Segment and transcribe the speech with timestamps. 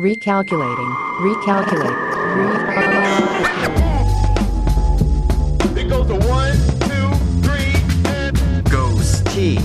[0.00, 0.90] Recalculating.
[1.20, 1.94] Recalculate.
[2.40, 2.96] Recalculate.
[5.76, 6.56] It goes to one,
[6.88, 7.10] two,
[7.46, 7.74] three,
[8.10, 9.56] and Ghost T.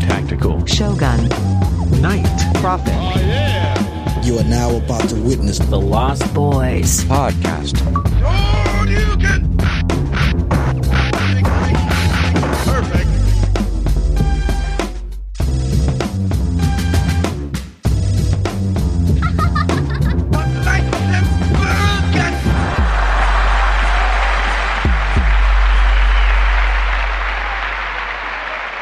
[0.00, 0.64] Tactical.
[0.64, 1.28] Shogun.
[2.00, 2.24] Night.
[2.54, 2.94] Profit.
[2.94, 4.22] oh yeah.
[4.22, 7.04] You are now about to witness The Lost Boys.
[7.04, 8.09] Podcast.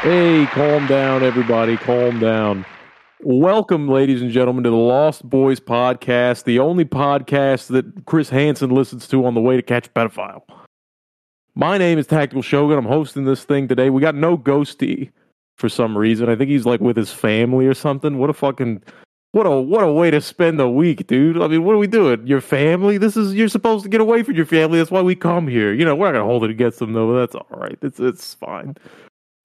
[0.09, 1.77] Hey, calm down, everybody.
[1.77, 2.65] Calm down.
[3.21, 8.71] Welcome, ladies and gentlemen, to the Lost Boys podcast, the only podcast that Chris Hansen
[8.71, 10.41] listens to on the way to catch a pedophile.
[11.53, 12.79] My name is Tactical Shogun.
[12.79, 13.91] I'm hosting this thing today.
[13.91, 15.11] We got no ghosty
[15.57, 16.27] for some reason.
[16.27, 18.17] I think he's like with his family or something.
[18.17, 18.81] What a fucking
[19.33, 21.39] what a what a way to spend a week, dude.
[21.39, 22.25] I mean, what are we doing?
[22.25, 22.97] Your family?
[22.97, 24.79] This is you're supposed to get away from your family.
[24.79, 25.71] That's why we come here.
[25.71, 27.13] You know, we're not gonna hold it against them though.
[27.13, 27.77] But that's all right.
[27.83, 28.75] It's it's fine.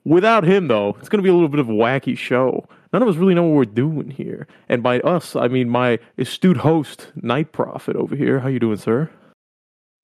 [0.04, 2.66] Without him, though, it's going to be a little bit of a wacky show.
[2.92, 4.46] None of us really know what we're doing here.
[4.68, 8.38] And by us, I mean my astute host, Night Prophet, over here.
[8.38, 9.10] How you doing, sir?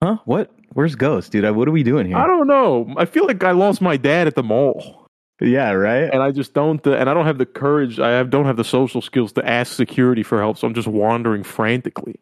[0.02, 0.16] Huh?
[0.24, 0.50] What?
[0.72, 1.48] Where's Ghost, dude?
[1.54, 2.16] What are we doing here?
[2.16, 2.92] I don't know.
[2.96, 5.06] I feel like I lost my dad at the mall,
[5.40, 6.08] yeah, right.
[6.12, 6.84] and I just don't.
[6.86, 7.98] Uh, and I don't have the courage.
[7.98, 10.58] I have, don't have the social skills to ask security for help.
[10.58, 12.20] So I'm just wandering frantically.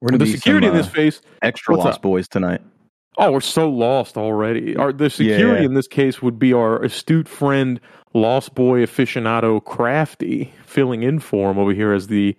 [0.00, 1.22] We're The gonna be security some, in this uh, face.
[1.42, 2.02] extra what's Lost up?
[2.02, 2.60] Boys tonight.
[3.18, 4.76] Oh, we're so lost already.
[4.76, 5.66] Our the security Yeah.
[5.66, 7.80] in this case would be our astute friend,
[8.14, 12.36] Lost Boy aficionado Krafty, filling in for him over here as the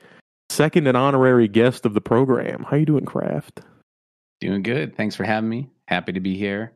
[0.49, 2.65] second and honorary guest of the program.
[2.69, 3.61] How you doing, Craft?
[4.39, 4.95] Doing good.
[4.95, 5.69] Thanks for having me.
[5.87, 6.71] Happy to be here.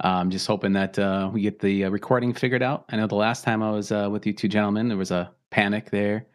[0.00, 2.84] I'm just hoping that uh, we get the uh, recording figured out.
[2.90, 5.30] I know the last time I was uh, with you two gentlemen, there was a
[5.50, 6.26] panic there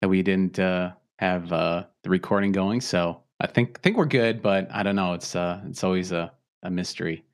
[0.00, 2.80] that we didn't uh, have uh, the recording going.
[2.80, 5.12] So I think think we're good, but I don't know.
[5.14, 6.30] It's uh, it's always a,
[6.66, 7.24] a mystery.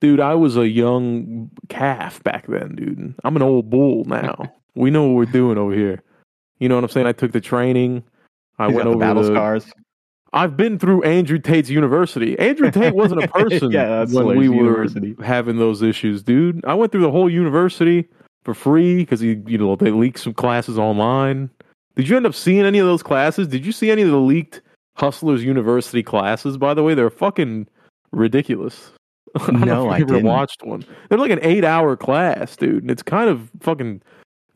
[0.00, 3.14] Dude, I was a young calf back then, dude.
[3.24, 4.52] I'm an old bull now.
[4.74, 6.02] we know what we're doing over here.
[6.58, 7.06] You know what I'm saying?
[7.06, 8.04] I took the training.
[8.58, 9.72] I He's went got the over battle the, scars.
[10.32, 12.38] I've been through Andrew Tate's university.
[12.38, 15.16] Andrew Tate wasn't a person Yeah, that's when we were University.
[15.24, 16.64] having those issues, dude.
[16.64, 18.08] I went through the whole university
[18.44, 21.50] for free because he, you know, they leaked some classes online.
[21.96, 23.48] Did you end up seeing any of those classes?
[23.48, 24.62] Did you see any of the leaked
[24.94, 26.56] Hustlers University classes?
[26.56, 27.66] By the way, they're fucking
[28.12, 28.92] ridiculous.
[29.40, 30.26] I don't know No, if I you ever didn't.
[30.28, 30.84] watched one.
[31.08, 34.02] They're like an eight-hour class, dude, and it's kind of fucking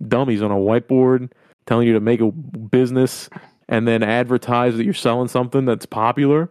[0.09, 1.31] dummies on a whiteboard
[1.67, 3.31] telling you to make a business
[3.69, 6.51] and then advertise that you're selling something that's popular,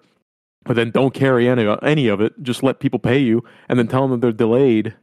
[0.63, 2.33] but then don't carry any any of it.
[2.41, 4.93] Just let people pay you, and then tell them that they're delayed,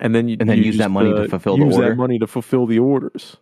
[0.00, 1.76] and then you And then you use that just, money to uh, fulfill the use
[1.76, 1.88] order.
[1.90, 3.36] that money to fulfill the orders.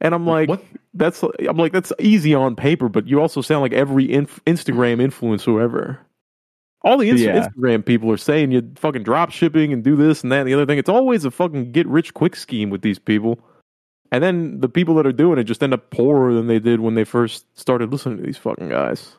[0.00, 0.64] And I'm like, What?
[0.94, 5.00] that's I'm like that's easy on paper, but you also sound like every inf- Instagram
[5.06, 6.00] influencer ever.
[6.84, 7.46] All the Inst- Yeah.
[7.48, 10.54] Instagram people are saying you fucking drop shipping and do this and that and the
[10.54, 10.78] other thing.
[10.78, 13.38] It's always a fucking get rich quick scheme with these people.
[14.10, 16.80] And then the people that are doing it just end up poorer than they did
[16.80, 19.16] when they first started listening to these fucking guys.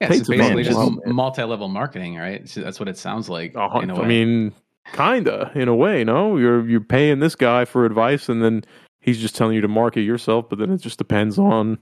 [0.00, 1.14] Yeah, it's a basically fucking just wow, man.
[1.14, 2.48] multi-level marketing, right?
[2.48, 3.54] So that's what it sounds like.
[3.56, 4.06] Uh, in a I way.
[4.08, 4.52] mean,
[4.92, 6.04] kinda in a way.
[6.04, 8.64] No, you're you're paying this guy for advice, and then
[9.00, 10.48] he's just telling you to market yourself.
[10.48, 11.78] But then it just depends on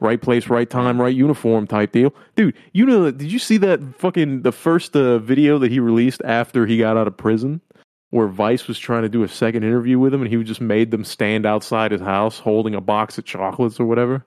[0.00, 2.14] right place, right time, right uniform type deal.
[2.36, 3.10] Dude, you know?
[3.10, 6.96] Did you see that fucking the first uh, video that he released after he got
[6.96, 7.60] out of prison?
[8.10, 10.90] Where Vice was trying to do a second interview with him, and he just made
[10.90, 14.24] them stand outside his house holding a box of chocolates or whatever,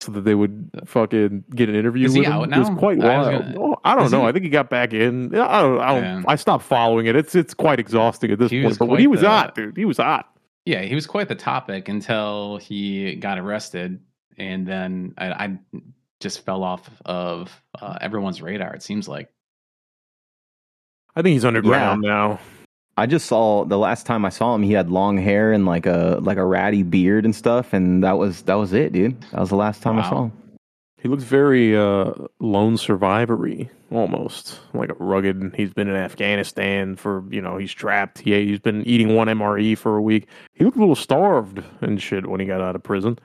[0.00, 2.32] so that they would fucking get an interview Is he with him.
[2.32, 2.76] out It was now?
[2.76, 3.42] quite I wild.
[3.44, 4.22] gonna- Oh, I don't know.
[4.22, 4.26] he?
[4.28, 5.34] I think he got back in.
[5.38, 5.78] I don't.
[5.80, 7.14] I, don't, I stopped following it.
[7.14, 8.78] It's it's quite exhausting at this point.
[8.78, 10.30] But when he was the- hot, dude, he was hot.
[10.64, 14.00] Yeah, he was quite the topic until he got arrested,
[14.42, 15.58] and then I, I
[16.20, 18.74] just fell off of uh, everyone's radar.
[18.74, 19.30] It seems like.
[21.14, 22.40] I think he's underground now.
[22.96, 25.86] I just saw the last time I saw him, he had long hair and like
[25.86, 29.20] a like a ratty beard and stuff, and that was that was it, dude.
[29.32, 30.32] That was the last time I saw him.
[31.00, 35.54] He looks very uh, lone survivory, almost like a rugged.
[35.56, 38.20] He's been in Afghanistan for you know he's trapped.
[38.20, 40.28] He he's been eating one MRE for a week.
[40.54, 43.18] He looked a little starved and shit when he got out of prison.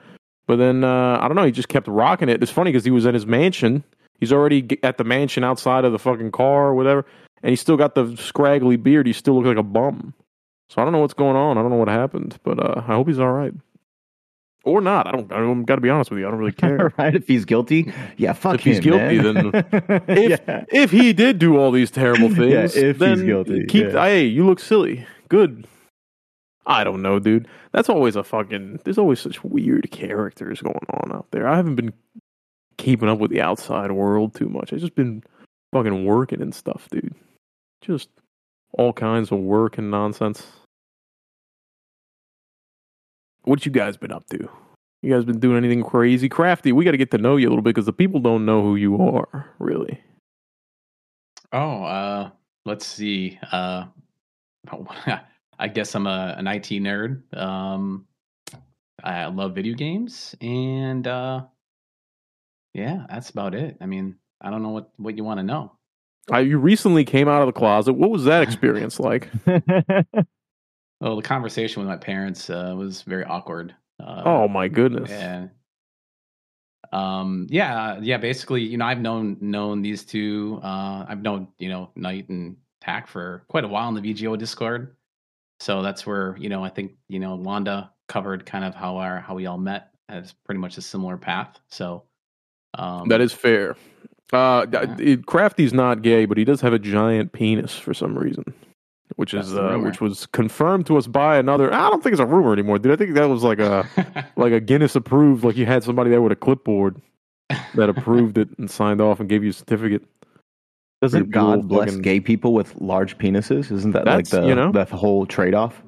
[0.48, 1.44] But then uh, I don't know.
[1.44, 2.42] He just kept rocking it.
[2.42, 3.84] It's funny because he was in his mansion.
[4.18, 7.06] He's already at the mansion outside of the fucking car or whatever,
[7.42, 9.06] and he's still got the scraggly beard.
[9.06, 10.14] He still looks like a bum.
[10.70, 11.56] So I don't know what's going on.
[11.56, 13.52] I don't know what happened, but uh, I hope he's all right.
[14.64, 15.06] Or not.
[15.06, 15.30] I don't.
[15.32, 16.26] I don't got to be honest with you.
[16.26, 16.92] I don't really care.
[16.98, 17.14] right?
[17.14, 19.52] If he's guilty, yeah, fuck If he's guilty, man.
[20.08, 20.64] If yeah.
[20.72, 23.92] if he did do all these terrible Yeah, things, if he's guilty, keep.
[23.92, 24.04] yeah.
[24.04, 25.06] Hey, you look silly.
[25.28, 25.66] Good.
[26.68, 27.48] I don't know, dude.
[27.72, 28.80] That's always a fucking.
[28.84, 31.48] There's always such weird characters going on out there.
[31.48, 31.94] I haven't been
[32.76, 34.72] keeping up with the outside world too much.
[34.72, 35.24] I've just been
[35.72, 37.14] fucking working and stuff, dude.
[37.80, 38.10] Just
[38.74, 40.46] all kinds of work and nonsense.
[43.44, 44.48] What you guys been up to?
[45.02, 46.28] You guys been doing anything crazy?
[46.28, 48.44] Krafty, we got to get to know you a little bit because the people don't
[48.44, 50.02] know who you are, really.
[51.52, 52.30] Oh, uh,
[52.66, 53.38] let's see.
[53.52, 53.86] Uh,
[55.58, 57.22] I guess I'm a, an IT nerd.
[57.36, 58.06] Um,
[59.02, 61.42] I love video games, and uh,
[62.74, 63.76] yeah, that's about it.
[63.80, 65.72] I mean, I don't know what what you want to know.
[66.32, 67.94] Uh, you recently came out of the closet.
[67.94, 69.28] What was that experience like?
[71.00, 73.74] Well, the conversation with my parents uh, was very awkward.
[74.02, 75.10] Uh, oh my goodness!
[75.10, 75.50] And
[76.92, 78.18] um, yeah, yeah.
[78.18, 80.60] Basically, you know, I've known known these two.
[80.62, 84.36] Uh, I've known you know Night and Tack for quite a while in the VGO
[84.36, 84.96] Discord.
[85.60, 89.20] So that's where you know I think you know Wanda covered kind of how our
[89.20, 91.58] how we all met as pretty much a similar path.
[91.68, 92.04] So
[92.74, 93.76] um, That is fair.
[94.32, 95.16] Uh, Yeah.
[95.26, 98.44] Krafty's not gay, but he does have a giant penis for some reason,
[99.16, 101.72] which That's is uh, which was confirmed to us by another.
[101.72, 102.92] I don't think it's a rumor anymore, dude.
[102.92, 103.86] I think that was like a
[104.36, 105.44] like a Guinness approved.
[105.44, 107.00] Like you had somebody there with a clipboard
[107.74, 110.04] that approved it and signed off and gave you a certificate.
[111.00, 113.70] Doesn't God bless fucking- gay people with large penises?
[113.70, 114.72] Isn't that That's, like the you know.
[114.72, 115.82] the whole trade off?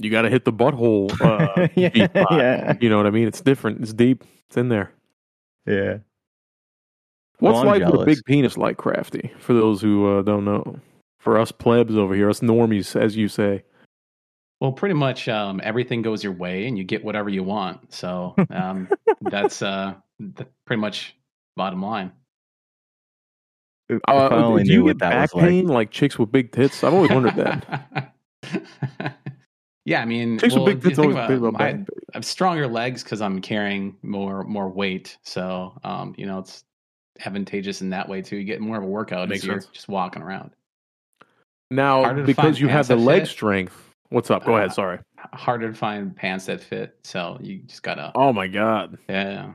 [0.00, 1.10] You got to hit the butthole.
[1.20, 2.74] Uh, Yeah, deep yeah.
[2.80, 3.26] You know what I mean?
[3.28, 3.80] It's different.
[3.82, 4.24] It's deep.
[4.48, 4.92] It's in there.
[5.66, 5.98] Yeah.
[7.38, 9.36] What's Well, I'm life with a big penis like Krafty?
[9.38, 10.78] For those who uh, don't know,
[11.18, 13.62] for us plebs over here, us normies, as you say.
[14.60, 17.92] well, pretty much um, everything goes your way, and you get whatever you want.
[17.92, 18.88] So um,
[19.22, 19.94] that's uh,
[20.36, 21.16] th- pretty much
[21.56, 22.12] bottom line.
[24.08, 24.28] I Uh,
[24.58, 25.44] do knew you what get that back was like.
[25.50, 26.82] pain like chicks with big tits?
[26.84, 28.14] I've always wondered that.
[29.84, 31.86] yeah, I mean, Chicks well, with big tits always about about I, pain.
[32.12, 35.16] I have stronger legs because I'm carrying more more weight.
[35.22, 36.64] So um, you know, it's
[37.24, 38.36] advantageous in that way too.
[38.36, 39.70] You get more of a workout Makes you're sense.
[39.72, 40.50] just walking around.
[41.70, 43.28] Now, because you have the leg fit.
[43.28, 43.94] strength.
[44.08, 44.44] What's up?
[44.44, 44.70] Go ahead.
[44.70, 44.98] Uh, Sorry.
[45.32, 46.96] Harder to find pants that fit.
[47.04, 49.52] So you just gotta, Oh my god, yeah.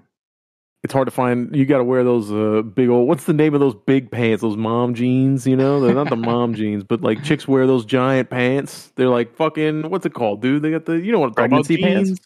[0.86, 1.54] It's hard to find.
[1.56, 3.08] You got to wear those uh, big old.
[3.08, 4.44] What's the name of those big pants?
[4.44, 5.48] Those mom jeans.
[5.48, 8.92] You know, they're not the mom jeans, but like chicks wear those giant pants.
[8.96, 9.90] They're like fucking.
[9.90, 10.62] What's it called, dude?
[10.62, 11.00] They got the.
[11.00, 11.66] You know what I'm talking about?
[11.66, 12.22] Pregnancy pants?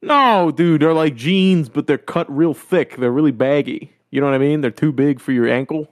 [0.00, 2.96] No, dude, they're like jeans, but they're cut real thick.
[2.96, 3.92] They're really baggy.
[4.12, 4.60] You know what I mean?
[4.60, 5.88] They're too big for your ankle,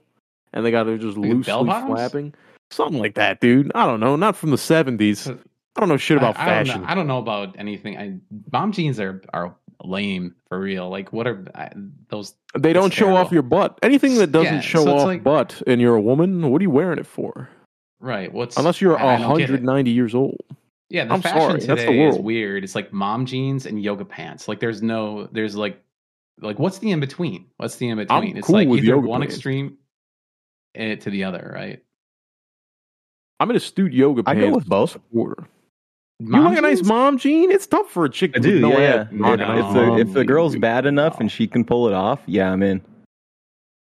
[0.52, 2.34] and they got to just Like loosely flapping.
[2.70, 3.72] Something like that, dude.
[3.74, 4.14] I don't know.
[4.14, 5.28] Not from the seventies.
[5.28, 6.82] I don't know shit about I, I don't fashion.
[6.82, 7.98] know, I don't know about anything.
[7.98, 8.18] I,
[8.52, 10.88] mom jeans are are lame for real.
[10.88, 11.70] Like what are I,
[12.08, 12.34] those?
[12.58, 13.78] They don't It's show off your butt.
[13.82, 16.64] Anything that doesn't Yeah, show so off like- butt and you're a woman, what are
[16.64, 17.48] you wearing it for?
[18.00, 18.32] Right.
[18.32, 20.40] What's Unless you're I don't 190 years old.
[20.90, 22.64] Yeah, the I'm fashion sorry, that's the today is weird.
[22.64, 24.46] It's like mom jeans and yoga pants.
[24.48, 25.80] Like there's no, there's like,
[26.40, 27.46] like what's the in between?
[27.56, 28.36] What's the in between?
[28.36, 29.34] It's cool like with either yoga one pants.
[29.36, 29.78] extreme
[30.74, 31.82] eh, to the other, right?
[33.40, 34.90] I'm an astute yoga I go with both.
[34.90, 35.46] supporter.
[36.30, 36.88] You Mom like a nice jeans?
[36.88, 37.50] mom jean?
[37.50, 38.94] It's tough for a chick I with do, no yeah.
[39.02, 39.08] ass.
[39.12, 39.46] No, Rock a no.
[39.54, 42.52] nice If the if the girl's bad enough and she can pull it off, yeah,
[42.52, 42.82] I'm in.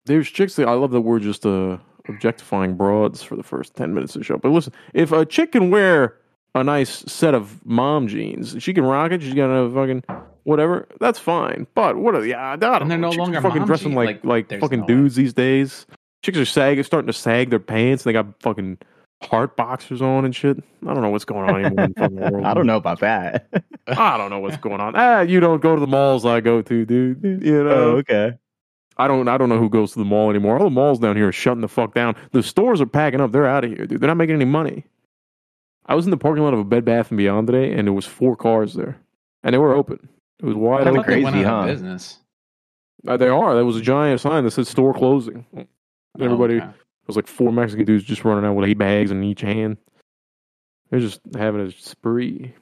[0.06, 1.78] There's chicks that I love that we're just uh,
[2.08, 4.36] objectifying broads for the first 10 minutes of the show.
[4.36, 6.16] But listen, if a chick can wear
[6.54, 10.02] a nice set of mom jeans, she can rock it, she's got a fucking
[10.42, 11.66] whatever, that's fine.
[11.74, 13.08] But what are the I don't And they're know.
[13.08, 13.96] no Chicks longer fucking mom dressing jeans.
[13.96, 14.86] like Like, like fucking no way.
[14.86, 15.86] dudes these days.
[16.22, 18.78] Chicks are sagging, starting to sag their pants, and they got fucking
[19.26, 20.58] heart boxers on and shit.
[20.86, 22.44] I don't know what's going on anymore in the world.
[22.44, 23.48] I don't know about that.
[23.86, 24.94] I don't know what's going on.
[24.96, 27.22] Ah, you don't go to the malls I go to, dude.
[27.22, 28.32] You know, oh, okay.
[28.96, 29.26] I don't.
[29.28, 30.56] I don't know who goes to the mall anymore.
[30.58, 32.14] All the malls down here are shutting the fuck down.
[32.32, 33.32] The stores are packing up.
[33.32, 34.00] They're out of here, dude.
[34.00, 34.84] They're not making any money.
[35.86, 37.92] I was in the parking lot of a Bed Bath and Beyond today, and there
[37.92, 38.96] was four cars there,
[39.42, 40.08] and they were open.
[40.38, 41.22] It was wide I Kinda they open.
[41.24, 41.72] went crazy, out of huh?
[41.72, 42.18] business.
[43.06, 43.54] Uh, they are.
[43.54, 45.44] There was a giant sign that said "store closing."
[46.20, 46.72] Everybody, Oh, okay.
[47.04, 49.76] It was like four Mexican dudes just running out with eight bags in each hand.
[50.88, 52.54] They're just having a spree.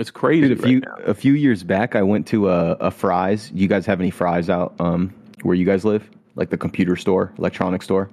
[0.00, 0.48] It's crazy.
[0.48, 0.94] Dude, a right few now.
[1.06, 3.52] a few years back, I went to a, a Fry's.
[3.52, 6.10] You guys have any Fry's out um, where you guys live?
[6.34, 8.10] Like the computer store, electronic store.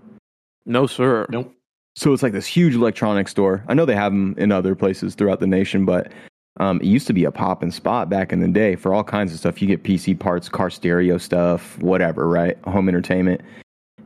[0.68, 1.26] No, sir.
[1.30, 1.52] Nope.
[1.96, 3.64] So it's like this huge electronic store.
[3.68, 6.12] I know they have them in other places throughout the nation, but
[6.60, 9.04] um, it used to be a pop and spot back in the day for all
[9.04, 9.62] kinds of stuff.
[9.62, 12.58] You get PC parts, car stereo stuff, whatever, right?
[12.66, 13.42] Home entertainment.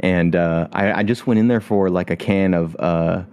[0.01, 3.24] And uh, I, I just went in there for like a can of uh,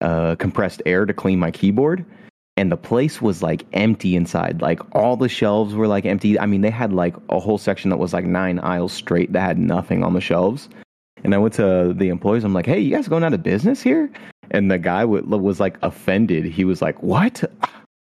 [0.00, 2.04] uh, compressed air to clean my keyboard.
[2.56, 4.60] And the place was like empty inside.
[4.60, 6.38] Like all the shelves were like empty.
[6.38, 9.40] I mean, they had like a whole section that was like nine aisles straight that
[9.40, 10.68] had nothing on the shelves.
[11.24, 12.44] And I went to the employees.
[12.44, 14.10] I'm like, "Hey, you guys going out of business here?"
[14.50, 16.44] And the guy w- was like offended.
[16.44, 17.44] He was like, "What?"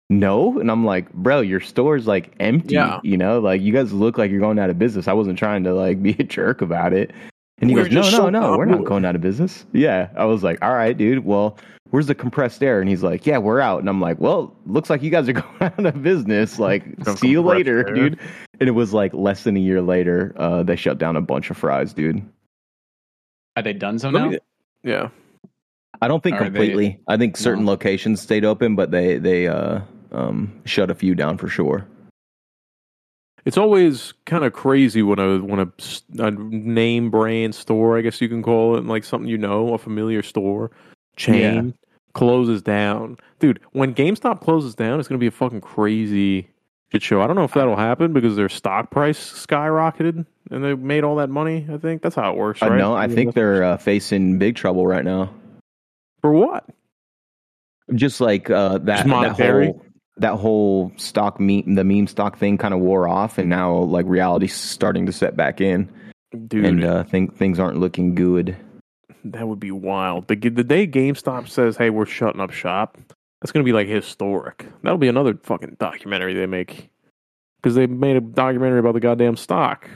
[0.09, 0.59] no.
[0.59, 2.75] And I'm like, bro, your store's like empty.
[2.75, 2.99] Yeah.
[3.03, 5.07] You know, like you guys look like you're going out of business.
[5.07, 7.11] I wasn't trying to like be a jerk about it.
[7.59, 9.65] And he We're goes, no, no, so no, we're not going out of business.
[9.73, 10.09] Yeah.
[10.15, 11.25] I was like, all right, dude.
[11.25, 11.57] Well,
[11.89, 12.79] where's the compressed air?
[12.79, 13.79] And he's like, yeah, we're out.
[13.79, 16.59] And I'm like, well, looks like you guys are going out of business.
[16.59, 16.83] Like,
[17.17, 17.93] see you later, air.
[17.95, 18.19] dude.
[18.59, 21.49] And it was like less than a year later, uh, they shut down a bunch
[21.49, 22.21] of Fry's, dude.
[23.55, 24.29] Are they done so now?
[24.29, 24.39] me-
[24.83, 25.09] yeah.
[25.99, 26.99] I don't think Are they- completely.
[27.07, 27.71] I think certain No.
[27.71, 29.79] locations stayed open, but they they uh
[30.11, 31.87] um shut a few down for sure.
[33.47, 35.71] It's always kind of crazy when a when a,
[36.21, 39.77] a name brand store, I guess you can call it, like something you know, a
[39.77, 40.69] familiar store
[41.15, 41.73] chain
[42.11, 43.15] closes down.
[43.39, 46.49] Dude, when GameStop closes down, it's going to be a fucking crazy
[46.91, 47.21] shit show.
[47.21, 51.15] I don't know if that'll happen because their stock price skyrocketed and they made all
[51.15, 51.65] that money.
[51.71, 54.85] I think that's how it works, Uh, no, I think they're uh, facing big trouble
[54.85, 55.33] right now.
[56.19, 56.65] for what?
[57.95, 59.85] Just like uh, that, Just that whole
[60.19, 64.05] that whole stock meme, the meme stock thing, kind of wore off, and now like
[64.07, 65.89] reality's starting to set back in,
[66.47, 68.55] Dude, and uh, think things aren't looking good.
[69.25, 70.27] that would be wild.
[70.27, 72.97] The, the day GameStop says, "Hey, we're shutting up shop,"
[73.41, 74.65] that's to be like historic.
[74.83, 76.89] That'll be another fucking documentary they make
[77.61, 79.89] because they made a documentary about the goddamn stock.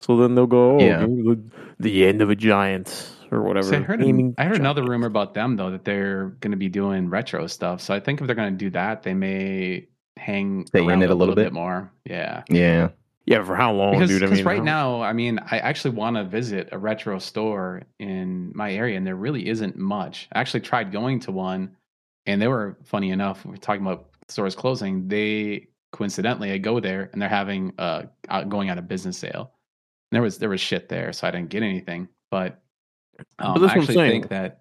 [0.00, 1.00] So then they'll go, "Oh, Yeah.
[1.06, 1.42] the,
[1.80, 3.68] the end of a giant" or whatever.
[3.68, 6.56] See, I heard, Gaming I heard another rumor about them though that they're going to
[6.56, 7.80] be doing retro stuff.
[7.80, 11.10] So I think if they're going to do that, they may hang Stay in it
[11.10, 11.52] a little bit.
[11.52, 11.92] more.
[12.04, 12.88] Yeah, Yeah,
[13.26, 14.22] Yeah, for how long, because dude?
[14.24, 17.18] I 'cause mean, right how- now, I mean, I actually want to visit a retro
[17.18, 20.28] store in my area, and there really isn't much.
[20.32, 21.76] I actually tried going to one,
[22.26, 23.44] and they were funny enough.
[23.46, 25.08] We're talking about stores closing.
[25.08, 28.02] They coincidentally, I go there, and they're having uh
[28.48, 29.52] going out of business sale.
[30.10, 32.08] And there was there was shit there, so I didn't get anything.
[32.30, 32.60] But
[33.38, 34.60] um, But that's I what I'm actually think that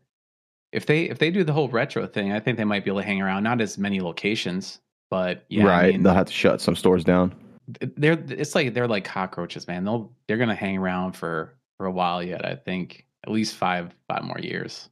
[0.72, 3.02] if they if they do the whole retro thing, I think they might be able
[3.02, 3.44] to hang around.
[3.44, 5.94] Not as many locations, but yeah, I right.
[5.94, 7.34] mean, They'll have to shut some stores down.
[7.82, 9.86] they're it's like they're like cockroaches, man.
[9.86, 12.46] They'll they're gonna hang around for for a while yet.
[12.46, 14.90] I think at least five five more years.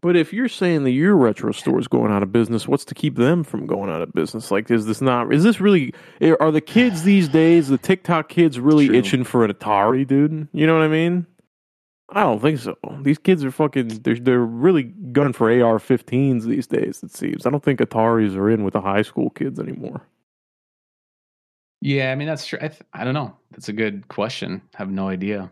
[0.00, 2.94] But if you're saying that your retro store is going out of business, what's to
[2.94, 4.52] keep them from going out of business?
[4.52, 5.32] Like, is this not?
[5.34, 5.92] Is this really?
[6.38, 8.96] Are the kids these days, the TikTok kids, really True.
[8.96, 10.46] itching for an Atari, dude?
[10.52, 11.26] You know what I mean?
[12.12, 12.76] I don't think so.
[13.02, 14.00] These kids are fucking.
[14.02, 17.02] They're they're really gunning for AR-15s these days.
[17.02, 17.46] It seems.
[17.46, 20.02] I don't think Ataris are in with the high school kids anymore.
[21.80, 22.58] Yeah, I mean that's true.
[22.60, 23.36] I, th- I don't know.
[23.52, 24.60] That's a good question.
[24.74, 25.50] I have no idea.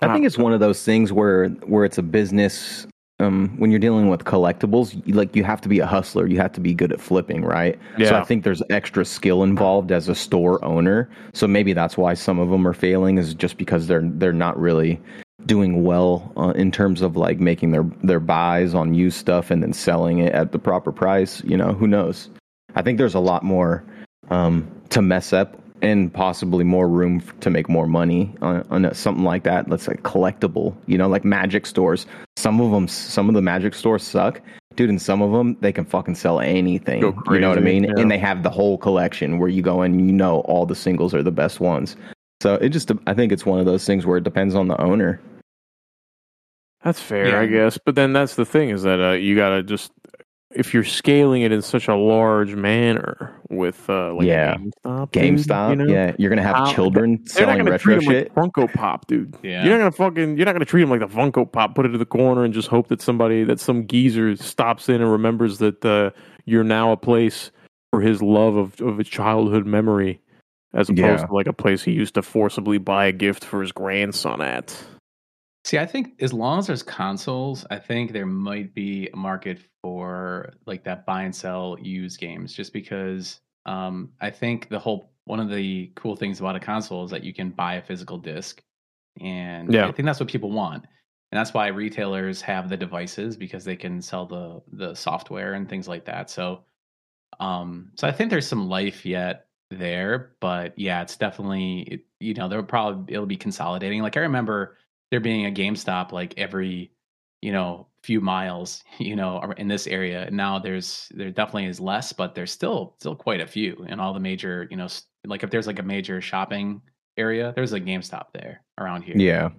[0.00, 2.86] I think it's one of those things where where it's a business.
[3.20, 6.28] Um, when you're dealing with collectibles, like you have to be a hustler.
[6.28, 7.76] You have to be good at flipping, right?
[7.96, 8.10] Yeah.
[8.10, 11.10] So I think there's extra skill involved as a store owner.
[11.32, 14.58] So maybe that's why some of them are failing, is just because they're they're not
[14.58, 15.00] really
[15.46, 19.64] doing well uh, in terms of like making their their buys on used stuff and
[19.64, 21.42] then selling it at the proper price.
[21.42, 22.30] You know, who knows?
[22.76, 23.82] I think there's a lot more
[24.30, 28.94] um, to mess up and possibly more room to make more money on, on a,
[28.94, 29.68] something like that.
[29.68, 32.06] Let's say collectible, you know, like magic stores.
[32.36, 34.40] Some of them, some of the magic stores suck,
[34.76, 34.90] dude.
[34.90, 37.00] And some of them, they can fucking sell anything.
[37.00, 37.84] Go You know what I mean?
[37.84, 37.92] yeah.
[37.96, 41.14] And they have the whole collection where you go and you know all the singles
[41.14, 41.96] are the best ones.
[42.42, 44.80] So it just, I think it's one of those things where it depends on the
[44.80, 45.20] owner.
[46.84, 47.40] That's fair, Yeah.
[47.40, 47.78] I guess.
[47.84, 49.90] But then that's the thing is that uh, you gotta just
[50.54, 54.56] if you're scaling it in such a large manner with uh, like Yeah.
[54.84, 55.92] a GameStop, dude, you know?
[55.92, 58.36] yeah, you're gonna have How- children They're not selling retro treat them shit.
[58.36, 59.36] like Funko Pop, dude.
[59.42, 59.64] Yeah.
[59.64, 60.36] You're not gonna fucking.
[60.36, 61.74] You're not gonna treat them like the Funko Pop.
[61.74, 65.02] Put it to the corner and just hope that somebody, that some geezer, stops in
[65.02, 66.10] and remembers that uh,
[66.46, 67.50] you're now a place
[67.92, 70.20] for his love of of his childhood memory,
[70.74, 71.26] as opposed Yeah.
[71.26, 74.74] to like a place he used to forcibly buy a gift for his grandson at.
[75.68, 79.58] See, I think as long as there's consoles, I think there might be a market
[79.82, 82.54] for like that buy and sell used games.
[82.54, 87.04] Just because um, I think the whole one of the cool things about a console
[87.04, 88.62] is that you can buy a physical disc,
[89.20, 89.86] and Yeah.
[89.86, 90.86] I think that's what people want,
[91.32, 95.68] and that's why retailers have the devices because they can sell the the software and
[95.68, 96.30] things like that.
[96.30, 96.64] So,
[97.40, 102.32] um, so I think there's some life yet there, but yeah, it's definitely it, you
[102.32, 104.00] know there will probably it'll be consolidating.
[104.00, 104.78] Like I remember
[105.10, 106.92] there being a GameStop like every
[107.40, 111.80] you know few miles you know in this area and now there's there definitely is
[111.80, 114.88] less but there's still still quite a few in all the major you know
[115.26, 116.80] like if there's like a major shopping
[117.16, 119.16] area there's a GameStop there around here.
[119.16, 119.50] Yeah,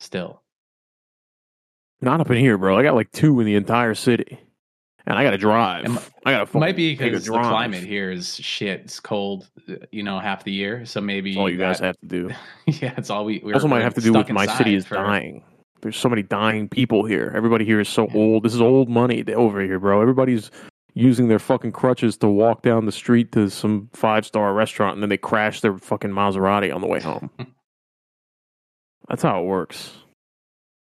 [0.00, 0.42] still.
[2.00, 2.78] Not up in here, bro.
[2.78, 4.40] I got like two in the entire city,
[5.06, 5.88] and I got to drive.
[5.88, 9.50] Mi- I got to might be because the climate here is shit it's cold
[9.90, 12.30] you know half the year so maybe That's all you guys have to do.
[12.66, 14.96] yeah it's all we we're, also might have to do with my city is for-
[14.96, 15.44] dying.
[15.80, 17.32] There's so many dying people here.
[17.34, 18.44] Everybody here is so old.
[18.44, 20.00] This is old money over here, bro.
[20.00, 20.48] Everybody's
[20.94, 25.02] using their fucking crutches to walk down the street to some five star restaurant and
[25.02, 27.30] then they crash their fucking Maserati on the way home.
[29.08, 29.92] That's how it works.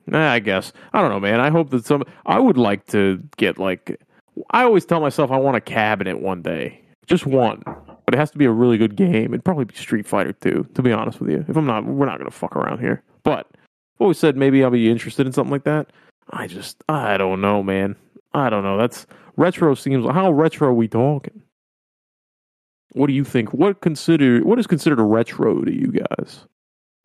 [0.08, 0.72] Nah, I guess.
[0.94, 1.40] I don't know, man.
[1.40, 2.04] I hope that some.
[2.26, 4.00] I would like to get like.
[4.52, 8.32] I always tell myself I want a cabinet one day, just one, but it has
[8.32, 9.34] to be a really good game.
[9.34, 11.46] It'd probably be Street Fighter 2, to be honest with you.
[11.48, 13.02] If I'm not, we're not gonna fuck around here.
[13.24, 15.88] But I've always said maybe I'll be interested in something like that.
[16.32, 17.96] I just, I don't know, man.
[18.34, 18.78] I don't know.
[18.78, 19.08] That's
[19.38, 19.74] retro.
[19.76, 21.42] Seems how retro are we talking?
[22.92, 23.54] What do you think?
[23.54, 26.46] What consider what is considered a retro to you guys?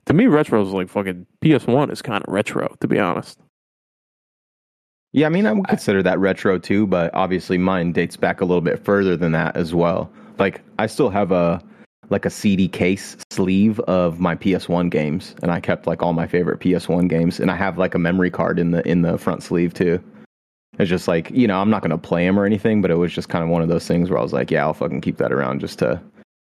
[0.07, 3.39] To me, retro is like fucking PS1 is kind of retro, to be honest.
[5.13, 8.45] Yeah, I mean, I would consider that retro too, but obviously mine dates back a
[8.45, 10.11] little bit further than that as well.
[10.39, 11.63] Like, I still have a
[12.11, 16.27] like a CD case sleeve of my PS1 games, and I kept like all my
[16.27, 19.43] favorite PS1 games, and I have like a memory card in the in the front
[19.43, 20.03] sleeve too.
[20.79, 23.13] It's just like you know, I'm not gonna play them or anything, but it was
[23.13, 25.19] just kind of one of those things where I was like, yeah, I'll fucking keep
[25.19, 26.01] that around just to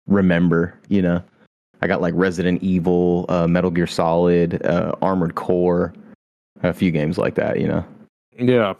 [0.08, 1.22] remember, you know.
[1.84, 5.94] I got like Resident Evil, uh, Metal Gear Solid, uh, Armored Core,
[6.62, 7.86] a few games like that, you know.
[8.40, 8.76] Yeah.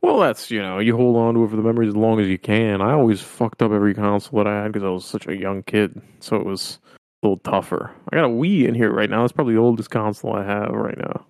[0.00, 2.28] Well, that's you know, you hold on to it for the memories as long as
[2.28, 2.80] you can.
[2.80, 5.64] I always fucked up every console that I had because I was such a young
[5.64, 7.90] kid, so it was a little tougher.
[8.12, 9.22] I got a Wii in here right now.
[9.22, 11.26] That's probably the oldest console I have right now.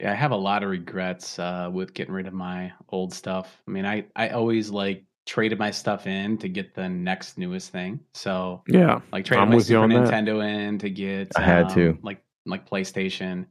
[0.00, 3.62] Yeah, I have a lot of regrets uh, with getting rid of my old stuff.
[3.68, 7.70] I mean, I I always like traded my stuff in to get the next newest
[7.70, 8.00] thing.
[8.14, 10.10] So Yeah, like traded I'm my Super on that.
[10.12, 11.98] Nintendo in to get I had um, to.
[12.02, 13.46] like like PlayStation,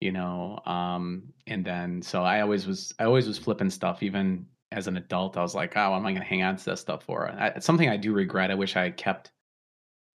[0.00, 4.46] you know, um, and then so I always was I always was flipping stuff even
[4.72, 5.36] as an adult.
[5.36, 7.30] I was like, oh, what am I going to hang on to this stuff for?
[7.30, 8.50] I, it's something I do regret.
[8.50, 9.32] I wish I had kept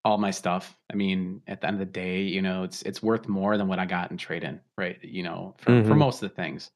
[0.04, 0.76] all my stuff.
[0.92, 3.68] I mean, at the end of the day, you know, it's it's worth more than
[3.68, 4.98] what I got in trade in, right?
[5.02, 5.98] You know, for, for Mhm.
[5.98, 6.70] most of the things.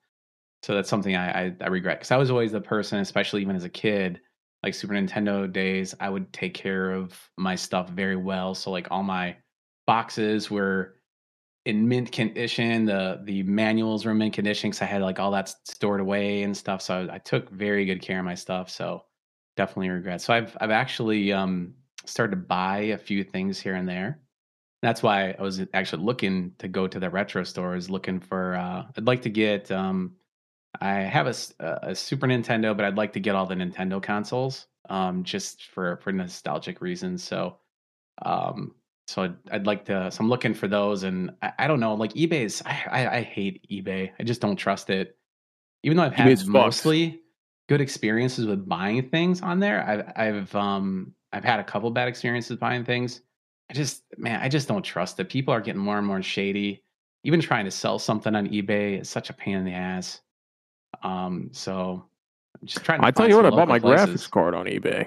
[0.66, 3.54] So that's something I I, I regret because I was always the person, especially even
[3.54, 4.20] as a kid,
[4.64, 8.52] like Super Nintendo days, I would take care of my stuff very well.
[8.52, 9.36] So like all my
[9.86, 10.96] boxes were
[11.66, 12.84] in mint condition.
[12.84, 16.42] The the manuals were in mint condition because I had like all that stored away
[16.42, 16.82] and stuff.
[16.82, 18.68] So I, I took very good care of my stuff.
[18.68, 19.04] So
[19.56, 20.20] definitely regret.
[20.20, 21.74] So I've I've actually um
[22.06, 24.18] started to buy a few things here and there.
[24.82, 28.56] That's why I was actually looking to go to the retro stores, looking for.
[28.56, 29.70] Uh, I'd like to get.
[29.70, 30.16] Um,
[30.80, 31.34] I have a,
[31.82, 35.96] a Super Nintendo, but I'd like to get all the Nintendo consoles, um, just for
[35.98, 37.22] for nostalgic reasons.
[37.22, 37.56] So,
[38.22, 38.74] um,
[39.06, 40.10] so I'd, I'd like to.
[40.10, 41.94] So I'm looking for those, and I, I don't know.
[41.94, 44.10] Like eBay's, I, I I hate eBay.
[44.18, 45.16] I just don't trust it.
[45.82, 46.52] Even though I've had eBay's fucked.
[46.52, 47.20] mostly
[47.68, 52.08] good experiences with buying things on there, I've I've um I've had a couple bad
[52.08, 53.20] experiences buying things.
[53.70, 55.28] I just man, I just don't trust it.
[55.28, 56.82] People are getting more and more shady.
[57.24, 60.20] Even trying to sell something on eBay is such a pain in the ass.
[61.02, 62.04] Um, so
[62.60, 63.00] I'm just trying.
[63.00, 64.26] To I tell you what, I bought my places.
[64.26, 65.06] graphics card on eBay.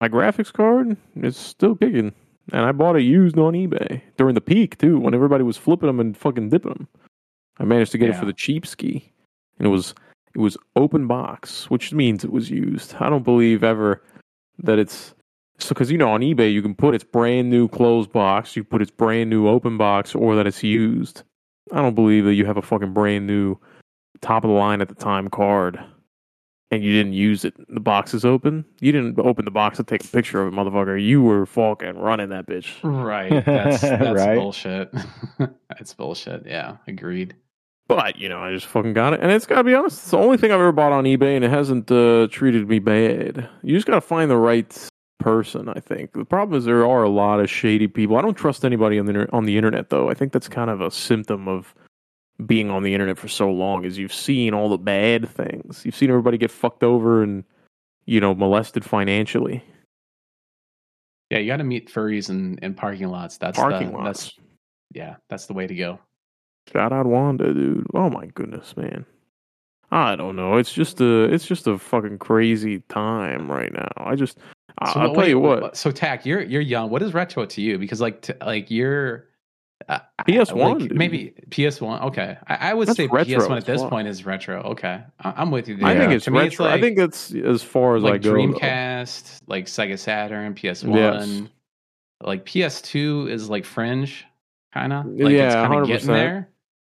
[0.00, 2.12] My graphics card is still kicking,
[2.52, 5.86] and I bought it used on eBay during the peak too, when everybody was flipping
[5.86, 6.88] them and fucking dipping them.
[7.58, 9.10] I managed to get it for the cheap ski,
[9.58, 9.94] and it was
[10.34, 12.94] it was open box, which means it was used.
[13.00, 14.02] I don't believe ever
[14.58, 15.14] that it's
[15.58, 18.62] so because you know on eBay you can put its brand new closed box, you
[18.62, 21.22] put its brand new open box, or that it's used.
[21.72, 23.58] I don't believe that you have a fucking brand new
[24.20, 25.78] top of the line at the time card
[26.72, 27.54] and you didn't use it.
[27.72, 28.64] The box is open.
[28.80, 31.00] You didn't open the box to take a picture of it, motherfucker.
[31.02, 32.68] You were fucking running that bitch.
[32.82, 33.44] Right.
[33.44, 34.36] That's that's Right.
[34.36, 34.92] bullshit.
[35.68, 36.44] that's bullshit.
[36.46, 37.36] Yeah, agreed.
[37.88, 39.98] But you know, I just fucking got it, and it's gotta be honest.
[40.02, 42.80] It's the only thing I've ever bought on eBay, and it hasn't uh, treated me
[42.80, 43.48] bad.
[43.62, 44.76] You just gotta find the right
[45.20, 45.68] person.
[45.68, 48.16] I think the problem is there are a lot of shady people.
[48.16, 50.10] I don't trust anybody on the on the internet, though.
[50.10, 51.76] I think that's kind of a symptom of
[52.44, 53.84] being on the internet for so long.
[53.84, 55.82] Is you've seen all the bad things.
[55.84, 57.44] You've seen everybody get fucked over and
[58.04, 59.64] you know molested financially.
[61.30, 63.36] Yeah, you got to meet furries in, in parking lots.
[63.36, 64.04] That's Parking the, lots.
[64.04, 64.38] That's
[64.92, 65.98] yeah, that's the way to go.
[66.72, 67.86] Shout out Wanda, dude.
[67.94, 69.04] Oh my goodness, man.
[69.90, 70.56] I don't know.
[70.56, 73.88] It's just a it's just a fucking crazy time right now.
[73.96, 74.42] I just So
[74.78, 75.76] I'll tell wait, you what.
[75.76, 76.90] So Tack, you're you're young.
[76.90, 77.78] What is retro to you?
[77.78, 79.26] Because like t- like you're
[79.88, 82.00] uh, PS1, like, maybe PS One.
[82.02, 84.62] Okay, I, I would That's say PS One at this point is retro.
[84.62, 85.76] Okay, I, I'm with you.
[85.76, 85.86] There.
[85.86, 86.66] I think it's to retro.
[86.66, 88.32] I like- think it's as far as I like go.
[88.32, 91.42] Dreamcast, like Sega Saturn, PS One, Yes.
[92.22, 94.24] like PS Two is like fringe,
[94.72, 95.06] kind of.
[95.06, 95.86] Like Yeah, it's kind of 100%.
[95.88, 96.48] getting there.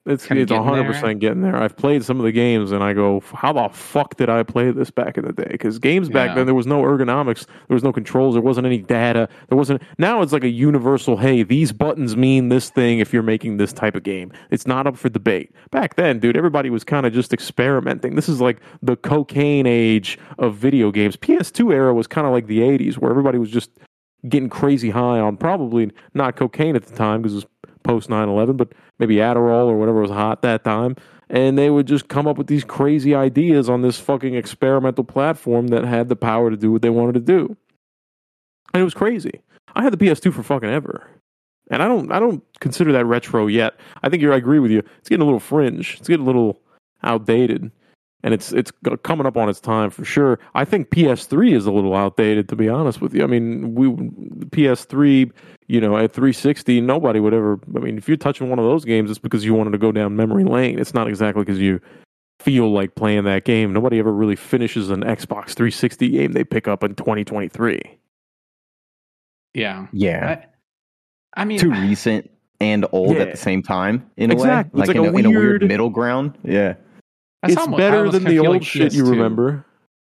[0.06, 1.56] It's it's hundred percent getting there.
[1.56, 4.70] I've played some of the games, and I go, "How the fuck did I play
[4.72, 6.36] this back in the day?" Because games back Yeah.
[6.36, 9.82] then there was no ergonomics, there was no controls, there wasn't any data, there wasn't.
[9.98, 11.16] Now it's like a universal.
[11.16, 14.30] Hey, these buttons mean this thing if you're making this type of game.
[14.52, 15.54] It's not up for debate.
[15.72, 18.16] Back then, dude, everybody was kind of just experimenting.
[18.16, 21.16] This is like the cocaine age of video games.
[21.16, 23.72] PS2 era was kind of like the '80s, where everybody was just
[24.28, 27.46] getting crazy high on probably not cocaine at the time because it was
[27.84, 30.96] post 9-11 but maybe adderall or whatever was hot that time.
[31.30, 35.68] And they would just come up with these crazy ideas on this fucking experimental platform
[35.68, 37.56] that had the power to do what they wanted to do.
[38.74, 39.42] And it was crazy.
[39.76, 41.08] I had the ps2 for fucking ever.
[41.72, 43.76] And i don't i don't consider that retro yet.
[44.04, 44.84] I think you're i agree with you.
[45.00, 45.96] It's getting a little fringe.
[46.00, 46.62] It's getting a little
[47.04, 47.72] outdated
[48.24, 48.72] and it's it's
[49.04, 50.40] coming up on its time for sure.
[50.56, 53.24] I think PS3 is a little outdated, to be honest with you.
[53.24, 53.88] I mean, we
[54.50, 55.32] PS3,
[55.68, 57.60] you know, at 360, nobody would ever.
[57.76, 59.92] I mean, if you're touching one of those games, it's because you wanted to go
[59.92, 60.80] down memory lane.
[60.80, 61.80] It's not exactly because you
[62.40, 63.72] feel like playing that game.
[63.74, 67.82] Nobody ever really finishes an Xbox 360 game they pick up in 2023.
[69.54, 69.88] Yeah.
[69.92, 70.42] Yeah.
[71.36, 73.24] I, I mean, Too recent and old Yeah.
[73.24, 74.60] at the same time in a way.
[74.60, 76.38] It's like in a in a weird weird- middle ground.
[76.44, 76.76] Yeah.
[77.44, 79.10] That's it's almo- I better than the old like shit you PS2.
[79.12, 79.66] remember.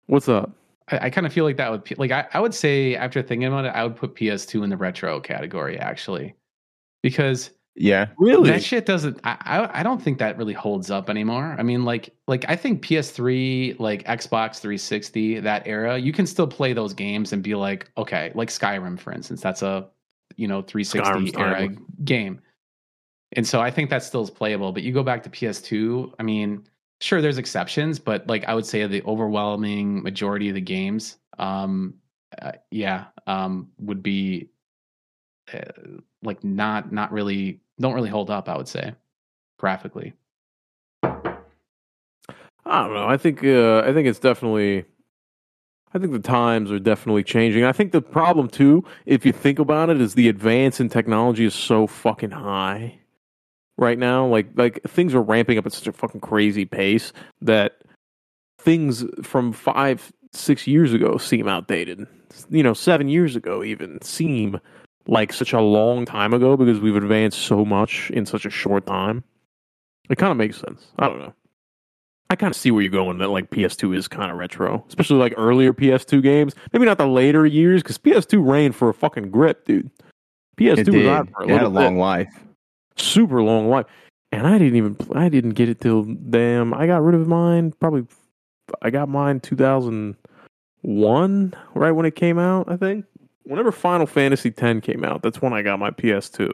[0.07, 0.53] What's up?
[0.89, 3.21] I, I kind of feel like that would pe- like I, I would say after
[3.23, 6.35] thinking about it, I would put PS2 in the retro category actually,
[7.03, 8.09] because Yeah.
[8.19, 8.51] Really?
[8.51, 9.19] that shit doesn't.
[9.25, 11.57] I, I I don't think that really holds up anymore.
[11.59, 16.47] I mean, like like I think PS3, like Xbox 360, that era, you can still
[16.47, 19.89] play those games and be like, okay, like Skyrim for instance, that's a
[20.37, 21.79] you know 360 Skyrim's era timeless.
[22.05, 22.41] game,
[23.33, 24.73] and so I think that still is playable.
[24.73, 26.65] But you go back to PS2, I mean,
[27.03, 31.95] sure, there's exceptions, but like I would say the overwhelming majority of the games, um,
[32.41, 34.49] uh, yeah, um, would be
[35.53, 35.61] uh,
[36.23, 38.49] like not not really don't really hold up.
[38.49, 38.95] I would say
[39.59, 40.15] graphically.
[41.05, 43.09] I don't know.
[43.09, 44.85] I think uh, I think it's definitely.
[45.95, 47.65] I think the times are definitely changing.
[47.65, 51.45] I think the problem too, if you think about it, is the advance in technology
[51.45, 53.02] is so fucking high
[53.79, 54.27] right now.
[54.27, 57.83] Like like things are ramping up at such a fucking crazy pace that
[58.59, 62.07] things from five six years ago seem outdated.
[62.51, 64.61] You know, seven years ago even seem
[65.07, 68.87] like such a long time ago because we've advanced so much in such a short
[68.87, 69.25] time.
[70.09, 70.89] It kind of makes sense.
[70.99, 71.35] I don't know.
[72.31, 73.19] I kind of see where you're going.
[73.19, 76.55] That like PS2 is kind of retro, especially like earlier PS2 games.
[76.73, 79.91] Maybe not the later years because PS2 reigned for a fucking grip, dude.
[80.57, 82.33] PS2 It was on for a It had a little bit long life.
[82.97, 83.87] Super long life.
[84.33, 87.73] And I didn't even I didn't get it till damn I got rid of mine
[87.79, 88.07] probably
[88.81, 93.05] I got mine 2001 right when it came out I think
[93.45, 96.51] whenever Final Fantasy 10 came out that's when I got my PS2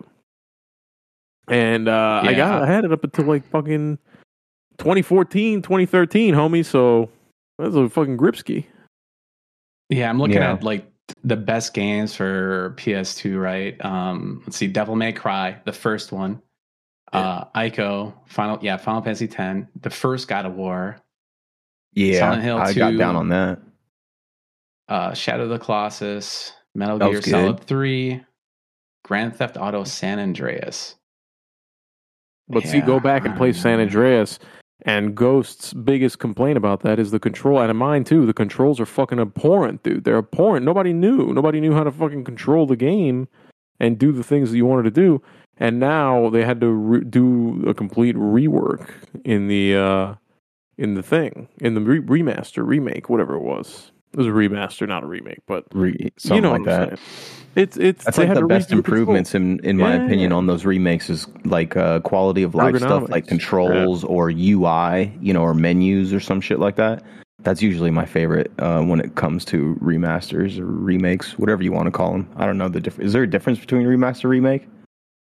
[1.46, 3.98] and uh I got I had it up until like fucking
[4.78, 7.10] 2014 2013 homie so
[7.58, 8.64] that's a fucking gripski
[9.90, 10.54] Yeah, I'm looking Yeah.
[10.54, 10.84] at like
[11.24, 13.40] the best games for PS2.
[13.40, 13.84] Right?
[13.84, 16.42] Um, let's see, Devil May Cry, the first one.
[17.12, 21.00] Uh, Ico, Final, yeah, Final Fantasy X, the first God of War,
[21.94, 22.18] Yeah.
[22.18, 23.60] Silent Hill I got down on that.
[24.88, 27.30] uh, Shadow of the Colossus, Metal Gear was good.
[27.30, 28.22] Solid 3,
[29.04, 30.96] Grand Theft Auto San Andreas.
[32.46, 34.57] But see, go back and play San don't know.
[34.82, 37.60] And Ghost's biggest complaint about that is the control.
[37.60, 38.26] And mine too.
[38.26, 40.04] The controls are fucking abhorrent, dude.
[40.04, 40.64] They're abhorrent.
[40.64, 41.32] Nobody knew.
[41.32, 43.28] Nobody knew how to fucking control the game
[43.80, 45.22] and do the things that you wanted to do.
[45.56, 48.90] And now they had to re- do a complete rework
[49.24, 50.14] in the uh,
[50.76, 53.90] in the thing in the re- remaster, remake, whatever it was.
[54.12, 56.90] It was a remaster, not a remake, but Re- something you know like what I'm
[56.90, 56.98] that.
[56.98, 57.34] saying.
[57.56, 58.98] It's it's That's they like the best redo control.
[59.00, 60.04] improvements in in my Yeah.
[60.04, 63.28] opinion on those remakes is like uh, quality of life stuff like Ergonomics.
[63.28, 67.02] controls or UI, you know, or menus or some shit like that.
[67.42, 71.86] That's usually my favorite uh, when it comes to remasters or remakes, whatever you want
[71.86, 72.28] to call them.
[72.36, 73.08] I don't know the difference.
[73.08, 74.66] Is there a difference between remaster remake?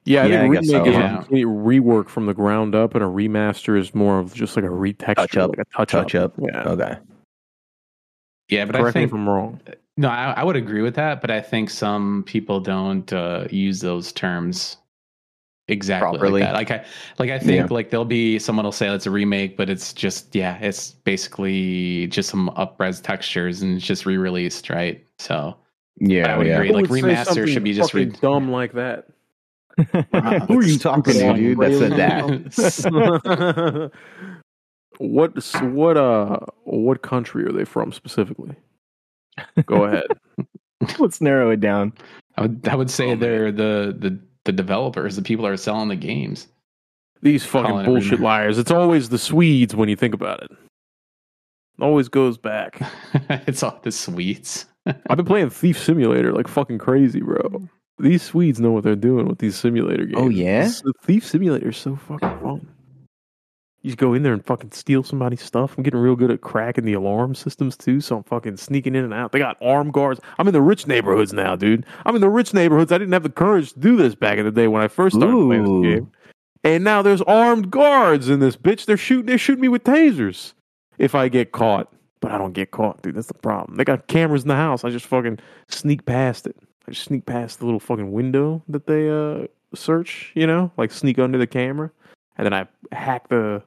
[0.05, 1.03] Yeah, I Yeah, think I guess remake so, is huh?
[1.03, 4.65] a complete rework from the ground up, and a remaster is more of just like
[4.65, 6.33] a retexture, Touch up, like a touch, Touch up.
[6.37, 6.97] Yeah, Okay.
[8.53, 9.59] Yeah, but I correct me think if I'm wrong.
[9.97, 11.21] no, I, I would agree with that.
[11.21, 14.77] But I think some people don't uh, use those terms
[15.69, 16.41] exactly Properly.
[16.41, 16.53] like that.
[16.55, 16.85] Like I,
[17.19, 17.73] like I think Yeah.
[17.73, 22.07] like there'll be someone will say it's a remake, but it's just yeah, it's basically
[22.07, 25.05] just some upres textures and it's just re-released, right?
[25.19, 25.55] So
[25.99, 26.55] Yeah, I would yeah.
[26.55, 26.67] agree.
[26.67, 29.07] Who like, would remaster should be just fucking re- dumb like that.
[30.47, 31.57] Who are you talking to, dude?
[31.59, 33.91] That said that.
[34.99, 38.55] what what uh what country are they from specifically?
[39.65, 40.05] Go ahead.
[40.99, 41.93] Let's narrow it down.
[42.37, 45.57] I would I would say Oh, they're the the the developers, the people that are
[45.57, 46.47] selling the games.
[47.21, 48.57] These fucking Calling bullshit liars.
[48.57, 50.51] It's always the Swedes when you think about it.
[51.79, 52.81] Always goes back.
[53.47, 54.65] it's all the Swedes.
[54.85, 57.69] I've been playing Thief Simulator like fucking crazy, bro.
[57.97, 60.17] These Swedes know what they're doing with these simulator games.
[60.17, 60.63] Oh, yeah?
[60.63, 62.67] This- the Thief Simulator is so fucking fun.
[63.83, 65.77] You just go in there and fucking steal somebody's stuff.
[65.77, 69.03] I'm getting real good at cracking the alarm systems too, so I'm fucking sneaking in
[69.03, 69.33] and out.
[69.33, 70.21] They got armed guards.
[70.39, 71.85] I'm in the rich neighborhoods now, dude.
[72.05, 72.93] I'm in the rich neighborhoods.
[72.93, 75.17] I didn't have the courage to do this back in the day when I first
[75.17, 76.11] started playing this game.
[76.63, 78.85] And now there's armed guards in this bitch.
[78.85, 79.25] They're shooting.
[79.25, 80.53] They're shooting me with tasers
[80.97, 81.93] if I get caught.
[82.21, 83.15] But I don't get caught, dude.
[83.15, 83.75] That's the problem.
[83.75, 84.85] They got cameras in the house.
[84.85, 86.55] I just fucking sneak past it.
[86.87, 90.31] I just sneak past the little fucking window that they uh search.
[90.35, 91.91] You know, like sneak under the camera,
[92.37, 92.65] and then I
[92.95, 93.61] hack the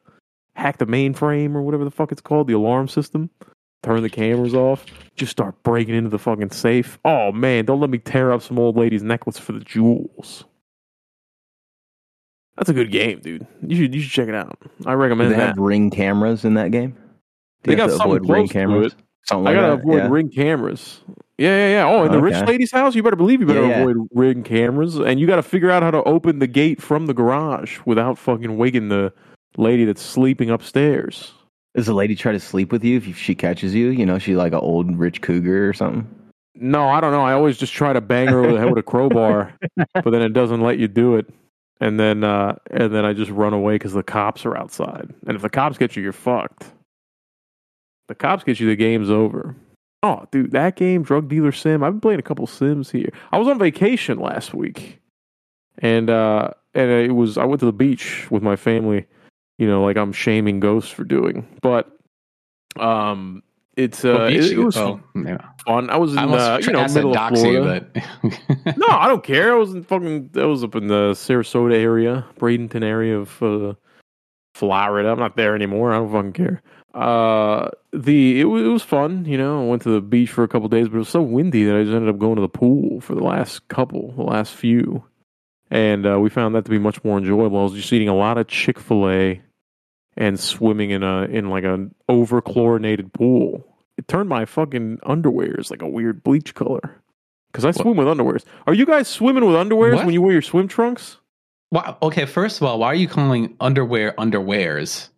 [0.56, 3.30] hack the mainframe or whatever the fuck it's called, the alarm system.
[3.82, 4.84] Turn the cameras off.
[5.14, 6.98] Just start breaking into the fucking safe.
[7.04, 10.44] Oh man, don't let me tear up some old lady's necklace for the jewels.
[12.56, 13.46] That's a good game, dude.
[13.66, 14.58] You should you should check it out.
[14.86, 15.48] I Do recommend they that.
[15.48, 16.96] have ring cameras in that game?
[17.62, 18.96] Do They got to something avoid ring cameras?
[19.26, 19.82] Something I like gotta that?
[19.82, 20.08] avoid yeah.
[20.08, 21.00] ring cameras.
[21.38, 21.86] Yeah, yeah, yeah.
[21.86, 23.82] Oh, in the oh, rich lady's house, you better believe you better Yeah, yeah.
[23.82, 27.06] avoid ring cameras, and you got to figure out how to open the gate from
[27.06, 29.12] the garage without fucking waking the
[29.56, 31.32] lady that's sleeping upstairs.
[31.74, 33.88] Does the lady try to sleep with you if she catches you?
[33.88, 36.08] You know, she's like an old rich cougar or something.
[36.54, 37.20] No, I don't know.
[37.20, 40.22] I always just try to bang her over the head with a crowbar, but then
[40.22, 41.26] it doesn't let you do it.
[41.80, 45.12] And then, uh, and then I just run away because the cops are outside.
[45.26, 46.72] And if the cops get you, you're fucked.
[48.08, 49.54] The cops get you, the game's over.
[50.02, 51.82] Oh, dude, that game, Drug Dealer Sim.
[51.82, 53.10] I've been playing a couple Sims here.
[53.32, 55.00] I was on vacation last week,
[55.78, 59.06] and uh, and it was I went to the beach with my family.
[59.58, 61.90] You know, like I'm shaming ghosts for doing, but
[62.78, 63.42] um,
[63.76, 65.38] it's uh, What it, it was oh, yeah.
[65.66, 65.90] fun.
[65.90, 67.86] I was in I uh, you know asked to middle of dox you, Florida.
[67.92, 69.52] but no, I don't care.
[69.52, 70.30] I was in fucking.
[70.34, 73.74] I was up in the Sarasota area, Bradenton area of uh,
[74.54, 75.10] Florida.
[75.10, 75.92] I'm not there anymore.
[75.92, 76.62] I don't fucking care.
[76.94, 79.26] Uh, the it was, it was fun.
[79.26, 81.20] You know, I went to the beach for a couple days, but it was so
[81.20, 84.22] windy that I just ended up going to the pool for the last couple, the
[84.22, 85.04] last few,
[85.70, 87.60] and uh, we found that to be much more enjoyable.
[87.60, 89.42] I was just eating a lot of Chick Fil A
[90.16, 93.66] and swimming in a in like an over chlorinated pool.
[93.96, 97.00] It turned my fucking underwears like a weird bleach color.
[97.52, 98.44] Because I swim with underwears.
[98.66, 100.04] Are you guys swimming with underwears What?
[100.04, 101.16] when you wear your swim trunks?
[101.72, 101.96] Wow.
[102.02, 105.08] Okay, first of all, why are you calling underwear underwears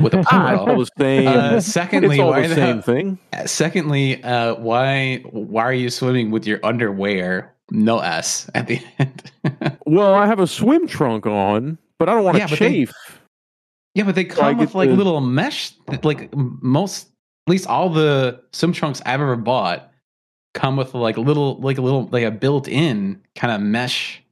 [0.00, 0.78] with a it's all plural?
[0.84, 1.26] the same.
[1.28, 3.18] Uh, secondly, it's all why the the same hell- thing.
[3.46, 7.52] Secondly, uh, why why are you swimming with your underwear?
[7.72, 9.22] No S at the end.
[9.86, 13.09] Well, I have a swim trunk on, but I don't want to Yeah, chafe.
[14.00, 15.72] Yeah, but they come get with like the- little mesh.
[16.02, 17.08] Like most,
[17.46, 19.92] at least all the swim trunks I've ever bought
[20.54, 24.22] come with like a little, like a little, like a built-in kind of mesh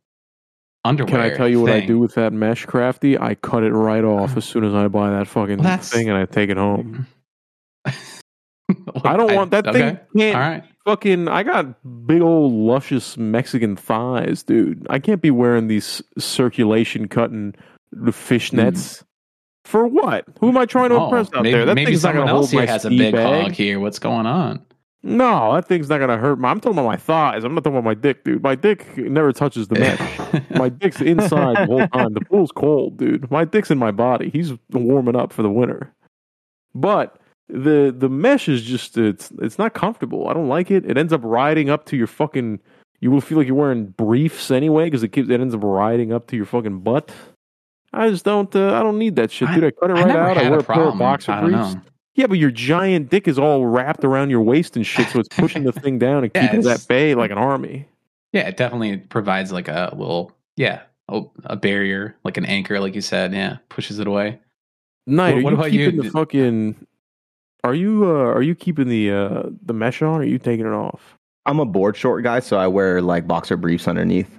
[0.85, 1.11] underwear.
[1.11, 3.20] Can I tell you what I do with that mesh Krafty?
[3.20, 6.16] I cut it right off as soon as I buy that fucking Well, thing and
[6.16, 7.07] I take it home.
[7.85, 7.94] Look,
[9.04, 9.78] I don't want that okay.
[9.78, 9.98] thing.
[10.16, 10.64] Can't All right.
[10.87, 11.28] fucking.
[11.28, 14.87] I got big old luscious Mexican thighs, dude.
[14.88, 17.54] I can't be wearing these circulation cutting
[17.94, 19.04] fishnets.
[19.68, 20.24] For what?
[20.40, 21.66] Who am I trying to Oh, impress out maybe, there?
[21.66, 23.42] That maybe thing's not someone gonna else here has a big bag.
[23.42, 23.78] hog here.
[23.78, 24.64] What's going on?
[25.02, 26.38] No, that thing's not gonna hurt.
[26.38, 27.44] My, I'm talking about my thighs.
[27.44, 28.42] I'm not talking about my dick, dude.
[28.42, 30.50] My dick never touches the mesh.
[30.59, 32.14] my dick's inside the whole time.
[32.14, 33.31] The pool's cold, dude.
[33.31, 34.31] My dick's in my body.
[34.31, 35.92] He's warming up for the winter.
[36.74, 40.28] But the the mesh is just it's it's not comfortable.
[40.28, 40.90] I don't like it.
[40.90, 42.59] It ends up riding up to your fucking.
[43.00, 46.11] You will feel like you're wearing briefs anyway because it keeps it ends up riding
[46.11, 47.12] up to your fucking butt.
[47.99, 48.55] I just don't.
[48.55, 49.65] Uh, I don't need that shit, dude.
[49.65, 50.39] I cut it right never out.
[50.39, 51.77] I wear a a pair of boxer I briefs.
[52.15, 55.29] Yeah, but your giant dick is all wrapped around your waist and shit, so it's
[55.29, 57.87] pushing the thing down and Yeah, keeping it it's- at bay like an army.
[58.33, 62.95] Yeah, it definitely provides like a little, yeah, a, a barrier, like an anchor, like
[62.95, 63.33] you said.
[63.33, 64.39] Yeah, pushes it away.
[65.07, 66.03] Night, What- are what you about you?
[66.03, 66.87] the fucking?
[67.65, 70.09] Are you uh, are you keeping the uh, the mesh on?
[70.09, 71.17] or Are you taking it off?
[71.47, 74.38] I'm a board short guy, so I wear like boxer briefs underneath.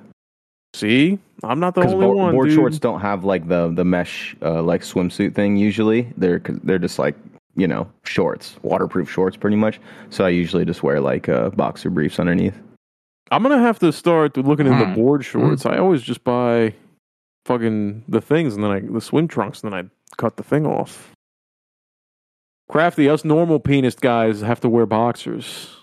[0.74, 2.32] See, I'm not the only board, one.
[2.34, 2.56] board dude.
[2.56, 5.58] shorts don't have like the the mesh uh, like swimsuit thing.
[5.58, 7.16] Usually, they're 'cause they're just like
[7.56, 9.80] you know shorts, waterproof shorts, pretty much.
[10.10, 12.56] So I usually just wear like uh, boxer briefs underneath.
[13.32, 14.94] I'm gonna have to start looking into Hmm.
[14.96, 15.66] board shorts.
[15.66, 16.74] I always just buy
[17.46, 20.66] fucking the things and then I the swim trunks and then I cut the thing
[20.68, 21.12] off.
[22.72, 25.76] Krafty, us normal penis guys have to wear boxers.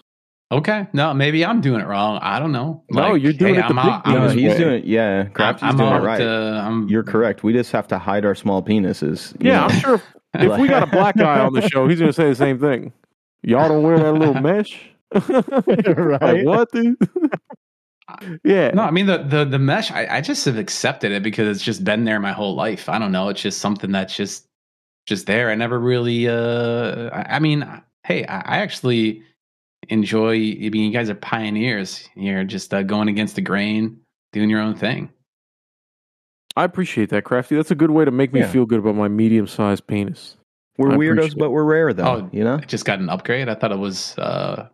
[0.52, 2.20] Okay, no, maybe I'm doing it wrong.
[2.22, 2.84] I don't know.
[2.90, 4.42] No, you're doing it the I'm big out, penis I'm, way.
[4.42, 5.24] he's doing yeah.
[5.24, 6.20] Krafty's I'm doing it right.
[6.20, 7.42] uh, I'm, You're correct.
[7.42, 9.34] We just have to hide our small penises.
[9.40, 9.64] Yeah, know?
[9.64, 10.02] I'm sure if,
[10.34, 12.92] if we got a black guy on the show, he's gonna say the same thing.
[13.42, 15.86] Y'all don't wear that little mesh, Like,
[16.20, 16.44] Right.
[16.44, 16.96] what, dude?
[18.44, 18.70] Yeah.
[18.70, 19.90] No, I mean the the the mesh.
[19.90, 22.88] I, I just have accepted it because it's just been there my whole life.
[22.88, 23.28] I don't know.
[23.30, 24.46] It's just something that's just
[25.06, 25.50] just there.
[25.50, 26.28] I never really.
[26.28, 27.66] uh I, I mean,
[28.04, 29.22] hey, I, I actually
[29.88, 30.32] enjoy.
[30.34, 32.08] I mean, you guys are pioneers.
[32.14, 33.98] You're just uh, going against the grain,
[34.32, 35.10] doing your own thing.
[36.56, 37.56] I appreciate that, Krafty.
[37.56, 38.50] That's a good way to make me Yeah.
[38.50, 40.36] feel good about my medium sized penis.
[40.78, 42.04] We're I weirdos, but we're rare, though.
[42.04, 42.54] Oh, you know.
[42.56, 43.48] I just got an upgrade.
[43.48, 44.16] I thought it was.
[44.18, 44.68] uh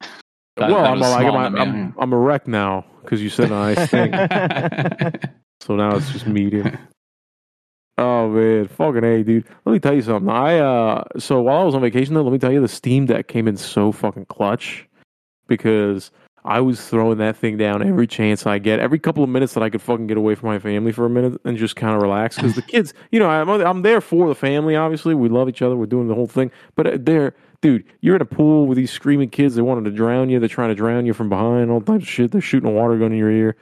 [0.56, 1.92] well, I'm, was like, small I'm, I'm, me.
[1.98, 4.12] I'm erect now because you said nice thing.
[5.60, 6.76] so now it's just medium.
[7.98, 9.44] Oh man, fucking a, dude.
[9.64, 10.30] Let me tell you something.
[10.30, 13.06] I uh, so while I was on vacation, though, let me tell you, the Steam
[13.06, 14.88] Deck came in so fucking clutch
[15.48, 16.12] because
[16.44, 19.64] I was throwing that thing down every chance I get, every couple of minutes that
[19.64, 22.00] I could fucking get away from my family for a minute and just kind of
[22.00, 22.36] relax.
[22.36, 24.76] Because the kids, you know, I'm I'm there for the family.
[24.76, 25.74] Obviously, we love each other.
[25.74, 28.92] We're doing the whole thing, but uh, they're dude, you're in a pool with these
[28.92, 29.56] screaming kids.
[29.56, 30.38] They wanted to drown you.
[30.38, 31.72] They're trying to drown you from behind.
[31.72, 32.30] All types of shit.
[32.30, 33.56] They're shooting a water gun in your ear.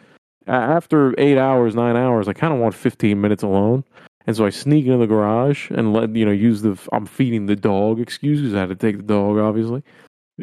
[0.46, 3.83] After eight hours, nine hours, I kind of want 15 minutes alone.
[4.27, 7.47] And so I sneak into the garage and let you know use the I'm feeding
[7.47, 9.85] the dog excuse because I had to take the dog obviously,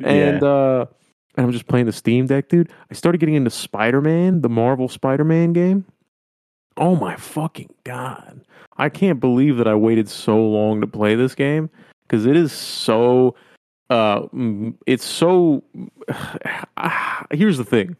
[0.02, 0.86] and uh,
[1.36, 2.72] and I'm just playing the Steam Deck, dude.
[2.90, 5.86] I started getting into Spider Man, the Marvel Spider Man game.
[6.78, 8.42] Oh my fucking god!
[8.78, 11.70] I can't believe that I waited so long to play this game
[12.04, 13.36] because it is so.
[13.90, 14.28] Uh,
[14.88, 15.64] it's so.
[17.32, 17.98] here's the thing.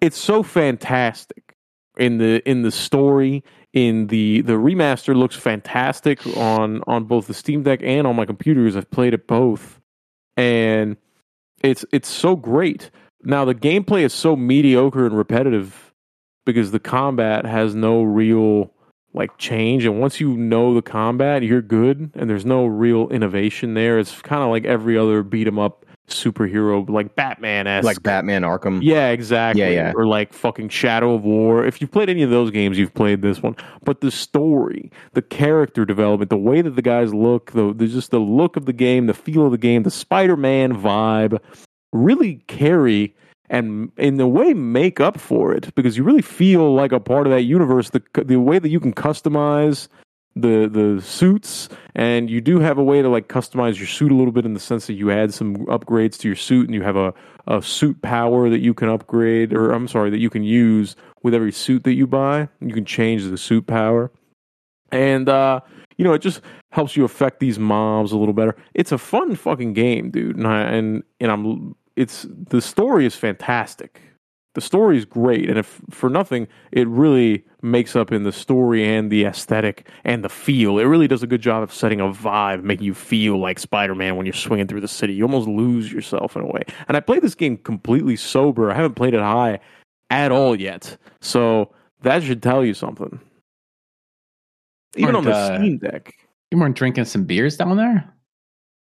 [0.00, 1.56] It's so fantastic
[1.98, 7.34] in the in the story in the the remaster looks fantastic on on both the
[7.34, 8.76] Steam Deck and on my computers.
[8.76, 9.80] I've played it both,
[10.36, 10.96] and
[11.62, 12.90] it's it's so great.
[13.22, 15.92] Now the gameplay is so mediocre and repetitive
[16.46, 18.72] because the combat has no real
[19.14, 23.74] like change and once you know the combat you're good and there's no real innovation
[23.74, 28.02] there it's kind of like every other beat 'em up superhero like batman esque like
[28.02, 28.80] Batman Arkham.
[28.82, 29.62] yeah, exactly.
[29.62, 29.92] Yeah, yeah.
[29.94, 31.64] Or like fucking Shadow of War.
[31.64, 33.56] If you've played any of those games, you've played this one.
[33.84, 38.10] But the story, the character development, the way that the guys look, the, the just
[38.10, 41.38] the look of the game, the feel of the game, the Spider-Man vibe,
[41.92, 43.14] really carry
[43.50, 47.26] and in a way make up for it because you really feel like a part
[47.26, 47.90] of that universe.
[47.90, 49.88] The the way that you can customize
[50.40, 54.14] the the suits and you do have a way to like customize your suit a
[54.14, 56.82] little bit in the sense that you add some upgrades to your suit and you
[56.82, 57.12] have a,
[57.46, 61.34] a suit power that you can upgrade or I'm sorry that you can use with
[61.34, 62.48] every suit that you buy.
[62.60, 64.10] You can change the suit power.
[64.92, 65.60] And uh
[65.96, 68.56] you know it just helps you affect these mobs a little better.
[68.74, 73.16] It's a fun fucking game dude and I, and and I'm it's the story is
[73.16, 74.00] fantastic
[74.54, 78.84] the story is great and if for nothing it really makes up in the story
[78.84, 80.78] and the aesthetic and the feel.
[80.78, 84.16] It really does a good job of setting a vibe making you feel like spider-man
[84.16, 85.14] when you're swinging through the city.
[85.14, 86.62] You almost lose yourself in a way.
[86.86, 88.70] And i played this game completely sober.
[88.70, 89.60] I haven't played it high
[90.10, 90.96] at all yet.
[91.20, 93.20] So that should tell you something.
[94.96, 96.14] Even on the uh, steam deck.
[96.50, 98.12] You weren't drinking some beers down there?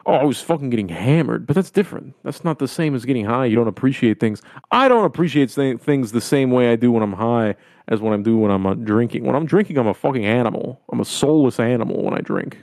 [0.08, 2.16] Oh, I was fucking getting hammered, but that's different.
[2.24, 3.46] That's not the same as getting high.
[3.46, 4.42] You don't appreciate things.
[4.72, 7.56] I don't appreciate th- things the same way I do when I'm high
[7.90, 9.26] as when I'm do when I'm uh, drinking.
[9.26, 10.82] When I'm drinking, I'm a fucking animal.
[10.94, 12.58] I'm a soulless animal when I drink,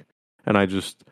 [0.47, 1.05] and I just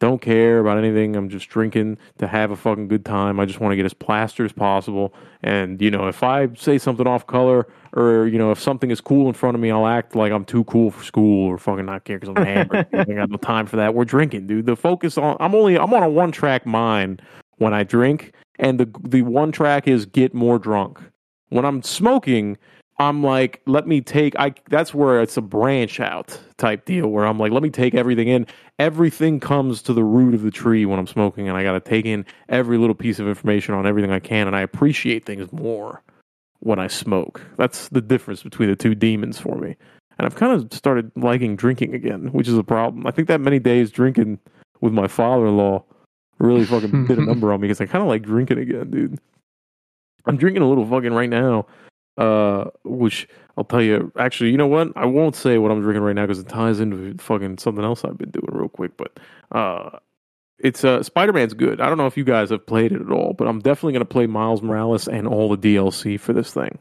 [0.00, 1.14] don't care about anything.
[1.14, 3.38] I'm just drinking to have a fucking good time.
[3.38, 5.14] I just want to get as plastered as possible.
[5.42, 9.00] And you know, if I say something off color, or you know, if something is
[9.00, 11.84] cool in front of me, I'll act like I'm too cool for school, or fucking
[11.84, 12.88] not care because I'm hammered.
[12.92, 13.94] I ain't got no time for that.
[13.94, 14.66] We're drinking, dude.
[14.66, 17.20] The focus on I'm only I'm on a one track mind
[17.58, 20.98] when I drink, and the the one track is get more drunk.
[21.50, 22.56] When I'm smoking,
[23.00, 27.24] I'm like, let me take I that's where it's a branch out type deal where
[27.24, 28.46] I'm like, let me take everything in.
[28.80, 32.06] Everything comes to the root of the tree when I'm smoking and I gotta take
[32.06, 36.02] in every little piece of information on everything I can and I appreciate things more
[36.60, 37.42] when I smoke.
[37.58, 39.76] That's the difference between the two demons for me.
[40.18, 43.06] And I've kind of started liking drinking again, which is a problem.
[43.06, 44.38] I think that many days drinking
[44.80, 45.84] with my father in law
[46.38, 49.18] really fucking did a number on me because I kind of like drinking again, dude.
[50.24, 51.66] I'm drinking a little fucking right now,
[52.20, 54.12] uh, which I'll tell you.
[54.18, 54.88] Actually, you know what?
[54.96, 58.04] I won't say what I'm drinking right now because it ties into fucking something else
[58.04, 58.92] I've been doing real quick.
[58.96, 59.18] But
[59.52, 59.98] uh,
[60.58, 61.80] it's uh, Spider Man's good.
[61.80, 64.00] I don't know if you guys have played it at all, but I'm definitely going
[64.00, 66.78] to play Miles Morales and all the DLC for this thing.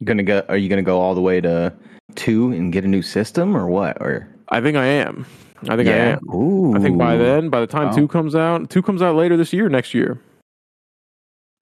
[0.00, 0.44] You gonna go?
[0.48, 1.74] Are you gonna go all the way to
[2.14, 4.00] two and get a new system, or what?
[4.00, 5.26] Or I think I am.
[5.68, 6.20] I think I am.
[6.32, 6.76] Ooh.
[6.76, 7.96] I think by then, by the time Wow.
[7.96, 10.20] two comes out, two comes out later this year, next year.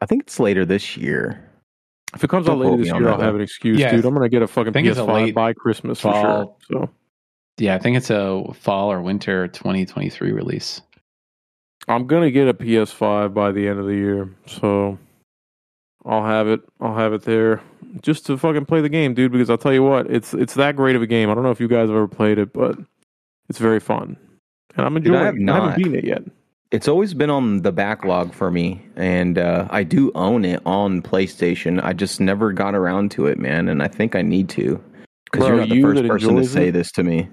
[0.02, 1.42] I think it's later this year.
[2.14, 4.04] If it comes Don't out later this year, I'll have an excuse, Yeah, dude.
[4.04, 6.56] I'm gonna get a fucking think it's a PS5 late by Christmas for sure.
[6.70, 6.90] So
[7.58, 10.80] Yeah, I think it's a fall or winter 2023 release.
[11.88, 14.28] I'm gonna get a PS5 by the end of the year.
[14.46, 14.98] So
[16.04, 16.60] I'll have it.
[16.80, 17.60] I'll have it there
[18.02, 19.32] just to fucking play the game, dude.
[19.32, 21.28] Because I'll tell you what, it's it's that great of a game.
[21.30, 22.78] I don't know if you guys have ever played it, but
[23.48, 24.16] it's very fun,
[24.76, 25.22] and I'm Dude, enjoying.
[25.22, 25.48] I have it.
[25.48, 25.76] I haven't not.
[25.76, 26.22] beaten it yet.
[26.76, 31.00] It's always been on the backlog for me, and uh, I do own it on
[31.00, 31.82] PlayStation.
[31.82, 34.78] I just never got around to it, man, and I think I need to.
[35.24, 36.72] Because you're not the you first person to say it?
[36.72, 37.30] this to me.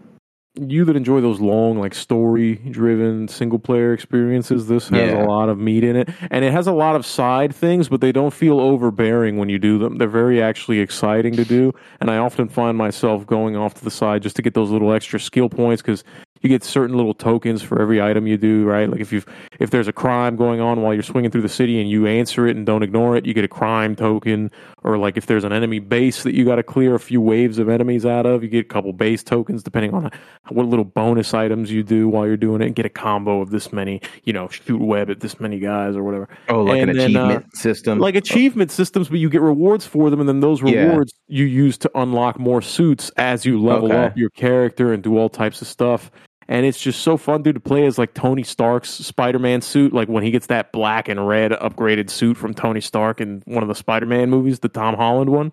[0.55, 5.25] You that enjoy those long, like story-driven single player experiences, this has Yeah.
[5.25, 7.99] a lot of meat in it, and it has a lot of side things, but
[7.99, 9.97] they don't feel overbearing when you do them.
[9.97, 13.91] They're very actually exciting to do, and I often find myself going off to the
[13.91, 16.05] side just to get those little extra skill points because
[16.43, 18.89] you get certain little tokens for every item you do, right?
[18.89, 19.23] Like if you
[19.59, 22.45] if there's a crime going on while you're swinging through the city and you answer
[22.47, 24.51] it and don't ignore it, you get a crime token.
[24.83, 27.57] Or like if there's an enemy base that you got to clear a few waves
[27.59, 30.11] of enemies out of, you get a couple base tokens depending on
[30.49, 32.65] what little bonus items you do while you're doing it.
[32.65, 35.95] And get a combo of this many, you know, shoot web at this many guys
[35.95, 36.27] or whatever.
[36.49, 37.99] Oh, like And an then, uh, achievement system.
[37.99, 40.87] Like achievement systems, but you get rewards for them, and then those Yeah.
[40.87, 44.03] rewards you use to unlock more suits as you level Okay.
[44.03, 46.11] up your character and do all types of stuff.
[46.47, 49.93] And it's just so fun, dude, to play as like Tony Stark's Spider Man suit.
[49.93, 53.63] Like when he gets that black and red upgraded suit from Tony Stark in one
[53.63, 55.51] of the Spider Man movies, the Tom Holland one.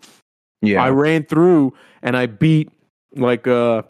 [0.63, 0.83] yeah.
[0.83, 2.71] I ran through and I beat
[3.17, 3.85] like a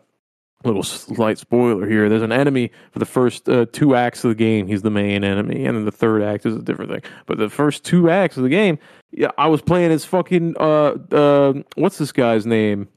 [0.65, 2.09] little slight spoiler here.
[2.09, 4.67] There's an enemy for the first uh, two acts of the game.
[4.67, 7.03] He's the main enemy, and then the third act is a different thing.
[7.27, 8.79] But the first two acts of the game,
[9.11, 12.89] yeah, I was playing as fucking uh uh what's this guy's name?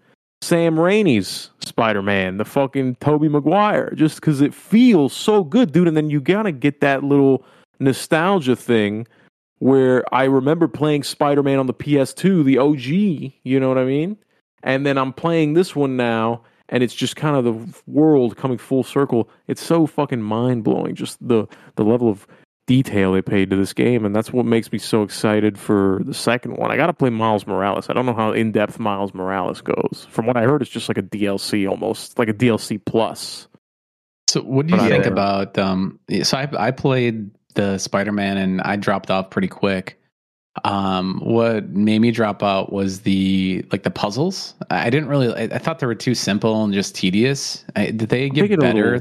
[0.43, 5.87] Sam Raimi's Spider Man, the fucking Tobey Maguire, just because it feels so good, dude.
[5.87, 7.45] And then you gotta get that little
[7.79, 9.07] nostalgia thing
[9.59, 13.85] where I remember playing Spider Man on the PS2, the OG, you know what I
[13.85, 14.17] mean?
[14.63, 18.57] And then I'm playing this one now, and it's just kind of the world coming
[18.57, 19.29] full circle.
[19.47, 22.27] It's so fucking mind blowing, just the the level of
[22.65, 26.13] detail they paid to this game, and that's what makes me so excited for the
[26.13, 26.71] second one.
[26.71, 27.89] I got to play Miles Morales.
[27.89, 30.07] I don't know how in depth Miles Morales goes.
[30.09, 33.47] From what I heard, it's just like a DLC almost, like a DLC plus.
[34.27, 35.57] So, what do you But think about?
[35.57, 39.99] Um, so I I played the Spider Man and I dropped off pretty quick.
[40.63, 44.53] Um, what made me drop out was the like the puzzles.
[44.69, 45.33] I didn't really.
[45.33, 47.65] I, I thought they were too simple and just tedious.
[47.75, 48.75] I, did they get better?
[48.75, 48.91] little-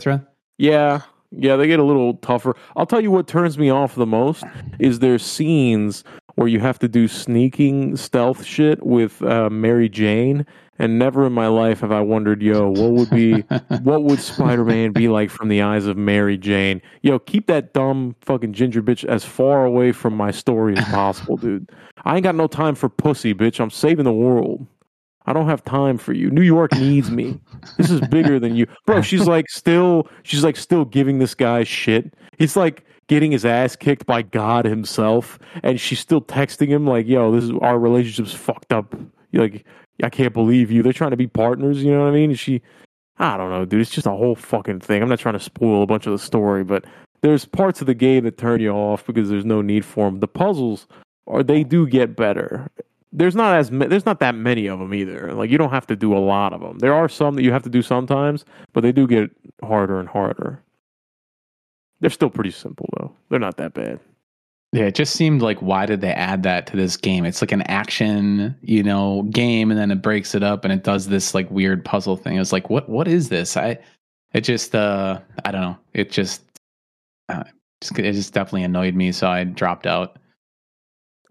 [0.58, 1.02] Yeah,
[1.37, 2.55] yeah, they get a little tougher.
[2.76, 4.45] I'll tell you what turns me off the most
[4.78, 6.05] is there's scenes
[6.35, 10.47] where you have to do sneaking stealth shit with uh, Mary Jane,
[10.78, 13.41] and never in my life have I wondered, yo, what would be,
[13.83, 16.80] what would Spider Man be like from the eyes of Mary Jane?
[17.03, 21.37] Yo, keep that dumb fucking ginger bitch as far away from my story as possible,
[21.37, 21.70] dude.
[22.05, 23.61] I ain't got no time for pussy, bitch.
[23.61, 24.66] I'm saving the world.
[25.27, 26.31] I don't have time for you.
[26.31, 27.41] New York needs me.
[27.79, 28.66] This is bigger than you.
[28.87, 32.14] Bro, she's like still she's like still giving this guy shit.
[32.39, 37.07] He's like getting his ass kicked by God himself and she's still texting him like,
[37.07, 38.95] "Yo, this is our relationship's fucked up."
[39.31, 39.66] You're like,
[40.03, 42.31] "I can't believe you." They're trying to be partners, you know what I mean?
[42.31, 42.62] And she
[43.18, 43.81] I don't know, dude.
[43.81, 45.03] It's just a whole fucking thing.
[45.03, 46.85] I'm not trying to spoil a bunch of the story, but
[47.20, 50.20] there's parts of the game that turn you off because there's no need for them.
[50.20, 50.89] The puzzles
[51.29, 52.68] are they do get better
[53.12, 55.32] there's not as there's not that many of them either.
[55.34, 56.78] Like you don't have to do a lot of them.
[56.78, 59.30] There are some that you have to do sometimes, but they do get
[59.62, 60.62] harder and harder.
[62.00, 63.12] They're still pretty simple though.
[63.28, 64.00] They're not that bad.
[64.72, 67.26] Yeah, it just seemed like why did they add that to this game?
[67.26, 70.82] It's like an action, you know, game, and then it breaks it up and it
[70.82, 72.38] does this like weird puzzle thing.
[72.38, 73.56] It's like, what what is this?
[73.56, 73.78] I
[74.32, 75.78] it just uh I don't know.
[75.92, 76.42] It just
[77.28, 77.44] uh,
[77.82, 80.16] just- it just definitely annoyed me, so I dropped out.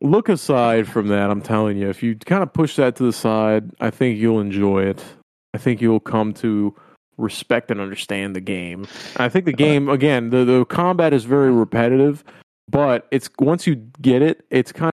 [0.01, 3.13] Look aside from that, I'm telling you, if you kind of push that to the
[3.13, 5.03] side, I think you'll enjoy it.
[5.53, 6.75] I think you'll come to
[7.17, 8.87] respect and understand the game.
[9.17, 12.23] I think the game again, the the combat is very repetitive,
[12.67, 14.91] but it's once you get it, it's kind of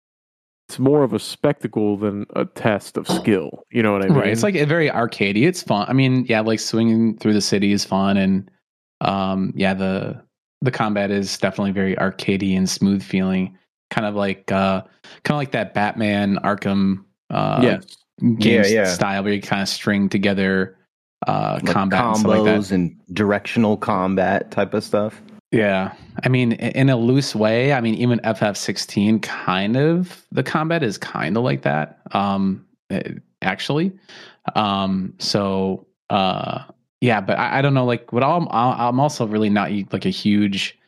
[0.69, 3.65] it's more of a spectacle than a test of skill.
[3.71, 4.19] You know what I mean?
[4.19, 4.29] Right.
[4.29, 5.47] It's like a very arcadey.
[5.47, 5.85] It's fun.
[5.89, 8.51] I mean, yeah, like swinging through the city is fun, and
[9.01, 10.23] um, yeah, the
[10.63, 13.59] the combat is definitely very arcadey and smooth feeling.
[13.93, 14.81] Kind of like uh,
[15.25, 18.85] kind of like that Batman Arkham uh, game Yeah, yeah.
[18.87, 20.79] style where you kind of string together
[21.27, 22.59] uh, like combat and stuff like that.
[22.59, 25.21] combos and directional combat type of stuff.
[25.51, 25.93] Yeah.
[26.25, 30.97] I mean, in a loose way, I mean, even FF16 kind of the combat is
[30.97, 32.01] kind of like that.
[32.13, 33.13] Um, eh,
[33.43, 33.93] actually.
[34.55, 36.65] Um, so, uh,
[37.03, 40.11] yeah, but I, I don't know, like what I'm, I'm also really not like a
[40.11, 40.79] huge,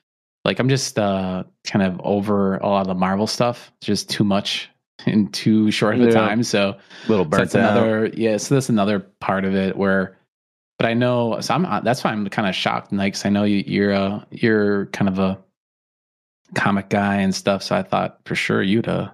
[0.44, 3.72] like I'm just, uh, kind of over a lot of the Marvel stuff.
[3.78, 4.68] It's just too much
[5.06, 6.10] in too short of a Yeah.
[6.10, 6.42] time.
[6.42, 6.76] So,
[7.08, 7.60] Little so burnt that's out.
[7.60, 10.16] another yeah so that's another part of it where
[10.78, 13.28] but i know so i'm uh, that's why i'm kind of shocked Night, 'cause i
[13.28, 15.38] know you, you're a you're kind of a
[16.54, 19.10] comic guy and stuff so i thought for sure you'd uh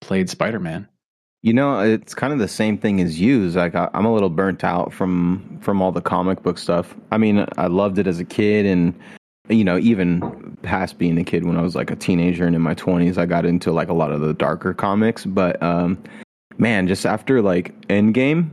[0.00, 0.88] played Spider Man.
[1.42, 3.48] You know, it's kind of the same thing as you.
[3.50, 6.94] Like I, I'm a little burnt out from from all the comic book stuff.
[7.10, 8.98] I mean, I loved it as a kid, and
[9.50, 12.62] you know, even past being a kid when I was like a teenager and in
[12.62, 15.26] my 20s, I got into like a lot of the darker comics.
[15.26, 16.02] But um,
[16.58, 18.50] man, just after like Endgame,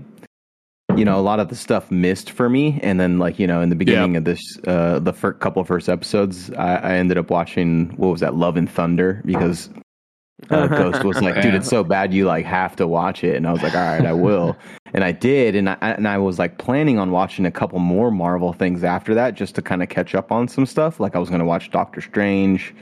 [0.96, 2.80] you know, a lot of the stuff missed for me.
[2.82, 5.68] And then, like, you know, in the beginning of this, uh, the first couple of
[5.68, 9.70] first episodes, I, I ended up watching what was that, Love and Thunder, because
[10.50, 13.36] uh, Ghost was like, dude, it's so bad you like have to watch it.
[13.36, 14.56] And I was like, all right, I will.
[14.94, 15.56] and I did.
[15.56, 19.16] And I, and I was like planning on watching a couple more Marvel things after
[19.16, 21.00] that just to kind of catch up on some stuff.
[21.00, 22.74] Like I was going to watch Doctor Strange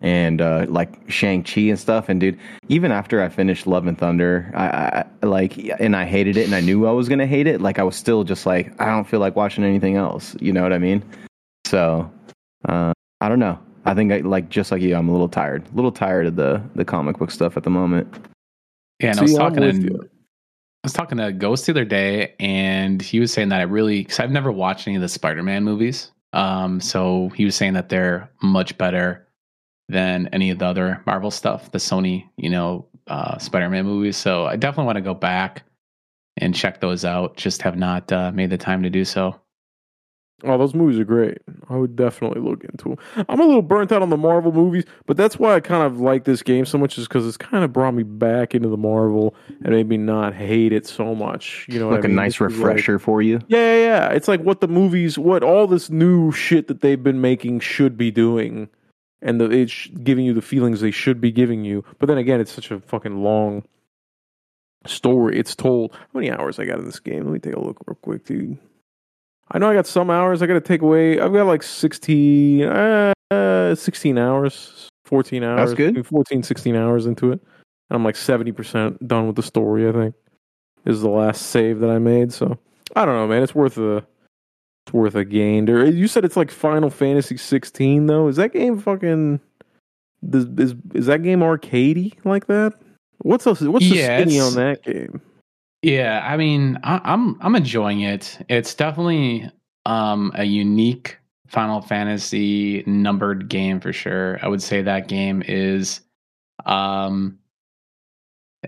[0.00, 2.08] and uh, like Shang Chi and stuff.
[2.08, 2.38] And dude,
[2.68, 6.54] even after I finished Love and Thunder, I, I like and I hated it, and
[6.54, 7.60] I knew I was gonna hate it.
[7.60, 10.36] Like I was still just like I don't feel like watching anything else.
[10.40, 11.04] You know what I mean?
[11.66, 12.10] So
[12.68, 13.58] uh, I don't know.
[13.84, 15.66] I think I, like just like you, I'm a little tired.
[15.72, 18.12] A little tired of the the comic book stuff at the moment.
[19.00, 20.08] Yeah, and I was See, I'm talking to you.
[20.84, 24.02] I was talking to Ghost the other day, and he was saying that I really
[24.02, 26.10] because I've never watched any of the Spider Man movies.
[26.32, 29.28] Um, so he was saying that they're much better
[29.88, 34.16] than any of the other Marvel stuff, the Sony, you know, uh, Spider Man movies.
[34.16, 35.64] So I definitely want to go back
[36.38, 37.36] and check those out.
[37.36, 39.38] Just have not uh, made the time to do so.
[40.44, 41.38] Oh, those movies are great.
[41.70, 43.24] I would definitely look into them.
[43.28, 46.00] I'm a little burnt out on the Marvel movies, but that's why I kind of
[46.00, 48.76] like this game so much, is because it's kind of brought me back into the
[48.76, 49.34] Marvel
[49.64, 51.66] and made me not hate it so much.
[51.68, 52.16] You know, Like I a mean?
[52.16, 53.38] nice This is like- refresher for you.
[53.48, 54.08] yeah, yeah, yeah.
[54.10, 57.96] It's like what the movies, what all this new shit that they've been making should
[57.96, 58.68] be doing,
[59.20, 61.84] and the, it's giving you the feelings they should be giving you.
[62.00, 63.62] But then again, it's such a fucking long
[64.86, 65.38] story.
[65.38, 65.92] It's told.
[65.94, 67.24] How many hours I got in this game?
[67.24, 68.58] Let me take a look real quick, dude.
[69.52, 70.42] I know I got some hours.
[70.42, 71.20] I got to take away.
[71.20, 75.70] I've got like 16, uh, 16 hours, 14 hours.
[75.70, 75.94] That's good.
[75.94, 77.40] maybe 14, 16 hours into it.
[77.90, 80.14] And I'm like 70% done with the story, I think.
[80.84, 82.32] Is the last save that I made.
[82.32, 82.58] So
[82.96, 83.42] I don't know, man.
[83.42, 84.04] It's worth a
[84.86, 85.66] it's worth a gain.
[85.66, 88.26] There, you said it's like Final Fantasy 16 though.
[88.26, 89.38] Is that game fucking
[90.32, 92.72] is is, is that game arcadey like that?
[93.18, 93.60] What's else?
[93.60, 95.20] What's the skinny on that game?
[95.82, 98.38] Yeah, I mean, I, I'm I'm enjoying it.
[98.48, 99.50] It's definitely
[99.84, 101.18] um, a unique
[101.48, 104.38] Final Fantasy numbered game for sure.
[104.42, 106.00] I would say that game is
[106.66, 107.38] um,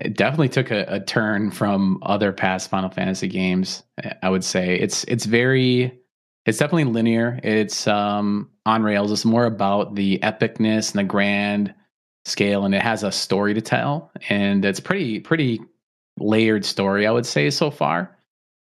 [0.01, 3.85] it definitely took a, a turn from other past Final Fantasy games.
[4.23, 5.99] I would say it's it's very
[6.47, 7.39] it's definitely linear.
[7.43, 9.13] It's um, on rails.
[9.13, 11.75] It's more about the epicness and the grand
[12.25, 15.61] scale, and it has a story to tell, and it's pretty pretty
[16.19, 18.17] layered story, I would say, so far.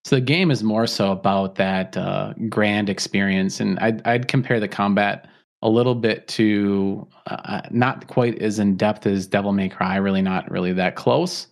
[0.05, 4.59] So the game is more so about that uh, grand experience, and I'd, I'd compare
[4.59, 5.27] the combat
[5.61, 9.95] a little bit to uh, not quite as in depth as Devil May Cry.
[9.95, 11.47] Really, not really that close.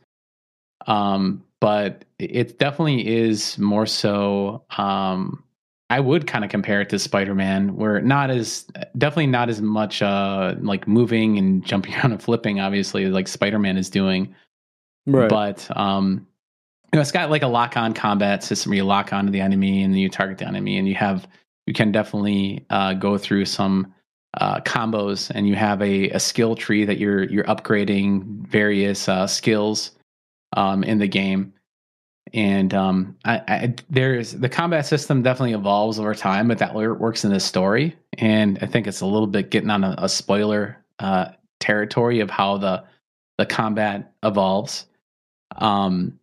[0.85, 4.63] Um, but it definitely is more so.
[4.77, 5.43] Um,
[5.89, 8.67] I would kind of compare it to Spider Man, where not as
[8.97, 13.59] definitely not as much uh, like moving and jumping around and flipping, obviously, like Spider
[13.59, 14.35] Man is doing
[15.05, 15.29] Right.
[15.29, 16.25] but um
[16.91, 19.41] you know it's got like a lock on combat system where you lock onto the
[19.41, 21.27] enemy and then you target the enemy and you have
[21.67, 23.93] you can definitely uh go through some
[24.39, 29.27] uh combos and you have a, a skill tree that you're you're upgrading various uh
[29.27, 29.91] skills
[30.55, 31.53] um in the game.
[32.33, 37.25] And um I, I there's the combat system definitely evolves over time but that works
[37.25, 37.95] in this story.
[38.19, 41.29] And i think it's a little bit getting on a, a spoiler uh
[41.59, 42.83] territory of how the
[43.37, 44.85] the combat evolves
[45.57, 46.19] um,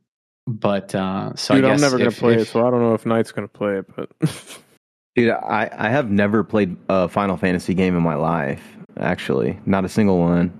[0.46, 2.80] but uh, so Dude, I I'm guess never gonna if- play it, so I don't
[2.80, 3.86] know if Night's gonna play it.
[3.94, 4.10] But
[5.16, 8.62] Dude, I, I have never played a Final Fantasy game in my life.
[8.98, 10.52] Actually, not a single one.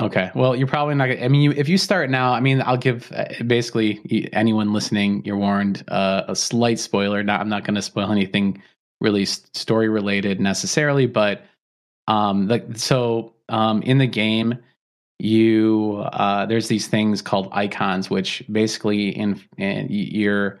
[0.00, 1.08] Okay, well, you're probably not.
[1.08, 4.72] Gonna, I mean, you, if you start now, I mean, I'll give uh, basically anyone
[4.72, 5.82] listening, you're warned.
[5.88, 7.22] Uh, a slight spoiler.
[7.24, 8.62] Not, I'm not going to spoil anything
[9.00, 11.42] really story related necessarily, but
[12.06, 14.56] um, like so um, in the game,
[15.18, 20.60] you uh, there's these things called Eikons, which basically in, in you're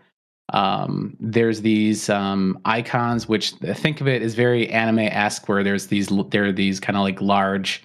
[0.54, 5.88] um there's these um Eikons which think of it as very anime esque where there's
[5.88, 7.84] these there are these kind of like large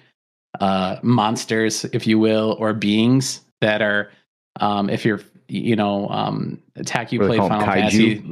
[0.60, 4.10] uh monsters if you will or beings that are
[4.60, 8.24] um if you're you know um attack you What do they play final fantasy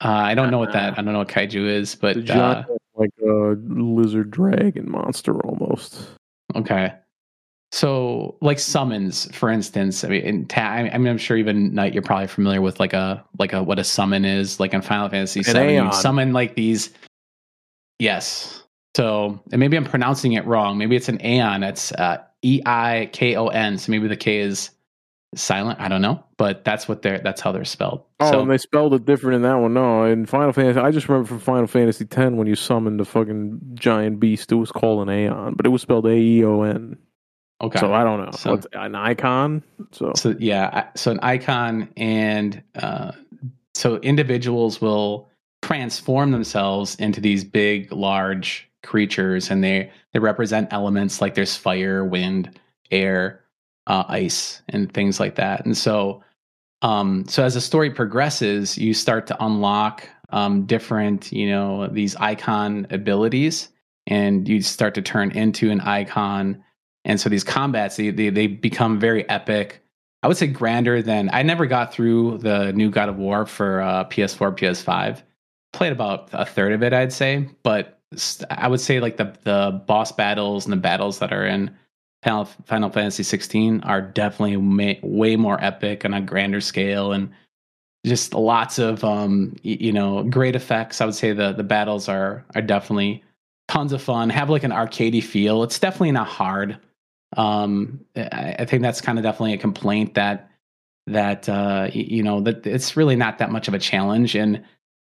[0.00, 0.92] uh, I don't know what that.
[0.92, 2.62] I don't know what kaiju is, but uh,
[2.94, 6.06] like a lizard dragon monster almost.
[6.56, 6.92] Okay.
[7.70, 10.02] So, like summons, for instance.
[10.02, 12.94] I mean, in ta- I mean, I'm sure even Night, you're probably familiar with like
[12.94, 14.58] a like a what a summon is.
[14.58, 16.90] Like in Final Fantasy An VII, you summon like these.
[17.98, 18.62] Yes.
[18.96, 20.78] So, and maybe I'm pronouncing it wrong.
[20.78, 21.62] Maybe it's an Aeon.
[21.62, 23.76] It's uh, E I K O N.
[23.76, 24.70] So maybe the K is
[25.34, 25.80] silent.
[25.80, 27.18] I don't know, but that's what they're.
[27.18, 28.04] That's how they're spelled.
[28.20, 29.74] Oh, so and they spelled it different in that one.
[29.74, 33.04] No, in Final Fantasy, I just remember from Final Fantasy X when you summoned the
[33.04, 36.62] fucking giant beast, it was called an Aeon, but it was spelled A E O
[36.62, 36.96] N.
[37.60, 37.78] okay.
[37.78, 38.30] So I don't know.
[38.32, 39.62] So- What's an Eikon?
[39.92, 43.12] So So yeah, so an Eikon and uh,
[43.74, 45.28] so individuals will
[45.62, 52.04] transform themselves into these big, large creatures, and they they represent elements like there's fire,
[52.04, 52.58] wind,
[52.90, 53.42] air,
[53.88, 55.64] uh, ice, and things like that.
[55.64, 56.22] And so,
[56.82, 62.14] um, so as the story progresses, you start to unlock um, different, you know, these
[62.16, 63.70] Eikon abilities,
[64.06, 66.62] and you start to turn into an Eikon.
[67.04, 69.82] And so these combats, they, they, they become very epic.
[70.22, 73.80] I would say grander than I never got through the new God of War for
[73.80, 75.22] uh, PS4, PS5.
[75.72, 78.00] Played about a third of it, I'd say, but
[78.50, 81.76] I would say like the the boss battles and the battles that are in
[82.22, 82.46] Final,
[82.90, 87.30] Fantasy 16 are definitely ma- way more epic on a grander scale and
[88.06, 91.00] just lots of um you know great effects.
[91.00, 93.22] I would say the the battles are are definitely
[93.68, 94.30] tons of fun.
[94.30, 95.62] Have like an arcadey feel.
[95.62, 96.78] It's definitely not hard.
[97.36, 100.50] Um, I, I think that's kind of definitely a complaint that
[101.06, 104.64] that uh, you know that it's really not that much of a challenge and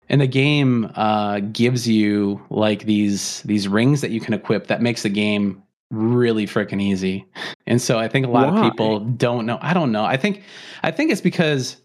[0.07, 4.81] and the game uh, gives you like these these rings that you can equip that
[4.81, 5.61] makes the game
[5.91, 7.25] really freaking easy.
[7.67, 8.65] And so I think a lot Why?
[8.65, 9.59] of people don't know.
[9.61, 10.03] I don't know.
[10.05, 10.43] I think
[10.83, 11.77] I think it's because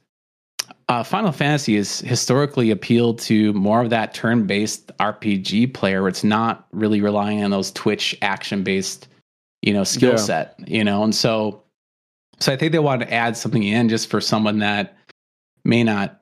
[0.88, 6.24] uh, Final Fantasy has historically appealed to more of that turn-based RPG player, where it's
[6.24, 9.06] not really relying on those Twitch action-based,
[9.62, 10.16] you know, skill Yeah.
[10.16, 10.54] set.
[10.66, 11.62] You know, and so
[12.40, 14.96] so I think they wanted to add something in just for someone that
[15.64, 16.20] may not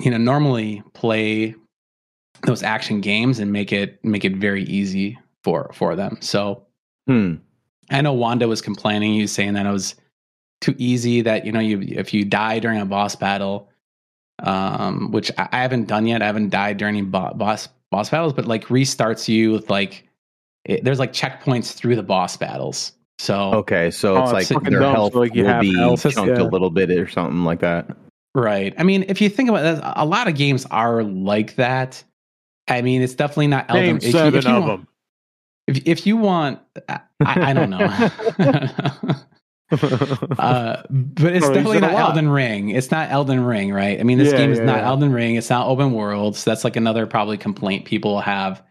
[0.00, 1.54] you know normally play
[2.42, 6.64] those action games and make it make it very easy for for them so
[7.08, 7.34] Hmm.
[7.90, 9.94] i know wanda was complaining you saying that it was
[10.60, 13.68] too easy that you know you if you die during a boss battle
[14.40, 18.10] um which i, I haven't done yet i haven't died during any bo- boss boss
[18.10, 20.06] battles but like restarts you with like
[20.64, 24.46] it, there's like checkpoints through the boss battles so Okay, so Oh, it's it's like
[24.60, 26.40] fucking their dumb, health so, like, you will have be health, chunked yeah.
[26.40, 27.96] a little bit or something like that.
[28.36, 28.72] Right.
[28.78, 32.04] I mean, if you think about it, a lot of games are like that.
[32.68, 34.88] I mean, it's definitely not Elden name if you- seven if you of want- them.
[35.68, 36.58] If, if you want,
[36.88, 37.78] I, I don't know.
[40.38, 41.92] uh, but it's Oh, you definitely not.
[41.92, 42.70] Elden Ring.
[42.70, 44.00] It's not Elden Ring, right?
[44.00, 44.88] I mean, this Yeah, game is yeah, not yeah.
[44.88, 45.34] Elden Ring.
[45.36, 46.36] It's not open world.
[46.36, 48.62] So that's like another probably complaint people have.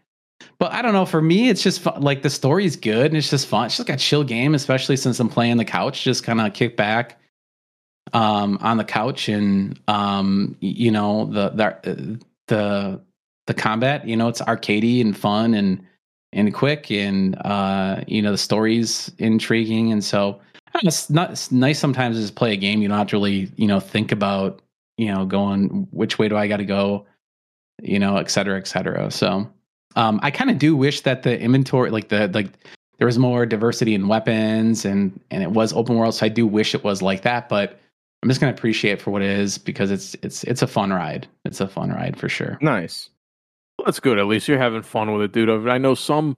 [0.58, 1.06] But I don't know.
[1.06, 2.00] For me, it's just fun.
[2.00, 3.66] like the story's good and it's just fun.
[3.66, 6.02] It's just like a chill game, especially since I'm playing the couch.
[6.02, 7.20] Just kind of kick back
[8.12, 13.00] um, on the couch and um, you know the the the
[13.46, 14.06] the combat.
[14.06, 15.84] You know, it's arcadey and fun and
[16.38, 20.40] and quick and uh, you know the story's intriguing and so
[20.82, 22.82] it's not it's nice sometimes to just play a game.
[22.82, 24.60] You don't have to really you know think about
[24.96, 27.06] you know going which way do I got to go,
[27.82, 29.10] you know, et cetera, et cetera.
[29.10, 29.50] So
[29.96, 32.52] um, I kind of do wish that the inventory, like the like,
[32.98, 36.14] there was more diversity in weapons and and it was open world.
[36.14, 37.80] So I do wish it was like that, but
[38.22, 40.92] I'm just gonna appreciate it for what it is because it's it's it's a fun
[40.92, 41.26] ride.
[41.44, 42.58] It's a fun ride for sure.
[42.60, 43.10] Nice.
[43.84, 44.18] That's good.
[44.18, 45.68] At least you're having fun with it, dude.
[45.68, 46.36] I know some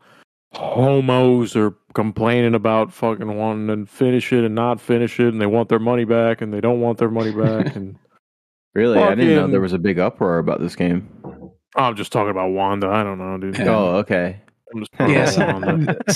[0.52, 5.46] homos are complaining about fucking wanting to finish it and not finish it, and they
[5.46, 7.74] want their money back, and they don't want their money back.
[7.76, 7.96] And
[8.74, 11.08] Really, I didn't know there was a big uproar about this game.
[11.74, 12.88] I'm just talking about Wanda.
[12.88, 13.60] I don't know, dude.
[13.66, 14.40] Oh, okay.
[14.72, 15.22] I'm just talking yeah.
[15.22, 16.00] about So, Wanda.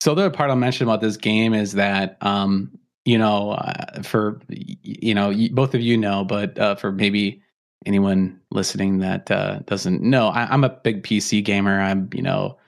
[0.00, 2.70] so the other part I'll mention about this game is that, um,
[3.04, 7.42] you know, uh, for you know, both of you know, but uh, for maybe
[7.86, 11.80] anyone listening that uh, doesn't know, I, I'm a big PC gamer.
[11.80, 12.58] I'm, you know,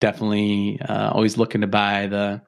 [0.00, 2.42] definitely uh, always looking to buy the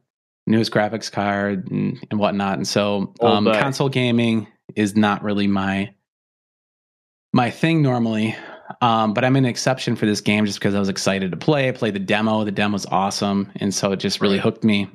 [0.47, 2.59] newest graphics card and, and whatnot.
[2.59, 5.93] And so, um, console gaming is not really my
[7.33, 8.37] my thing normally.
[8.83, 11.69] Um, but I'm an exception for this game just because I was excited to play.
[11.69, 12.45] I played the demo.
[12.45, 14.89] The demo's awesome, and so it just really hooked me.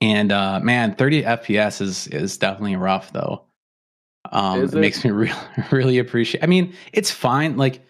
[0.00, 3.44] And uh, man, 30 FPS is is definitely rough though.
[4.30, 4.80] Um, it, it?
[4.80, 5.34] makes me really
[5.70, 6.42] really appreciate.
[6.42, 7.56] I mean, it's fine.
[7.56, 7.82] Like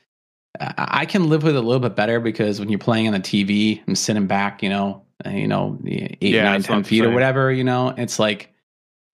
[0.58, 3.20] I can live with it a little bit better because when you're playing on the
[3.20, 7.10] TV, I'm sitting back, you know, uh, you know, eight, Yeah, nine, ten feet or
[7.10, 7.52] whatever.
[7.52, 8.52] You know, it's like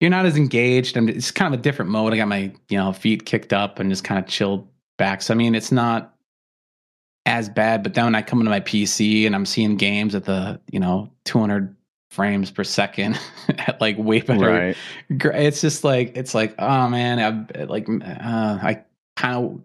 [0.01, 0.97] you're not as engaged.
[0.97, 2.12] I'm, it's kind of a different mode.
[2.12, 4.67] I got my you know feet kicked up and just kind of chilled
[4.99, 5.23] back.
[5.23, 6.14] So I mean, it's not
[7.27, 7.83] as bad.
[7.83, 10.81] But then when I come into my PC and I'm seeing games at the you
[10.81, 11.76] know 200
[12.11, 13.18] frames per second
[13.59, 14.76] at like way better Right.
[15.11, 17.18] it's just like it's like oh man
[17.59, 18.84] I like uh, I
[19.16, 19.61] kind of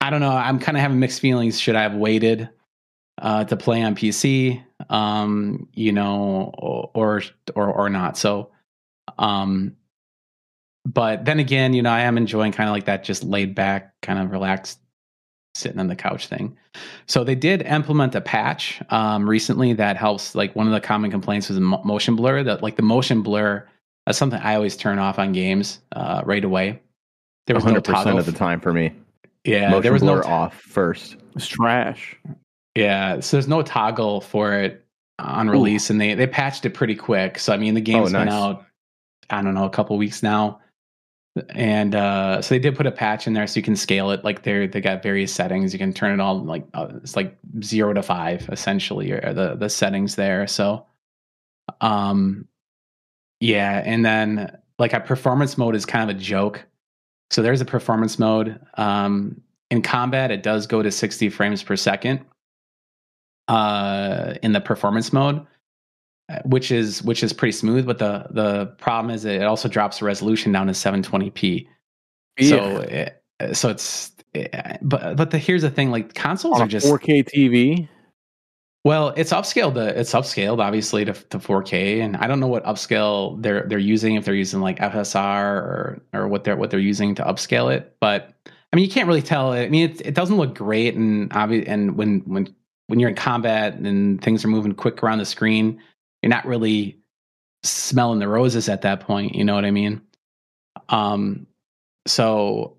[0.00, 2.48] I don't know I'm kind of having mixed feelings should I have waited
[3.18, 7.22] uh, to play on PC, um, you know, or
[7.54, 8.18] or or not.
[8.18, 8.50] So,
[9.18, 9.74] um,
[10.84, 13.94] but then again, you know, I am enjoying kind of like that just laid back,
[14.02, 14.78] kind of relaxed,
[15.56, 16.56] sitting on the couch thing.
[17.06, 20.34] So they did implement a patch um, recently that helps.
[20.34, 22.42] Like one of the common complaints was mo- motion blur.
[22.42, 23.66] That like the motion blur
[24.06, 26.80] that's something I always turn off on games uh, right away.
[27.46, 28.18] There was no 100% toggle.
[28.18, 28.92] of the time for me.
[29.44, 31.16] yeah, Motion there was blur no off first.
[31.34, 32.16] It's trash.
[32.76, 34.84] Yeah, so there's no toggle for it
[35.18, 37.38] on release, and they they patched it pretty quick.
[37.38, 38.64] So I mean, the game's been out,
[39.30, 40.60] I don't know, a couple weeks now,
[41.50, 44.24] and uh, so they did put a patch in there so you can scale it.
[44.24, 45.72] Like they they got various settings.
[45.72, 49.56] You can turn it all like uh, it's like zero to five essentially, or the
[49.56, 50.46] the settings there.
[50.46, 50.86] So,
[51.80, 52.46] um,
[53.40, 56.64] yeah, and then like a performance mode is kind of a joke.
[57.30, 58.60] So there's a performance mode.
[58.74, 62.24] Um, in combat, it does go to 60 frames per second
[63.48, 65.44] uh, in the performance mode,
[66.44, 67.86] which is which is pretty smooth.
[67.86, 71.68] But the the problem is it also drops the resolution down to 720p.
[72.42, 73.22] So it,
[73.52, 77.28] so it's eh, but but the here's the thing: like consoles on are just 4K
[77.28, 77.88] TV.
[78.84, 79.74] well, it's upscaled.
[79.74, 83.78] To, it's upscaled obviously to, to 4K, and I don't know what upscale they're they're
[83.78, 84.16] using.
[84.16, 87.96] If they're using like FSR or or what they're what they're using to upscale it,
[88.00, 88.34] but
[88.72, 89.52] I mean you can't really tell.
[89.52, 92.54] I mean it, it doesn't look great, and obvi- and when when
[92.88, 95.80] when you're in combat and things are moving quick around the screen,
[96.22, 96.98] you're not really
[97.62, 99.34] smelling the roses at that point.
[99.34, 100.00] You know what I mean?
[100.88, 101.46] Um,
[102.06, 102.76] so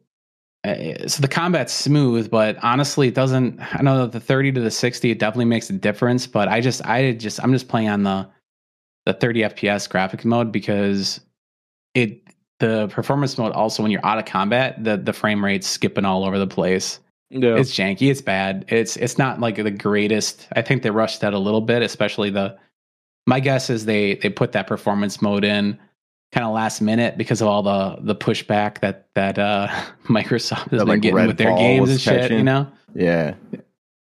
[0.63, 3.59] uh, so the combat's smooth, but honestly, it doesn't.
[3.59, 6.27] I know that the thirty to the sixty, it definitely makes a difference.
[6.27, 8.27] But I just, I just, I'm just playing on the
[9.05, 11.21] the thirty FPS graphic mode because
[11.93, 12.21] it
[12.59, 16.25] the performance mode also when you're out of combat, the the frame rate's skipping all
[16.25, 16.99] over the place.
[17.29, 17.55] Yeah.
[17.57, 18.09] It's janky.
[18.09, 18.65] It's bad.
[18.67, 20.47] It's it's not like the greatest.
[20.53, 22.57] I think they rushed that a little bit, especially the.
[23.27, 25.77] My guess is they they put that performance mode in
[26.31, 29.67] kind of last minute because of all the the pushback that that uh
[30.05, 32.31] Microsoft has That, been like, getting with their Redfall games was and shit.
[32.31, 32.67] You know.
[32.95, 33.35] Yeah.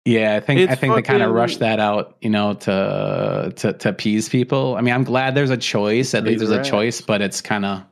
[0.07, 2.53] Yeah, I think It's I think they kind of fucking- rushed that out, you know,
[2.53, 4.75] to to to appease people.
[4.75, 6.13] I mean, I'm glad there's a choice.
[6.13, 7.83] At least Raise there's a choice, but it's kind of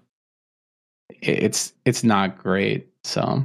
[1.21, 2.87] it's it's not great.
[3.03, 3.43] So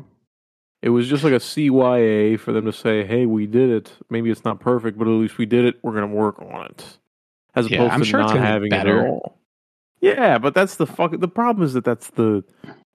[0.82, 3.92] It was just like a CYA for them to say, "Hey, we did it.
[4.10, 5.76] Maybe it's not perfect, but at least we did it.
[5.82, 6.98] We're going to work on it."
[7.58, 9.00] As Yeah, opposed I'm to sure it's not having it better.
[9.04, 9.38] at all.
[10.00, 11.18] Yeah, but that's the fuck.
[11.18, 12.44] The problem is that that's the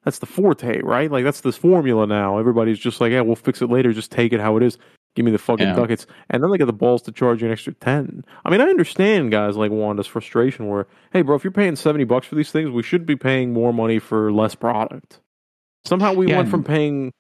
[0.04, 1.12] that's the forte, right?
[1.12, 2.38] Like that's this formula now.
[2.38, 3.92] Everybody's just like, "Yeah, we'll fix it later.
[3.94, 4.78] Just take it how it is.
[5.16, 5.76] Give me the fucking Yeah.
[5.76, 8.24] ducats." And then they get the balls to charge you an extra ten.
[8.46, 10.68] I mean, I understand guys like Wanda's frustration.
[10.68, 13.52] Where, hey, bro, if you're paying seventy bucks for these things, we should be paying
[13.54, 15.20] more money for less product.
[15.86, 17.12] Somehow we Yeah, went from paying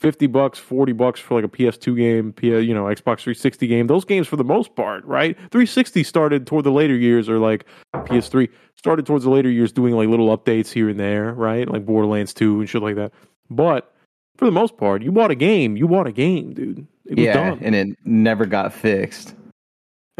[0.00, 3.86] 50 bucks, 40 bucks for like a PS2 game, you know, Xbox 360 game.
[3.86, 5.36] Those games for the most part, right?
[5.36, 9.94] 360 started toward the later years or like PS3 started towards the later years doing
[9.94, 11.68] like little updates here and there, right?
[11.68, 13.12] Like Borderlands 2 and shit like that.
[13.50, 13.94] But
[14.36, 16.86] for the most part, you bought a game, you bought a game, dude.
[17.04, 17.34] It was yeah.
[17.34, 17.58] done.
[17.60, 19.34] And it never got fixed.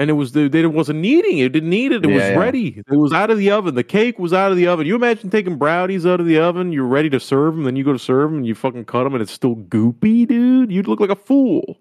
[0.00, 1.44] And it was the they wasn't needing it.
[1.44, 2.04] It didn't need it.
[2.04, 2.38] It was Yeah, yeah.
[2.38, 2.82] ready.
[2.90, 3.74] It was out of the oven.
[3.74, 4.86] The cake was out of the oven.
[4.86, 6.72] You imagine taking brownies out of the oven.
[6.72, 7.64] You're ready to serve them.
[7.64, 10.26] Then you go to serve them and you fucking cut them and it's still goopy,
[10.26, 10.72] dude.
[10.72, 11.78] You'd look like a fool.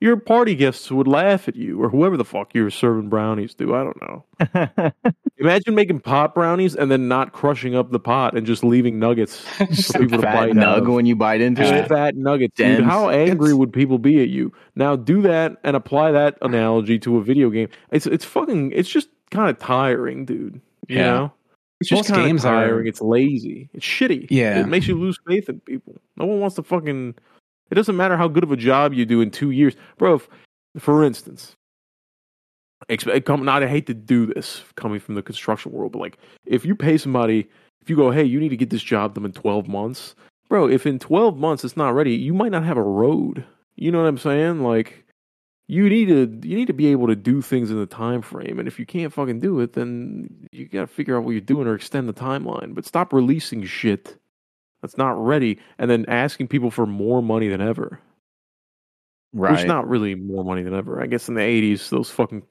[0.00, 3.74] Your party guests would laugh at you or whoever the fuck you're serving brownies to.
[3.74, 4.92] I don't know.
[5.38, 9.44] Imagine making pot brownies and then not crushing up the pot and just leaving nuggets
[9.70, 10.78] Just for people to Fat bite nug out.
[10.78, 10.88] of.
[10.88, 11.88] when you bite into Just it.
[11.88, 12.84] fat nuggets, dude.
[12.84, 14.52] How angry It's- would people be at you?
[14.76, 17.68] Now do that and apply that analogy to a video game.
[17.90, 20.60] It's it's fucking it's just kind of tiring, dude.
[20.88, 21.04] You Yeah.
[21.12, 21.32] know?
[21.80, 22.86] It's just Most kind of games are- tiring.
[22.88, 23.68] It's lazy.
[23.74, 24.28] It's shitty.
[24.30, 24.60] Yeah.
[24.60, 26.00] It makes you lose faith in people.
[26.16, 27.14] No one wants to fucking
[27.70, 29.74] it doesn't matter how good of a job you do in two years.
[29.96, 30.28] Bro, if,
[30.78, 31.56] for instance,
[32.88, 36.18] eh, come, not, I hate to do this coming from the construction world, but like
[36.46, 37.48] if you pay somebody,
[37.82, 40.14] if you go, hey, you need to get this job done in 12 months,
[40.48, 43.44] bro, if in 12 months it's not ready, you might not have a road.
[43.76, 44.62] You know what I'm saying?
[44.62, 45.04] Like,
[45.68, 48.58] you need to you need to be able to do things in the time frame,
[48.58, 51.40] and if you can't fucking do it, then you got to figure out what you're
[51.42, 52.74] doing or extend the timeline.
[52.74, 54.18] But stop releasing shit
[54.88, 58.00] that's not ready, and then asking people for more money than ever.
[59.32, 59.52] Right.
[59.52, 61.02] Which not really more money than ever.
[61.02, 62.42] I guess in the '80s, those fucking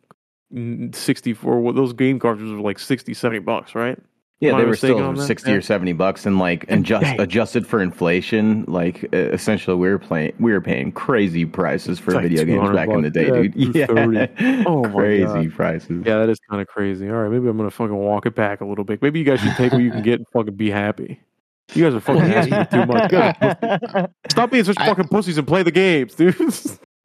[0.54, 3.98] mm, 64, what those game cartridges were like 60, 70 bucks, right?
[4.40, 5.58] Yeah, Am I they were still sixty Yeah.
[5.58, 7.20] or seventy bucks, and like and just Dang.
[7.20, 12.12] adjusted for inflation, like uh, essentially we were playing, we were paying crazy prices for
[12.12, 13.56] like video games 200 back in the day, bucks.
[13.56, 13.76] dude.
[13.76, 14.64] Yeah, Yeah, 230.
[14.68, 15.52] Oh my crazy God.
[15.54, 16.04] prices.
[16.06, 17.10] Yeah, that is kind of crazy.
[17.10, 19.02] All right, maybe I'm gonna fucking walk it back a little bit.
[19.02, 21.20] Maybe you guys should take what you can get and fucking be happy.
[21.74, 22.38] You guys are fucking Well, yeah.
[22.58, 23.12] asking for too much.
[23.12, 23.56] You guys are
[23.92, 26.36] pussy- Stop being such I- fucking pussies and play the games, dude.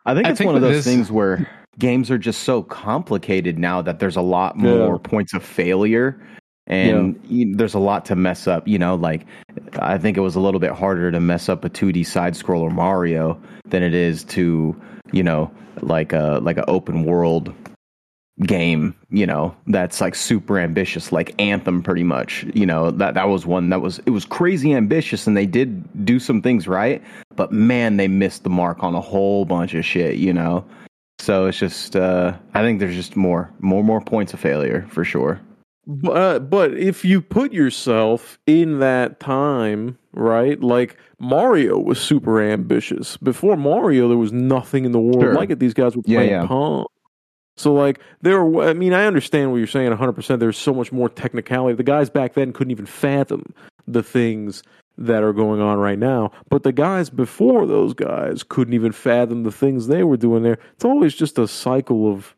[0.04, 1.48] I think I it's think one of those this- things where
[1.78, 4.62] games are just so complicated now that there's a lot Yeah.
[4.76, 6.20] more points of failure
[6.68, 9.26] and you- there's a lot to mess up you know like
[9.80, 12.70] i think it was a little bit harder to mess up a 2d side scroller
[12.70, 13.36] mario
[13.68, 14.76] than it is to
[15.12, 15.50] you know
[15.80, 17.52] like a like an open world
[18.40, 23.28] game you know that's like super ambitious like anthem pretty much you know that that
[23.28, 27.02] was one that was it was crazy ambitious and they did do some things right
[27.36, 30.64] but man they missed the mark on a whole bunch of shit you know
[31.18, 35.04] so it's just uh i think there's just more more more points of failure for
[35.04, 35.38] sure
[35.86, 40.60] But, uh, but if you put yourself in that time, right?
[40.62, 43.16] Like Mario was super ambitious.
[43.16, 45.34] Before Mario, there was nothing in the world Sure.
[45.34, 45.58] like it.
[45.58, 46.46] These guys were Yeah, playing yeah.
[46.46, 46.86] Pong.
[47.62, 50.12] So like there, were, I mean, I understand what you're saying 100.
[50.12, 51.74] percent There's so much more technicality.
[51.76, 53.54] The guys back then couldn't even fathom
[53.86, 54.62] the things
[54.98, 56.30] that are going on right now.
[56.50, 60.58] But the guys before those guys couldn't even fathom the things they were doing there.
[60.74, 62.34] It's always just a cycle of,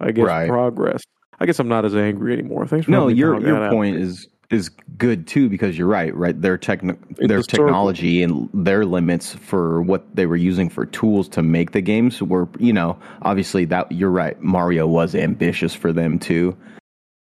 [0.00, 0.48] I guess, Right.
[0.48, 1.02] progress.
[1.40, 2.66] I guess I'm not as angry anymore.
[2.66, 3.72] Thanks for no your your out.
[3.72, 8.86] point is is good too because you're right right their techno- their technology and their
[8.86, 12.98] limits for what they were using for tools to make the games were you know
[13.22, 16.56] obviously that you're right mario was ambitious for them too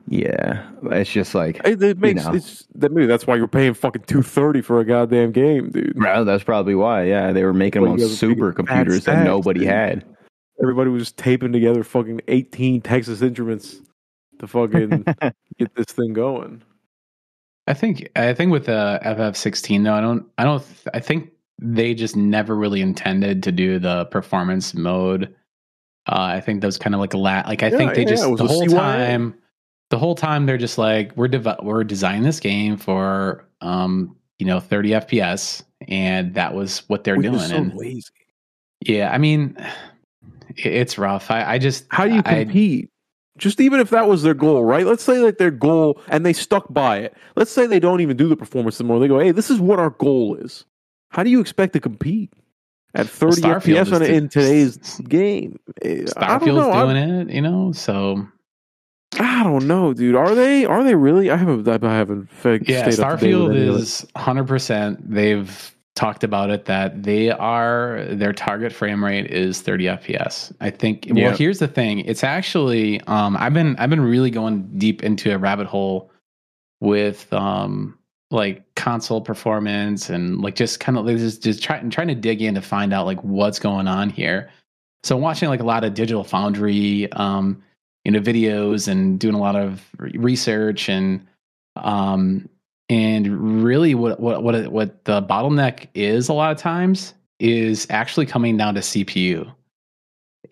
[0.07, 2.33] yeah it's just like It, it makes know.
[2.35, 5.93] it's that maybe that's why you're paying fucking two thirty for a goddamn game, dude.
[5.99, 7.03] Well, that's probably why.
[7.05, 9.69] Yeah, they were making them on you super computers that nobody dude.
[9.69, 10.05] had.
[10.61, 13.81] Everybody was taping together fucking eighteen Texas Instruments
[14.39, 15.03] to fucking
[15.59, 16.61] get this thing going.
[17.67, 20.63] I think I think with the FF16 though, I don't I don't
[20.93, 25.33] I think they just never really intended to do the performance mode.
[26.07, 28.09] Uh, I think those kind of like a la- like I Yeah, think they yeah,
[28.09, 28.75] just the whole CYA.
[28.75, 29.35] time
[29.89, 34.45] the whole time they're just like we're dev- we're designing this game for um you
[34.45, 38.05] know 30 FPS and that was what they're Which doing so and lazy.
[38.85, 39.57] yeah I mean
[40.55, 42.89] it's rough I, I just How do you compete?
[43.37, 44.85] Just even if that was their goal, right?
[44.85, 47.15] Let's say like their goal and they stuck by it.
[47.35, 48.99] Let's say they don't even do the performance anymore.
[48.99, 50.65] They go, "Hey, this is what our goal is."
[51.09, 52.33] How do you expect to compete
[52.93, 54.77] at 30 Starfield FPS on, in today's
[55.07, 55.59] game?
[55.81, 56.71] Eh, Starfield's know.
[56.71, 56.97] I'm- doing
[57.29, 58.27] it you know so
[59.19, 60.15] I don't know, dude.
[60.15, 60.65] Are they?
[60.65, 61.31] Are they really?
[61.31, 61.67] I haven't.
[61.67, 62.29] I haven't.
[62.43, 63.81] Yeah, stayed up to date Starfield any of it.
[63.81, 64.97] is 100%.
[65.09, 70.53] They've talked about it that they are their target frame rate is 30 FPS.
[70.61, 71.13] I think Yeah.
[71.29, 71.99] well here's the thing.
[72.01, 76.11] It's actually um I've been I've been really going deep into a rabbit hole
[76.79, 77.97] with um
[78.29, 82.41] like console performance and like just kind of like just just trying trying to dig
[82.41, 84.49] in to find out like what's going on here.
[85.03, 87.63] So I'm watching like a lot of digital foundry um
[88.05, 91.25] you know videos and doing a lot of re- research and
[91.75, 92.47] um
[92.89, 98.25] and really what what what what the bottleneck is a lot of times is actually
[98.25, 99.51] coming down to CPU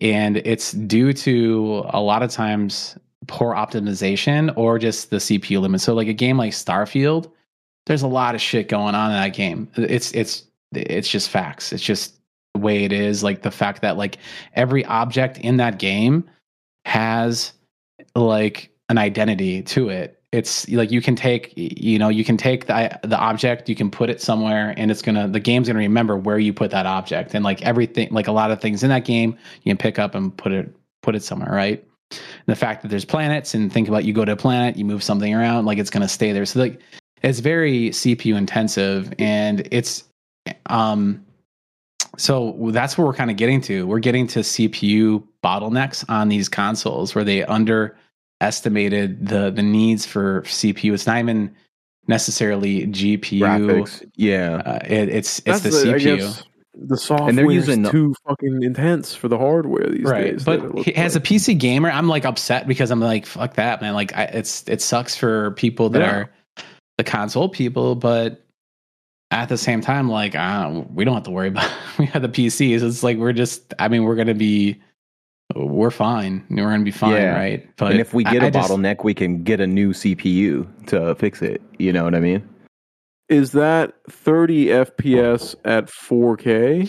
[0.00, 5.80] and it's due to a lot of times poor optimization or just the CPU limit.
[5.80, 7.30] So like a game like Starfield
[7.86, 9.70] there's a lot of shit going on in that game.
[9.76, 11.72] It's it's it's just facts.
[11.72, 12.16] It's just
[12.54, 13.22] the way it is.
[13.22, 14.18] Like the fact that like
[14.54, 16.28] every object in that game
[16.84, 17.52] has
[18.14, 22.66] like an identity to it it's like you can take you know you can take
[22.66, 26.14] the the object you can put it somewhere and it's gonna the game's gonna remember
[26.14, 27.34] where you put that object.
[27.34, 30.14] And like everything like a lot of things in that game you can pick up
[30.14, 30.70] and put it
[31.02, 31.82] put it somewhere right?
[32.10, 34.84] And the fact that there's planets and think about you go to a planet you
[34.84, 36.44] move something around like it's gonna stay there.
[36.44, 36.80] So like
[37.22, 40.04] it's very cpu intensive and it's
[40.66, 41.24] um
[42.18, 43.86] so that's where we're kind of getting to.
[43.86, 47.42] We're getting to cpu bottlenecks on these consoles where they
[48.40, 51.54] underestimated the the needs for cpu it's not even
[52.08, 54.62] necessarily gpu Graphics, yeah.
[54.64, 56.42] uh, it, it's it's That's the, I cpu guess
[56.78, 60.44] the software using- is too fucking intense for the hardware these right days.
[60.44, 63.80] but looks he- as a pc gamer i'm like upset because i'm like fuck that
[63.80, 66.10] man like I, it's it sucks for people that Yeah.
[66.12, 66.30] are
[66.98, 68.44] the console people but
[69.32, 72.22] at the same time like I don't, we don't have to worry about we have
[72.22, 74.80] the pcs it's like we're just i mean we're gonna be
[75.54, 77.36] we're fine we're gonna be fine Yeah.
[77.36, 79.92] right but and if we get a a just- bottleneck, we can get a new
[79.92, 81.62] CPU to fix it.
[81.78, 82.48] You know what I mean?
[83.28, 86.88] is that 30 FPS at 4K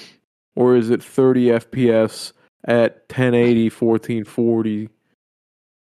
[0.55, 2.31] or is it 30 FPS
[2.65, 4.89] at 1080 1440?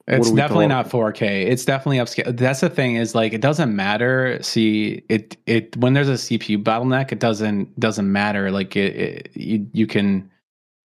[0.08, 0.70] It's definitely talking?
[0.70, 1.46] not 4K.
[1.48, 2.36] It's definitely upscale.
[2.36, 4.40] That's the thing is like it doesn't matter.
[4.42, 8.52] See it it when there's a CPU bottleneck, it doesn't doesn't matter.
[8.52, 10.30] Like it, it you you can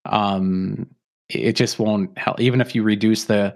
[0.05, 0.87] um
[1.29, 2.41] it just won't help.
[2.41, 3.55] Even if you reduce the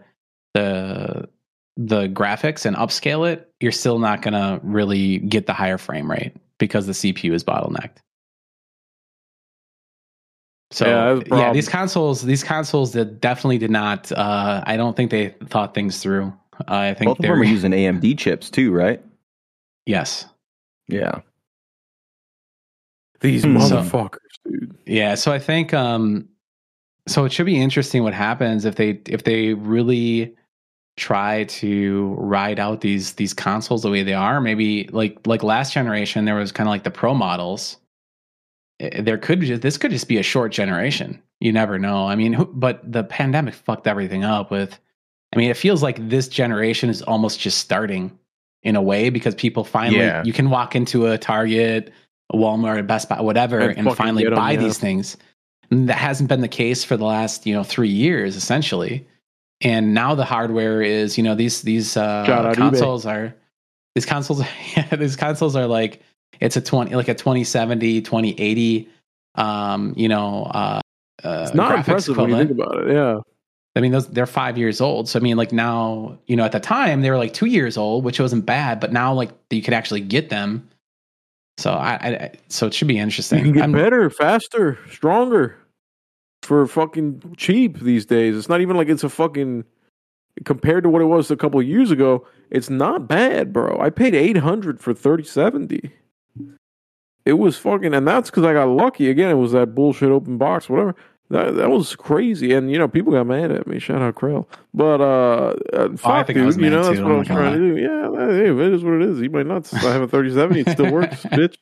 [0.55, 1.29] the
[1.77, 6.35] the graphics and upscale it, you're still not gonna really get the higher frame rate
[6.59, 7.99] because the CPU is bottlenecked.
[10.73, 11.55] So Yeah, yeah, that's a problem.
[11.55, 14.11] these consoles, these consoles that definitely did not.
[14.12, 16.33] Uh, I don't think they thought things through.
[16.68, 19.03] I think Both of they're them are using AMD chips too, right?
[19.87, 20.27] yes,
[20.89, 21.21] Yeah.
[23.21, 23.59] These Hmm.
[23.61, 24.18] So- motherfuckers,
[24.49, 24.77] dude.
[24.87, 25.14] yeah.
[25.14, 26.29] So I think um,
[27.11, 30.34] so it should be interesting what happens if they if they really
[30.96, 34.40] try to ride out these these consoles the way they are.
[34.40, 37.78] Maybe like like last generation, there was kind of like the pro models.
[38.80, 41.22] Eh, There could just this could just be a short generation.
[41.40, 42.06] You never know.
[42.06, 44.78] I mean, who- but the pandemic fucked everything up with.
[45.32, 48.18] I mean, it feels like this generation is almost just starting
[48.62, 50.22] in a way because people finally Yeah.
[50.24, 51.92] you can walk into a Target,
[52.32, 54.58] a Walmart, a Best Buy, whatever, And and, finally get 'em, buy yeah.
[54.58, 55.16] these things.
[55.71, 59.07] And that hasn't been the case for the last you know three years essentially.
[59.62, 62.25] And now the hardware is you know these these uh,
[62.57, 63.35] consoles are
[63.95, 64.41] these consoles
[64.77, 66.03] yeah, these consoles are like
[66.41, 68.89] it's a 20 like a 2070 2080
[69.35, 70.81] um you know uh,
[71.23, 72.49] uh It's not graphics impressive when you equivalent.
[72.49, 72.95] think about it.
[72.95, 73.18] Yeah.
[73.77, 75.09] I mean, those they're five years old.
[75.09, 77.77] So I mean, like now, you know, at the time they were like two years
[77.77, 78.81] old, which wasn't bad.
[78.81, 80.68] But now, like you could actually get them.
[81.59, 83.39] So I, I I- so it should be interesting.
[83.39, 85.57] You can get I'm- better, faster, stronger
[86.43, 88.36] for fucking cheap these days.
[88.36, 89.64] It's not even like it's a fucking
[90.45, 92.26] compared to what it was a couple years ago.
[92.51, 93.78] It's not bad, bro.
[93.80, 95.93] I paid eight hundred for thirty seventy.
[97.26, 99.11] It was fucking, and that's because I got lucky.
[99.11, 100.95] Again, it was that bullshit open box, whatever.
[101.28, 103.78] That that was crazy, and you know people got mad at me.
[103.78, 106.61] Shout out Krell, but uh, uh fuck, think I dude.
[106.61, 107.80] you know that's I'm what I not was gonna trying to do.
[107.80, 109.20] Yeah, it is what it is.
[109.20, 109.72] You might not.
[109.72, 110.61] I have a thirty seventy.
[110.62, 111.57] It still works, bitch.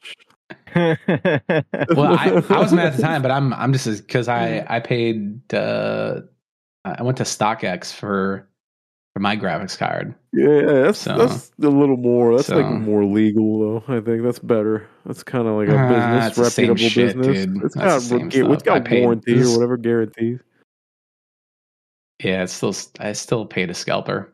[1.97, 4.81] well, I, I was mad at the time, but I'm I'm just because I I
[4.81, 6.21] paid uh
[6.85, 8.49] I went to StockX for
[9.15, 10.15] for my graphics card.
[10.33, 12.37] Yeah, that's So- that's a little more.
[12.37, 13.95] That's like more legal, though.
[13.97, 14.87] I think that's better.
[15.07, 17.47] That's kind of like a Ah, business, it's the same reputable shit, business.
[17.47, 17.65] dude.
[17.65, 18.75] It's That's got the same gu- it's stuff.
[18.75, 20.41] I got paid- warranty this- or whatever guarantees.
[22.23, 24.33] Yeah, it's still I still paid a scalper.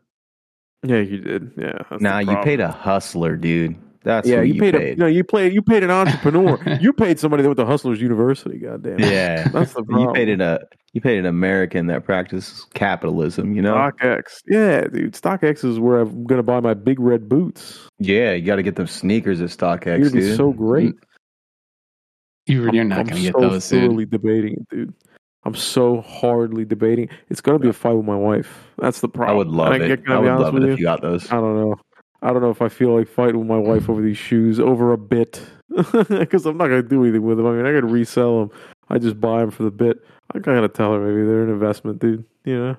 [0.87, 1.53] Yeah, you did.
[1.57, 1.73] Yeah.
[1.79, 3.77] that's the nah, you paid a hustler, dude.
[4.05, 4.99] That's Yeah, who you, you paid, a paid.
[4.99, 5.07] no.
[5.07, 6.61] You paid you paid an entrepreneur.
[6.81, 8.59] you paid somebody that went to Hustlers University.
[8.59, 9.01] Goddamn.
[9.01, 10.09] yeah, that's the problem.
[10.09, 10.59] you paid it a uh,
[10.93, 13.55] you paid an American that practices capitalism.
[13.55, 14.43] You know, StockX.
[14.47, 15.15] Yeah, dude.
[15.15, 17.89] StockX is where I'm gonna buy my big red boots.
[17.99, 20.37] yeah, you got to get them sneakers at You're StockX, gonna dude.
[20.37, 20.95] so great.
[22.47, 23.81] You, you're not I'm going to get so those, dude.
[23.81, 24.95] thoroughly debating it, dude.
[25.47, 27.09] I'm so hardly debating.
[27.29, 28.67] It's gonna be a fight with my wife.
[28.79, 29.35] That's the problem.
[29.35, 30.05] I would love And it.
[30.05, 30.73] can I would love with it you?
[30.75, 31.31] if you got those.
[31.31, 31.75] I don't know.
[32.25, 34.93] I don't know if I feel like fighting with my wife over these shoes over
[34.93, 35.43] a bit
[36.09, 37.47] because I'm not gonna do anything with them.
[37.47, 38.59] I mean, I gotta resell them.
[38.89, 39.99] I just buy them for the bit.
[40.35, 42.25] I gotta tell her maybe they're an investment, dude.
[42.45, 42.77] You know,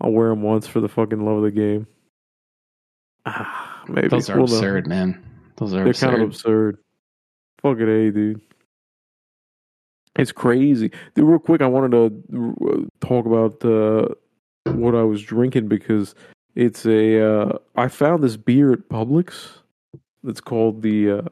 [0.00, 1.86] I'll wear them once for the fucking love of the game.
[3.26, 4.54] Ah, maybe Those are We'll know.
[4.54, 5.22] absurd, man.
[5.56, 6.10] Those are They're absurd.
[6.10, 6.78] kind of absurd.
[7.60, 8.40] Fuck it, a dude.
[10.18, 11.24] It's crazy, dude.
[11.26, 14.08] Real quick, I wanted to uh, talk about uh,
[14.72, 16.14] what I was drinking because
[16.56, 17.22] it's a.
[17.22, 19.58] Uh, I found this beer at Publix.
[20.24, 21.22] That's called the uh,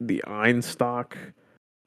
[0.00, 1.14] the Einstock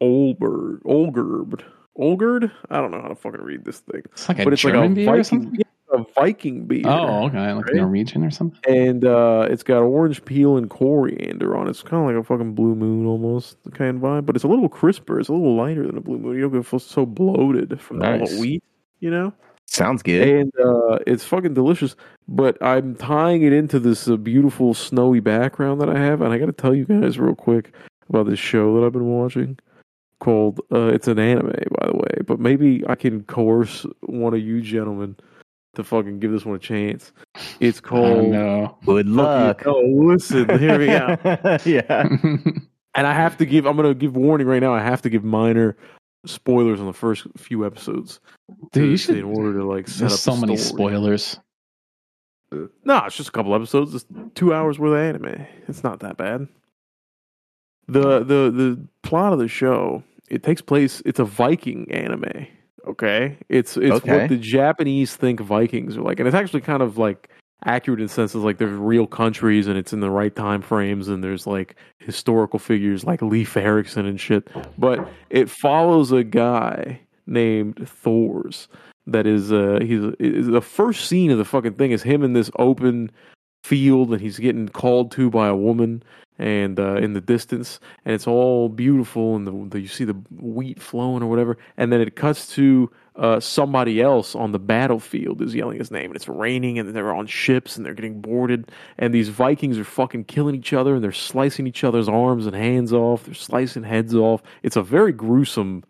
[0.02, 1.64] Olberg Olgerb
[1.98, 2.52] Olgerd.
[2.70, 4.74] I don't know how to fucking read this thing, it's like a but it's like
[4.74, 5.56] a German beer or Viking, something.
[5.56, 6.84] yeah, a Viking beer.
[6.86, 7.76] Oh, okay, like right?
[7.76, 8.60] Norwegian or something.
[8.68, 11.72] and uh, it's got orange peel and coriander on it.
[11.72, 14.50] It's kind of like a fucking blue moon almost kind of vibe, but it's a
[14.50, 15.20] little crisper.
[15.20, 16.36] It's a little lighter than a blue moon.
[16.36, 18.64] You don't feel so bloated from all the wheat,
[19.00, 19.34] you know.
[19.72, 20.28] Sounds good.
[20.28, 21.96] And uh, it's fucking delicious.
[22.28, 26.38] But I'm tying it into this uh, beautiful snowy background that I have, and I
[26.38, 27.72] got to tell you guys real quick
[28.10, 29.58] about this show that I've been watching.
[30.20, 34.42] Called uh, it's an anime, by the way, but maybe I can coerce one of
[34.42, 35.16] you gentlemen
[35.76, 37.14] to fucking give this one a chance.
[37.62, 38.78] It's Oh called no.
[38.86, 39.64] Good luck.
[39.66, 41.18] Oh, listen, here we go.
[41.66, 42.10] yeah.
[42.96, 43.68] And I have to give.
[43.68, 44.74] I'm going to give warning right now.
[44.74, 45.78] I have to give minor
[46.26, 48.20] spoilers on the first few episodes.
[48.72, 51.40] Dude, you should- in order to like set up so many spoilers.
[52.84, 53.94] No, it's just a couple episodes.
[53.94, 55.46] It's two hours worth of anime.
[55.68, 56.48] It's not that bad.
[57.88, 61.02] The the the plot of the show it takes place.
[61.06, 62.48] It's a Viking anime.
[62.88, 64.18] Okay, it's it's Okay.
[64.22, 67.30] what the Japanese think Vikings are like, and it's actually kind of like
[67.66, 70.62] accurate in the sense of like there's real countries and it's in the right time
[70.62, 74.48] frames and there's like historical figures like Leif Erikson and shit.
[74.78, 78.68] But it follows a guy named Thors
[79.08, 82.34] that is uh he's is the first scene of the fucking thing is him in
[82.34, 83.12] this open
[83.64, 86.04] field and he's getting called to by a woman
[86.38, 90.14] and uh, in the distance and it's all beautiful and the, the you see the
[90.40, 92.90] wheat flowing or whatever and then it cuts to
[93.20, 97.14] uh, somebody else on the battlefield is yelling his name and it's raining and they're
[97.14, 101.04] on ships and they're getting boarded and these Vikings are fucking killing each other and
[101.04, 105.12] they're slicing each other's arms and hands off they're slicing heads off it's a very
[105.12, 105.84] gruesome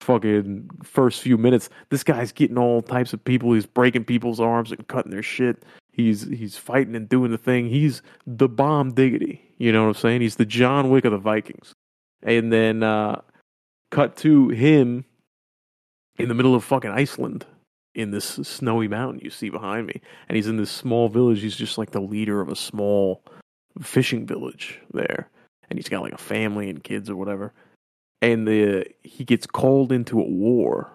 [0.00, 1.70] fucking first few minutes.
[1.88, 3.52] This guy's getting all types of people.
[3.54, 5.64] He's breaking people's arms and cutting their shit.
[5.92, 7.68] He's he's fighting and doing the thing.
[7.68, 9.40] He's the bomb diggity.
[9.58, 10.20] You know what I'm saying?
[10.20, 11.72] He's the John Wick of the Vikings.
[12.22, 13.22] And then uh
[13.90, 15.04] cut to him
[16.18, 17.46] in the middle of fucking Iceland
[17.94, 20.00] in this snowy mountain you see behind me.
[20.28, 21.40] And he's in this small village.
[21.40, 23.22] He's just like the leader of a small
[23.80, 25.28] fishing village there.
[25.68, 27.52] And he's got like a family and kids or whatever.
[28.20, 30.90] And the he gets called into a war,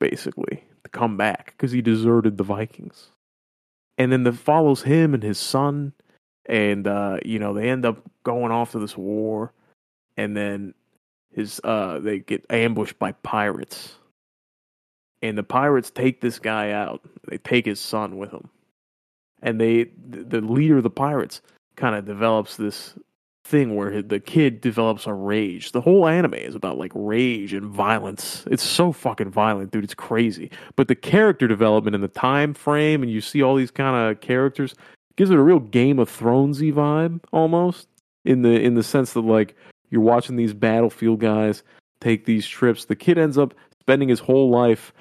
[0.00, 3.08] basically, to come back because he deserted the Vikings.
[3.98, 5.92] And then the follows him and his son,
[6.46, 9.52] and uh, you know, they end up going off to this war,
[10.16, 10.74] and then
[11.32, 13.96] his uh they get ambushed by pirates
[15.22, 17.00] and the pirates take this guy out.
[17.28, 18.50] They take his son with them
[19.42, 21.42] and they the leader of the pirates
[21.76, 22.94] kind of develops this
[23.44, 25.72] thing where the kid develops a rage.
[25.72, 28.44] The whole anime is about like rage and violence.
[28.50, 29.84] It's so fucking violent dude.
[29.84, 30.50] It's crazy.
[30.76, 34.20] But the character development and the time frame and you see all these kind of
[34.20, 34.74] characters
[35.16, 37.88] gives it a real game of thronesy vibe almost.
[38.24, 39.56] In the in the sense that like
[39.90, 41.64] you're watching these battlefield guys
[42.00, 42.84] take these trips.
[42.84, 44.92] The kid ends up spending his whole life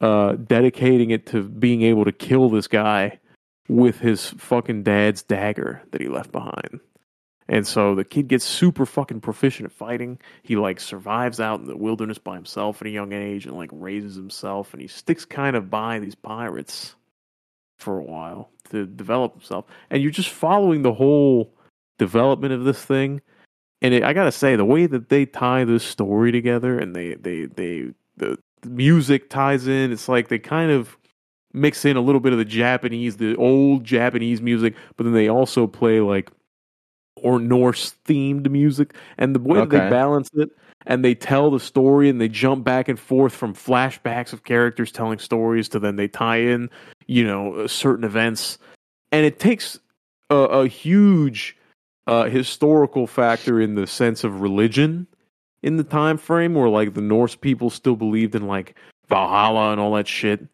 [0.00, 3.18] uh, dedicating it to being able to kill this guy
[3.68, 6.80] with his fucking dad's dagger that he left behind.
[7.50, 10.18] And so the kid gets super fucking proficient at fighting.
[10.42, 13.70] He like survives out in the wilderness by himself at a young age and like
[13.72, 16.94] raises himself and he sticks kind of by these pirates
[17.78, 19.64] for a while to develop himself.
[19.88, 21.54] And you're just following the whole
[21.98, 23.22] development of this thing
[23.80, 27.14] and it, I gotta say, the way that they tie this story together and they
[27.14, 30.96] they they the, the music ties in, it's like they kind of
[31.52, 35.28] mix in a little bit of the Japanese, the old Japanese music, but then they
[35.28, 36.30] also play like
[37.16, 40.50] or Norse themed music, and the way that they balance it
[40.86, 44.92] and they tell the story and they jump back and forth from flashbacks of characters
[44.92, 46.70] telling stories to then they tie in,
[47.06, 48.58] you know, uh, certain events,
[49.10, 49.78] and it takes
[50.30, 51.56] a, a huge
[52.06, 55.06] uh, historical factor in the sense of religion
[55.62, 58.76] in the time frame where like the Norse people still believed in like
[59.08, 60.46] Valhalla and all that shit.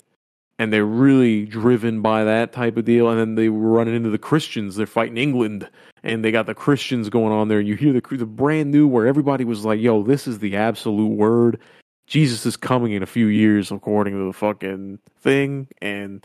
[0.58, 3.10] And they're really driven by that type of deal.
[3.10, 4.76] And then they were running into the Christians.
[4.76, 5.68] They're fighting England,
[6.04, 7.58] and they got the Christians going on there.
[7.58, 10.54] And you hear the the brand new where everybody was like, "Yo, this is the
[10.54, 11.58] absolute word.
[12.06, 16.24] Jesus is coming in a few years, according to the fucking thing." And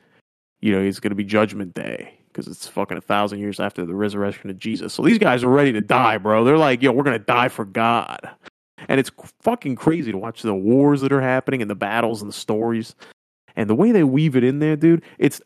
[0.61, 3.85] you know, it's going to be Judgment Day because it's fucking a thousand years after
[3.85, 4.93] the resurrection of Jesus.
[4.93, 6.43] So these guys are ready to die, bro.
[6.43, 8.29] They're like, yo, we're going to die for God.
[8.87, 9.11] And it's
[9.41, 12.95] fucking crazy to watch the wars that are happening and the battles and the stories.
[13.55, 15.41] And the way they weave it in there, dude, it's.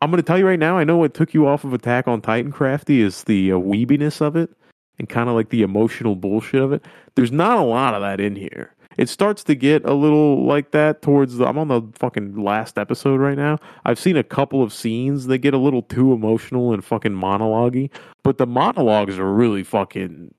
[0.00, 2.08] I'm going to tell you right now, I know what took you off of Attack
[2.08, 4.50] on Titan Krafty is the uh, weebiness of it
[4.98, 6.84] and kind of like the emotional bullshit of it.
[7.14, 8.74] There's not a lot of that in here.
[8.98, 11.46] It starts to get a little like that towards the.
[11.46, 13.58] I'm on the fucking last episode right now.
[13.84, 17.76] I've seen a couple of scenes that get a little too emotional and fucking monologue
[18.22, 20.34] but the monologues are really fucking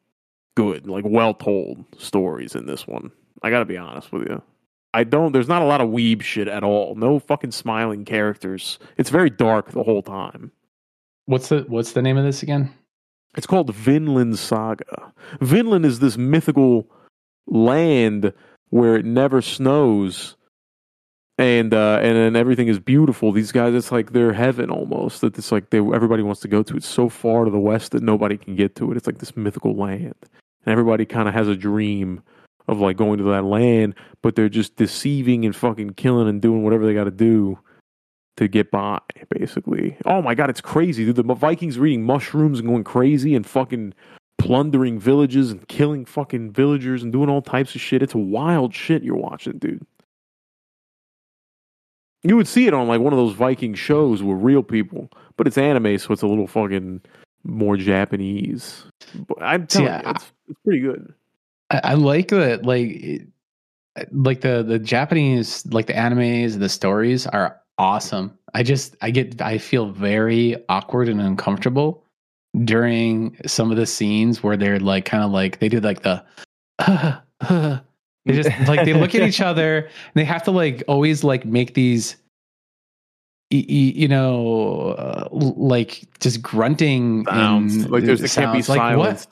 [0.56, 3.12] good, like well told stories in this one.
[3.42, 4.42] I gotta be honest with you.
[4.94, 5.32] I don't.
[5.32, 6.96] There's not a lot of weeb shit at all.
[6.96, 8.78] No fucking smiling characters.
[8.98, 10.52] It's very dark the whole time.
[11.26, 12.72] What's the What's the name of this again?
[13.36, 15.12] It's called Vinland Saga.
[15.42, 16.88] Vinland is this mythical
[17.48, 18.34] land
[18.70, 20.36] where it never snows,
[21.40, 23.32] and uh, and then everything is beautiful.
[23.32, 25.22] These guys, it's like their heaven almost.
[25.22, 26.78] That it's like they everybody wants to go to.
[26.78, 28.98] It's so far to the west that nobody can get to it.
[28.98, 30.16] It's like this mythical land,
[30.66, 32.22] and everybody kind of has a dream
[32.68, 36.64] of like going to that land, but they're just deceiving and fucking killing and doing
[36.64, 37.60] whatever they got to do
[38.38, 39.00] to get by,
[39.30, 39.98] basically.
[40.06, 41.16] Oh my god, it's crazy, dude.
[41.16, 43.94] The Vikings are eating mushrooms and going crazy and fucking
[44.38, 48.02] plundering villages and killing fucking villagers and doing all types of shit.
[48.02, 49.86] It's wild shit you're watching, dude.
[52.24, 55.46] You would see it on like one of those Viking shows with real people, but
[55.46, 57.02] it's anime, so it's a little fucking
[57.44, 58.84] more Japanese.
[59.28, 61.14] But I'm telling you, it's, it's pretty good.
[61.70, 62.66] I, I like that.
[62.66, 63.28] Like, it-
[64.12, 68.36] like the the Japanese, like the animes, the stories are awesome.
[68.56, 72.04] I just I get I feel very awkward and uncomfortable
[72.64, 76.24] during some of the scenes where they're like kind of like they do like the.
[78.26, 81.46] they just like they look at each other and they have to like always like
[81.46, 82.16] make these
[83.58, 88.70] you know uh, like just grunting Sounds and like there's there can't be sounds.
[88.70, 89.28] like what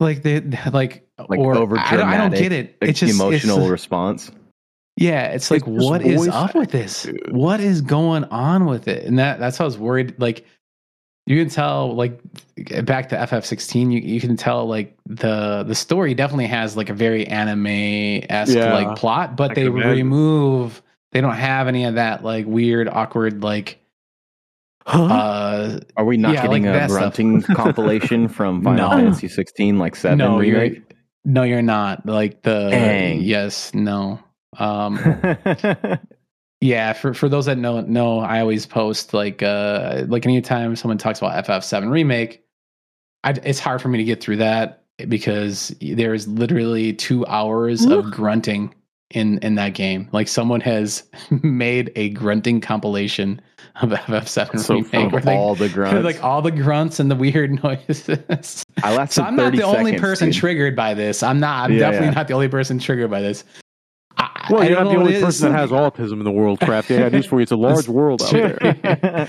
[0.00, 0.40] like they
[0.72, 3.68] like Like or over I don't, I don't get it Like it's just emotional it's,
[3.70, 4.30] response.
[4.96, 7.32] yeah it's like It's just what is voice up with this dude.
[7.32, 10.44] what is going on with it and that that's how I was worried like
[11.26, 12.18] you can tell like
[12.84, 16.94] back to FF16 you, you can tell like the the story definitely has like a
[16.94, 17.66] very anime
[18.28, 19.90] esque Yeah, like plot but I they can imagine.
[19.90, 23.78] remove they don't have any of that like weird awkward like
[24.86, 25.04] Huh?
[25.04, 27.14] uh Are we not Yeah, getting like a that stuff.
[27.16, 28.96] grunting compilation from Final No.
[28.96, 30.96] Fantasy 16 like 7 no you're remake?
[31.24, 33.20] no you're not like the Dang.
[33.20, 34.18] yes no
[34.58, 34.98] um
[36.62, 40.98] Yeah, for for those that know know, I always post like uh like anytime someone
[40.98, 42.42] talks about FF7 remake,
[43.24, 47.86] I, it's hard for me to get through that because there is literally two hours
[47.86, 48.74] of grunting
[49.10, 50.08] in in that game.
[50.12, 51.02] Like someone has
[51.42, 53.40] made a grunting compilation
[53.82, 55.08] of FF7 So remake, funny.
[55.08, 56.04] where they- all the grunts.
[56.04, 58.64] like all the grunts and the weird noises.
[58.82, 60.36] I lasted so I'm not 30 the only person dude.
[60.40, 61.22] triggered by this.
[61.22, 61.64] I'm not.
[61.70, 62.14] I'm Yeah, definitely yeah.
[62.14, 63.44] not the only person triggered by this.
[64.16, 65.22] I, well, I you're don't the only it is.
[65.24, 66.96] person that has autism in the world, Krafty.
[66.96, 67.42] I got news for you.
[67.42, 69.28] It's a large world out there.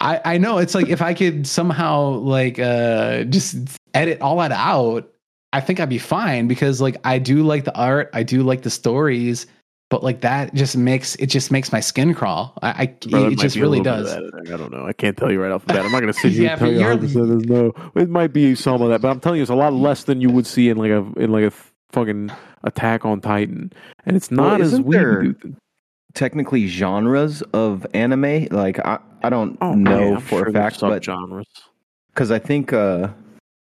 [0.00, 3.56] I, I know it's like if I could somehow like uh just
[3.94, 5.10] edit all that out,
[5.54, 8.62] I think I'd be fine because like I do like the art, I do like
[8.62, 9.46] the stories,
[9.88, 12.58] but like that just makes it just makes my skin crawl.
[12.62, 14.12] I, I Brother, it might just really does.
[14.12, 14.84] I don't know.
[14.84, 15.84] I can't tell you right off the bat.
[15.86, 17.72] I'm not going to sit here Yeah, and tell you 100 there's no.
[17.94, 20.20] It might be some of that, but I'm telling you, it's a lot less than
[20.20, 21.52] you would see in like a in like a
[21.92, 22.30] fucking
[22.64, 23.72] Attack on Titan,
[24.06, 25.40] and it's Well, not as isn't weird.
[25.40, 25.52] there-
[26.14, 28.46] Technically, genres of anime.
[28.50, 31.46] Like I, I don't Oh, know man, for sure a fact, but genres
[32.12, 33.08] because I think uh,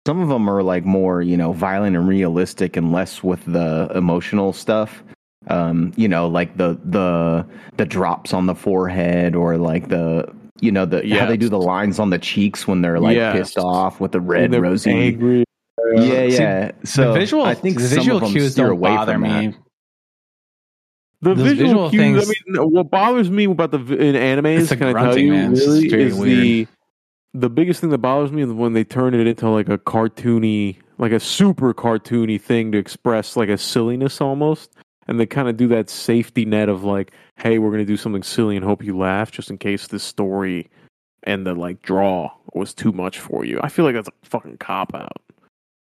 [0.06, 3.90] some of them are like more, you know, violent and realistic, and less with the
[3.96, 5.04] emotional stuff.
[5.48, 7.46] Um, you know, like the the
[7.78, 11.60] the drops on the forehead, or like the you know the how they do the
[11.60, 13.36] lines on the cheeks when they're like Yes.
[13.38, 14.92] pissed off with the red they're rosy.
[14.92, 15.44] angry.
[15.96, 16.72] Yeah, See, yeah.
[16.86, 19.14] So the visual, I think the some visual of them cues steer don't away bother
[19.14, 19.42] from that.
[19.46, 19.56] me.
[21.22, 22.02] The Those visual, visual cues.
[22.28, 25.18] things- I mean, what bothers me about the in animes, It's the can I tell
[25.18, 25.54] you, man.
[25.54, 26.42] Really, is the weird.
[26.42, 26.68] the
[27.34, 31.12] biggest thing that bothers me is when they turn it into like a cartoony, like
[31.12, 34.76] a super cartoony thing to express like a silliness almost,
[35.08, 38.24] and they kind of do that safety net of like, hey, we're gonna do something
[38.24, 40.70] silly and hope you laugh, just in case this story
[41.24, 43.60] and the like draw was too much for you.
[43.64, 45.22] I feel like that's a fucking cop out.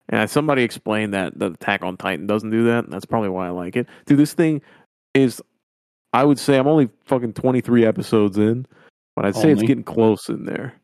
[0.08, 2.84] And somebody explained that the Attack on Titan doesn't do that.
[2.84, 3.86] And that's probably why I like it.
[4.06, 4.60] Dude, this thing
[5.14, 5.40] is,
[6.12, 8.66] I would say I'm only fucking 23 episodes in,
[9.14, 10.74] but I'd say it's getting close in there.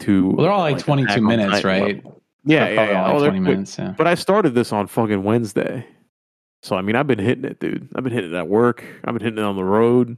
[0.00, 1.96] To Well, they're all like, Attack 22 minutes, Titan right?
[1.96, 2.22] level.
[2.44, 3.06] Yeah, yeah, yeah.
[3.06, 3.78] like Oh, 20 minutes.
[3.78, 3.94] Yeah.
[3.96, 5.86] But I started this on fucking Wednesday.
[6.62, 7.88] So, I mean, I've been hitting it, dude.
[7.94, 8.84] I've been hitting it at work.
[9.04, 10.16] I've been hitting it on the road.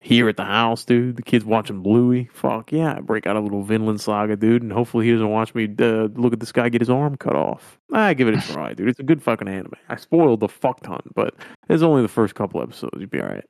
[0.00, 1.16] Here at the house, dude.
[1.16, 2.28] The kid's watching Bluey.
[2.32, 2.94] Fuck yeah.
[2.96, 4.62] I break out a little Vinland saga, dude.
[4.62, 7.34] And hopefully he doesn't watch me uh, look at this guy get his arm cut
[7.34, 7.78] off.
[7.92, 8.88] I give it a try, dude.
[8.88, 9.72] It's a good fucking anime.
[9.88, 11.34] I spoiled the fuck ton, but
[11.68, 12.98] it's only the first couple episodes.
[12.98, 13.44] You'd be all right.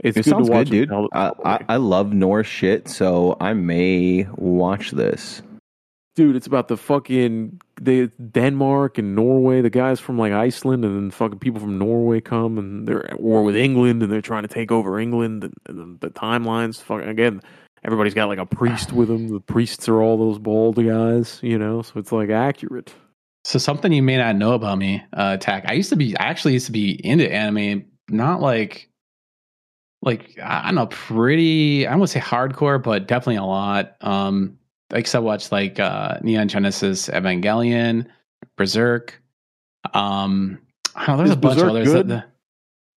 [0.00, 0.88] It's It good sounds to watch good, dude.
[0.88, 1.64] tell I, I.
[1.70, 5.42] I love Norse shit, so I may watch this.
[6.16, 9.62] Dude, it's about the fucking the Denmark and Norway.
[9.62, 13.20] The guys from like Iceland and then fucking people from Norway come and they're at
[13.20, 16.80] war with England and they're trying to take over England and, and the, the timelines.
[16.82, 17.40] Fucking again,
[17.84, 19.28] everybody's got like a priest with them.
[19.28, 21.82] The priests are all those bald guys, you know.
[21.82, 22.94] So it's like accurate.
[23.44, 25.64] So something you may not know about me, uh, Tack.
[25.66, 28.88] I used to be, I actually used to be into anime, not like,
[30.04, 31.86] like I I don't know, pretty.
[31.86, 33.96] I won't say hardcore, but definitely a lot.
[34.00, 34.58] Um,
[34.92, 38.06] like so I watched like uh, Neon Genesis Evangelion,
[38.56, 39.20] Berserk.
[39.92, 40.58] Um,
[40.94, 41.24] I don't know.
[41.24, 41.92] There's Is a bunch Berserk of others.
[41.92, 42.08] good?
[42.08, 42.30] That,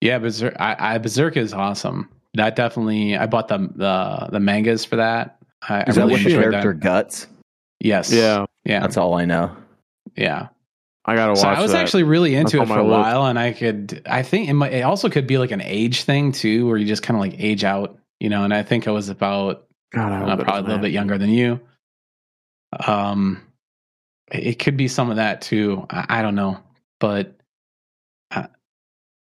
[0.02, 0.56] yeah, Berserk.
[0.60, 2.10] I, I Berserk is awesome.
[2.36, 3.18] That definitely.
[3.18, 5.40] I bought the the the mangas for that.
[5.68, 6.80] I, Is I that really what the enjoyed character that.
[6.80, 7.28] guts?
[7.80, 8.12] Yes.
[8.12, 8.80] Yeah, Yeah.
[8.82, 9.56] That's all I know.
[10.16, 10.48] yeah.
[11.08, 11.40] I gotta watch.
[11.40, 11.82] So I was that.
[11.82, 12.92] actually really into That's it for a list.
[12.92, 16.04] while, and I could, I think it, might, it also could be like an age
[16.04, 18.44] thing too, where you just kind of like age out, you know.
[18.44, 21.18] And I think I was about God, I hope uh, probably a little bit younger
[21.18, 21.62] than you.
[22.86, 23.42] Um,
[24.32, 25.86] it it could be some of that too.
[25.90, 26.60] I, I don't know,
[27.00, 27.40] but
[28.32, 28.48] uh,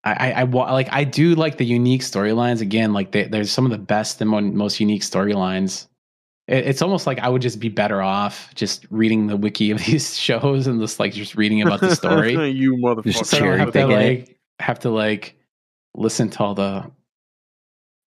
[0.04, 2.62] I, I, I like I do like the unique storylines.
[2.62, 5.88] Again, like they, there's some of the best and most unique storylines.
[6.48, 9.80] It, it's almost like I would just be better off just reading the wiki of
[9.86, 12.34] these shows and just like just reading about the story.
[12.49, 13.03] you motherfucker.
[13.11, 14.20] Just so I have to picking it.
[14.20, 15.36] like have to like
[15.95, 16.90] listen to all the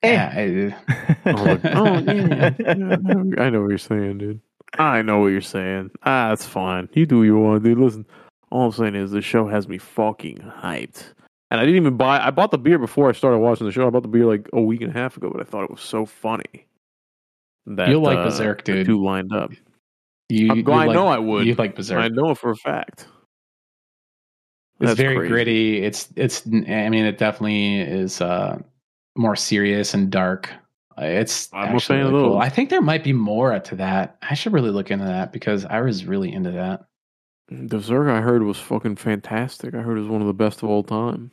[0.04, 2.96] yeah, I- Oh, oh yeah, yeah,
[3.38, 4.40] I know what you're saying, dude.
[4.78, 5.90] I know what you're saying.
[6.04, 6.88] Ah, that's fine.
[6.92, 7.78] You do what you want, dude.
[7.78, 8.06] Listen,
[8.50, 11.12] all I'm saying is the show has me fucking hyped.
[11.50, 12.20] And I didn't even buy.
[12.20, 13.86] I bought the beer before I started watching the show.
[13.86, 15.70] I bought the beer like a week and a half ago, but I thought it
[15.70, 16.66] was so funny.
[17.66, 18.86] That, You'll like uh, Berserk, dude.
[18.86, 19.50] two lined up.
[20.28, 21.46] you, I'm, you I like, know I would.
[21.46, 21.98] you like Berserk.
[21.98, 23.08] I know it for a fact.
[24.80, 25.28] it's very crazy.
[25.28, 25.82] gritty.
[25.82, 26.50] It's it's I
[26.88, 28.58] mean it definitely is uh
[29.16, 30.50] more serious and dark.
[30.98, 32.38] It's I'm a actually fan of really cool.
[32.38, 34.16] I think there might be more to that.
[34.22, 36.84] I should really look into that because I was really into that.
[37.50, 39.74] Berserk I heard was fucking fantastic.
[39.74, 41.30] I heard it was one of the best of all time.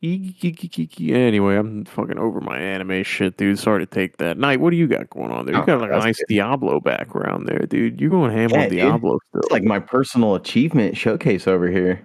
[0.00, 3.58] Anyway, I'm fucking over my anime shit, dude.
[3.58, 4.38] Sorry to take that.
[4.38, 5.56] Night, what do you got going on there?
[5.56, 6.22] You Oh, got like a nice.
[6.28, 8.00] Diablo background there, dude.
[8.00, 8.68] You going ham Yeah, on.
[8.68, 9.40] Diablo still?
[9.42, 12.00] It's like my personal achievement showcase over here.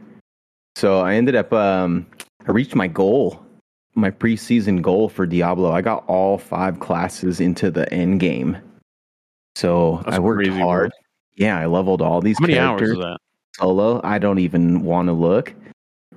[0.76, 2.08] So I ended up um
[2.48, 3.46] I reached my goal,
[3.94, 5.72] my preseason goal for Diablo.
[5.72, 8.58] I got all five classes into the end game.
[9.56, 10.92] So That's I worked crazy, hard.
[11.36, 13.18] Yeah, I leveled all these How many hours characters is that?
[13.58, 14.02] solo.
[14.04, 15.54] I don't even want to look.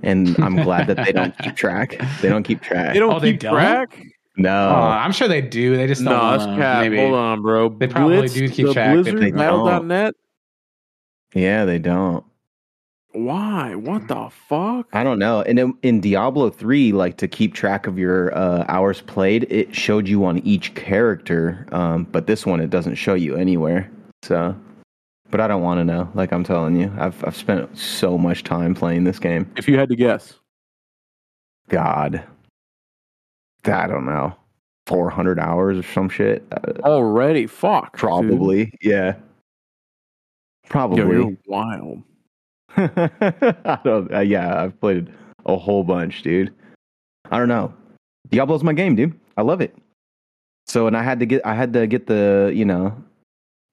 [0.07, 2.01] And I'm glad that they don't keep track.
[2.23, 2.95] They don't keep track.
[2.95, 3.53] They don't Oh, they keep don't?
[3.55, 4.01] track?
[4.37, 4.69] no.
[4.71, 5.77] Oh, I'm sure they do.
[5.77, 6.39] They just don't.
[6.39, 6.83] That's cap.
[6.83, 6.97] maybe.
[6.99, 7.69] Hold on, bro.
[7.71, 10.17] They probably Blitz, do keep the track, but Blizzard they don't.
[11.35, 12.25] Yeah, they don't.
[13.13, 13.75] Why?
[13.75, 14.89] What the fuck?
[14.93, 15.41] I don't know.
[15.43, 19.75] And in, in Diablo 3, like to keep track of your uh, hours played, it
[19.75, 21.67] showed you on each character.
[21.73, 23.91] Um, but this one, it doesn't show you anywhere.
[24.23, 24.55] So,
[25.31, 26.11] but I don't want to know.
[26.15, 29.51] Like I'm telling you, I've I've spent so much time playing this game.
[29.57, 30.35] If you had to guess.
[31.69, 32.25] God,
[33.65, 34.37] I don't know,
[34.87, 36.45] 400 hours or some shit.
[36.53, 37.47] Uh, Already?
[37.47, 37.93] Fuck.
[37.93, 38.01] dude.
[38.01, 39.17] probably, yeah.
[39.17, 41.17] Yo, Probably.
[41.17, 42.03] you're wild.
[42.77, 44.13] I don't.
[44.13, 45.13] Uh, yeah, I've played
[45.47, 46.53] a whole bunch, dude.
[47.31, 47.73] I don't know.
[48.31, 49.19] Diablo's my game, dude.
[49.37, 49.77] I love it.
[50.67, 52.97] So, and I had to get, I had to get the, you know,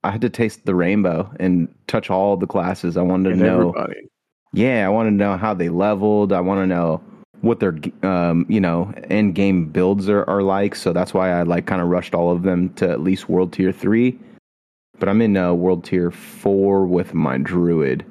[0.04, 2.98] I had to taste the rainbow and touch all the classes.
[2.98, 3.60] I wanted to And know.
[3.70, 4.08] everybody.
[4.54, 6.32] Yeah, I wanted to know how they leveled.
[6.32, 7.02] I want to know
[7.42, 10.76] what their, um, you know, end game builds are, are like.
[10.76, 13.52] So that's why I like kind of rushed all of them to at least World
[13.54, 14.18] Tier three.
[15.00, 18.06] But I'm in uh, World Tier four with my Druid.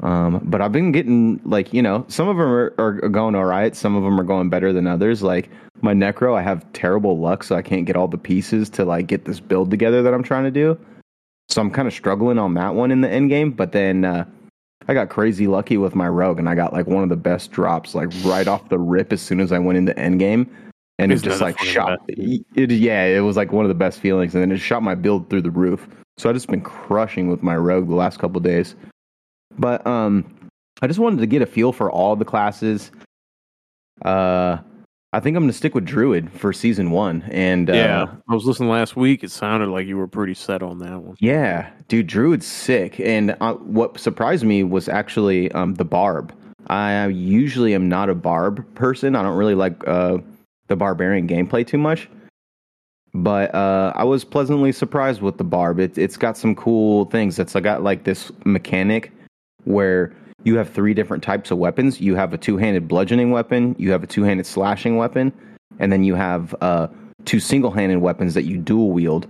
[0.00, 3.44] Um, but I've been getting like you know some of them are, are going all
[3.46, 3.74] right.
[3.74, 5.22] Some of them are going better than others.
[5.24, 5.50] Like
[5.82, 9.08] my Necro, I have terrible luck, so I can't get all the pieces to like
[9.08, 10.78] get this build together that I'm trying to do.
[11.48, 13.52] So I'm kind of struggling on that one in the end game.
[13.52, 14.24] But then uh,
[14.86, 17.50] I got crazy lucky with my Rogue, and I got like one of the best
[17.52, 20.50] drops like right off the rip as soon as I went into end game.
[21.00, 22.00] And it just like shot.
[22.08, 24.96] It, yeah, it was like one of the best feelings, and then it shot my
[24.96, 25.88] build through the roof.
[26.16, 28.74] So I just been crushing with my Rogue the last couple days.
[29.56, 30.24] But um,
[30.82, 32.90] I just wanted to get a feel for all the classes.
[34.04, 34.58] Uh,
[35.12, 37.22] I think I'm going to stick with Druid for season one.
[37.30, 38.06] And uh, Yeah.
[38.28, 39.24] I was listening last week.
[39.24, 41.16] It sounded like you were pretty set on that one.
[41.18, 43.00] yeah, dude, Druid's sick.
[43.00, 46.34] And uh, what surprised me was actually um, the Barb.
[46.66, 49.16] I usually am not a Barb person.
[49.16, 50.18] I don't really like uh,
[50.66, 52.10] the Barbarian gameplay too much.
[53.14, 55.80] But uh, I was pleasantly surprised with the Barb.
[55.80, 57.38] It, it's got some cool things.
[57.38, 59.10] It's got like this mechanic
[59.64, 62.00] where you have three different types of weapons.
[62.00, 65.32] You have a two-handed bludgeoning weapon, you have a two-handed slashing weapon,
[65.78, 66.88] and then you have uh,
[67.24, 69.26] two single-handed weapons that you dual wield.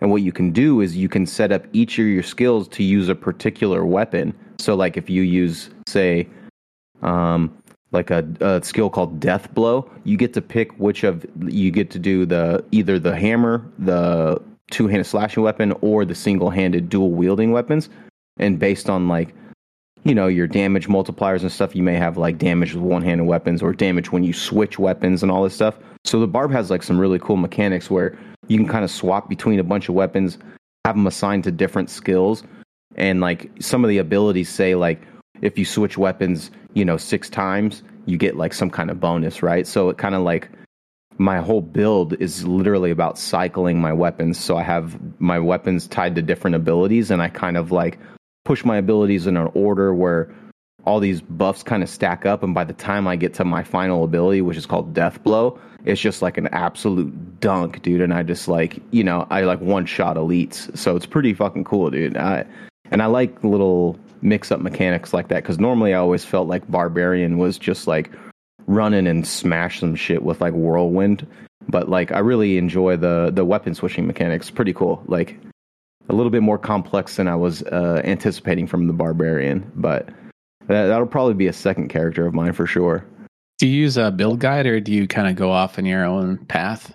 [0.00, 2.82] And what you can do is you can set up each of your skills to
[2.82, 4.34] use a particular weapon.
[4.58, 6.28] So, like if you use, say,
[7.02, 7.54] um,
[7.92, 11.90] like a, a skill called Death Blow, you get to pick which of you get
[11.90, 17.50] to do the either the hammer, the two-handed slashing weapon, or the single-handed dual wielding
[17.50, 17.88] weapons.
[18.38, 19.34] And based on like
[20.04, 23.62] you know your damage multipliers and stuff you may have like damage with one-handed weapons
[23.62, 25.78] or damage when you switch weapons and all this stuff.
[26.04, 28.18] So the barb has like some really cool mechanics where
[28.48, 30.38] you can kind of swap between a bunch of weapons
[30.86, 32.42] have them assigned to different skills
[32.96, 35.02] and like some of the abilities say like
[35.42, 39.42] if you switch weapons you know six times you get like some kind of bonus
[39.42, 39.66] right?
[39.66, 40.48] So it kind of like
[41.18, 44.40] my whole build is literally about cycling my weapons.
[44.40, 47.98] So i have my weapons tied to different abilities and i kind of like
[48.44, 50.34] push my abilities in an order where
[50.84, 53.62] all these buffs kind of stack up and by the time i get to my
[53.62, 58.12] final ability which is called death blow it's just like an absolute dunk dude and
[58.12, 60.76] i just like you know i like one shot elites.
[60.76, 62.16] So it's pretty fucking cool dude.
[62.16, 62.44] I,
[62.90, 66.70] and i like little mix up mechanics like that because normally i always felt like
[66.70, 68.10] barbarian was just like
[68.66, 71.26] running and smash some shit with like whirlwind.
[71.68, 74.50] But like i really enjoy the the weapon switching mechanics.
[74.50, 75.02] Pretty cool.
[75.06, 75.38] Like
[76.08, 80.08] a little bit more complex than I was uh, anticipating from the barbarian, but
[80.66, 83.04] that, that'll probably be a second character of mine for sure.
[83.58, 86.04] Do you use a build guide or do you kind of go off in your
[86.04, 86.94] own path?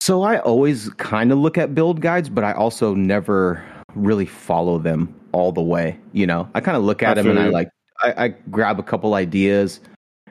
[0.00, 4.78] So I always kind of look at build guides, but I also never really follow
[4.78, 5.98] them all the way.
[6.12, 7.68] You know, I kind of look at I them and I like
[8.02, 9.80] I, I grab a couple ideas,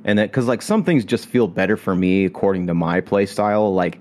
[0.03, 3.25] and then because like some things just feel better for me according to my play
[3.25, 3.73] style.
[3.73, 3.99] Like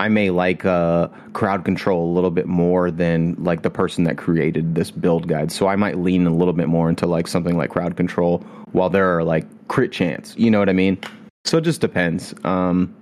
[0.00, 4.16] I may like uh, crowd control a little bit more than like the person that
[4.16, 5.52] created this build guide.
[5.52, 8.38] So I might lean a little bit more into like something like crowd control,
[8.72, 10.34] while there are like crit chance.
[10.38, 10.98] You know what I mean?
[11.44, 12.34] So it just depends.
[12.44, 12.96] Um,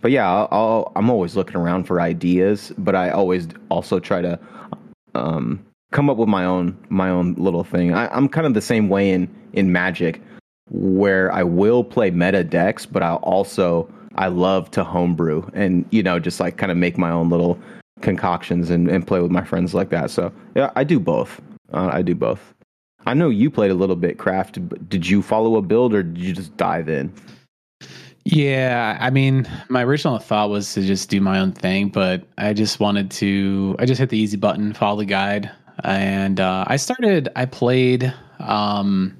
[0.00, 4.38] but yeah, I'll, I'm always looking around for ideas, but I always also try to
[5.16, 7.92] um, come up with my own my own little thing.
[7.92, 10.22] I, I'm kind of the same way in in Magic,
[10.70, 16.02] where I will play meta decks, but I'll also I love to homebrew and you
[16.02, 17.58] know just like kind of make my own little
[18.00, 20.10] concoctions and, and play with my friends like that.
[20.10, 21.40] So yeah, I do both.
[21.72, 22.54] Uh, I do both.
[23.06, 24.68] I know you played a little bit craft.
[24.68, 27.12] But did you follow a build or did you just dive in?
[28.24, 32.54] Yeah, I mean, my original thought was to just do my own thing, but I
[32.54, 33.76] just wanted to.
[33.78, 35.48] I just hit the easy button, follow the guide,
[35.84, 37.28] and uh, I started.
[37.36, 38.12] I played.
[38.40, 39.16] Um,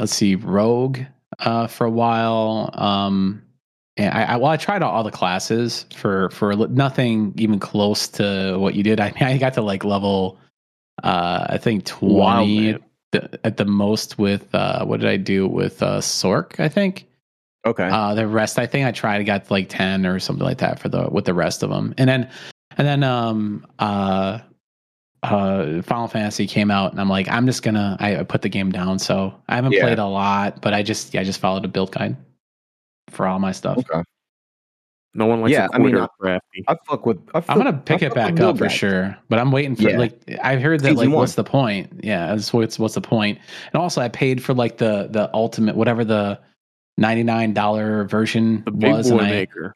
[0.00, 0.98] let's see, Rogue
[1.38, 2.70] uh, for a while.
[2.74, 3.43] Um,
[3.96, 8.56] and I, I well, I tried all the classes for for nothing even close to
[8.58, 9.00] what you did.
[9.00, 10.38] I I got to like level,
[11.02, 12.80] uh, I think Wow, twenty man.
[13.12, 16.58] the, at the most with uh, what did I do with uh, Sorc?
[16.60, 17.06] I think.
[17.66, 17.88] Okay.
[17.88, 20.88] Uh, the rest, I think I tried, got like ten or something like that for
[20.88, 22.30] the with the rest of them, and then
[22.76, 24.40] and then um uh
[25.22, 28.48] uh Final Fantasy came out, and I'm like, I'm just gonna I, I put the
[28.50, 28.98] game down.
[28.98, 29.82] So I haven't Yeah.
[29.84, 32.16] played a lot, but I just yeah, I just followed a build guide
[33.14, 33.78] for all my stuff.
[33.78, 34.02] okay.
[35.16, 36.64] No one likes Yeah, a I mean, quitter I- Krafty.
[36.66, 37.18] I fuck with.
[37.34, 39.82] I fuck, I'm gonna pick I it back up for sure, but I'm waiting for
[39.90, 39.98] Yeah.
[39.98, 41.18] like I've heard that Season like one.
[41.20, 42.00] what's the point?
[42.02, 43.38] Yeah, that's what's what's the point?
[43.72, 46.40] And also, I paid for like the the ultimate whatever the
[46.98, 49.74] ninety nine dollar version The big was, boy and I, maker.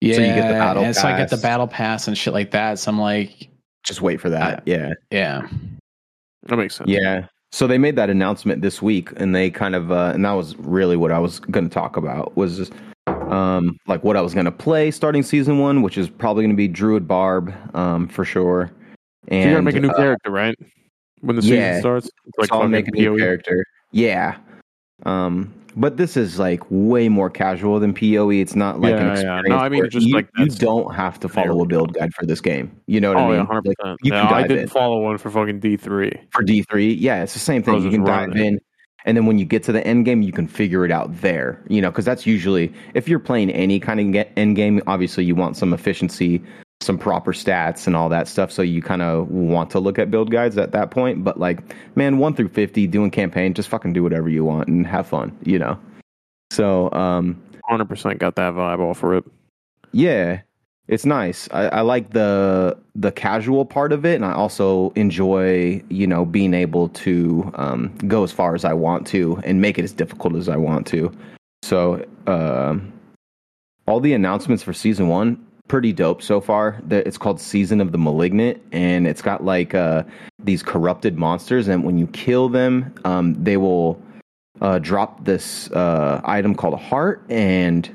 [0.00, 2.32] Yeah, So you get the battle and so I get the battle pass and shit
[2.32, 2.78] like that.
[2.80, 3.48] So I'm like,
[3.84, 4.62] Just wait for that.
[4.66, 4.94] yeah.
[5.12, 5.46] yeah,
[6.48, 6.88] That makes sense.
[6.90, 7.26] Yeah.
[7.52, 10.56] So they made that announcement this week, and they kind of, uh, and that was
[10.58, 12.72] really what I was going to talk about was just,
[13.06, 16.52] um, like what I was going to play starting season one, which is probably going
[16.52, 18.70] to be Druid Barb, um, for sure.
[19.28, 20.54] So And you gotta make a new uh, character, right?
[21.20, 21.70] When the yeah.
[21.70, 23.18] season starts, it's like so I'll make a new PoE.
[23.18, 23.64] character.
[23.92, 24.36] Yeah.
[25.04, 28.30] Um, but this is like way more casual than PoE.
[28.30, 29.12] It's not like an Yeah, yeah.
[29.12, 29.48] experience.
[29.48, 32.26] No, I mean, just you, like you don't have to follow a build guide for
[32.26, 32.70] this game.
[32.86, 33.36] You know what Oh I mean?
[33.36, 33.98] yeah, hundred Like, percent.
[34.02, 34.68] you No, I didn't in.
[34.68, 36.12] follow one for fucking D three.
[36.30, 36.92] for D three.
[36.94, 37.82] Yeah, it's the same thing.
[37.82, 38.36] You can dive it.
[38.36, 38.60] in,
[39.04, 41.62] and then when you get to the end game, you can figure it out there.
[41.68, 44.82] You know, because that's usually if you're playing any kind of end game.
[44.86, 46.42] Obviously, you want some efficiency,
[46.80, 48.50] some proper stats, and all that stuff.
[48.50, 51.22] So you kind of want to look at build guides at that point.
[51.24, 54.86] But like, man, one through fifty, doing campaign, just fucking do whatever you want and
[54.86, 55.36] have fun.
[55.44, 55.78] You know.
[56.50, 59.24] So um, Hundred percent got that vibe off of it.
[59.92, 60.40] yeah,
[60.88, 61.48] it's nice.
[61.52, 66.24] I, I like the the casual part of it, and I also enjoy you know
[66.24, 69.92] being able to um, go as far as I want to and make it as
[69.92, 71.12] difficult as I want to.
[71.62, 72.92] So um
[73.86, 76.82] all the announcements for season one pretty dope so far.
[76.90, 80.02] It's called Season of the Malignant, and it's got like uh,
[80.42, 84.02] these corrupted monsters, and when you kill them, um, they will
[84.60, 87.88] uh, drop this uh, item called a heart, and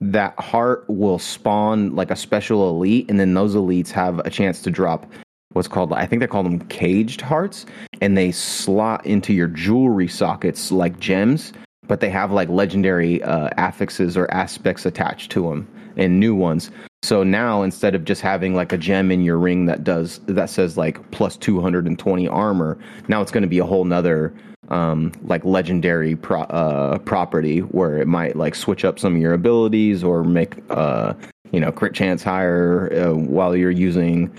[0.00, 4.62] that heart will spawn like a special elite, and then those elites have a chance
[4.62, 5.04] to drop
[5.52, 7.66] what's called I think they call them caged hearts,
[8.00, 11.52] and they slot into your jewelry sockets like gems,
[11.86, 16.70] but they have like legendary uh, affixes or aspects attached to them and new ones.
[17.02, 20.50] So now instead of just having like a gem in your ring that does that
[20.50, 22.78] says like plus 220 armor,
[23.08, 24.32] now it's going to be a whole nother
[24.68, 29.32] um, like legendary pro- uh, property where it might like switch up some of your
[29.32, 31.14] abilities or make uh,
[31.50, 34.32] you know crit chance higher uh, while you're using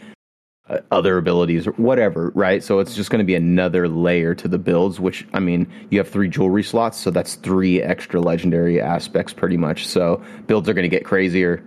[0.91, 2.63] other abilities or whatever, right?
[2.63, 5.99] So it's just going to be another layer to the builds, which I mean, you
[5.99, 9.87] have three jewelry slots, so that's three extra legendary aspects pretty much.
[9.87, 11.63] So builds are going to get crazier.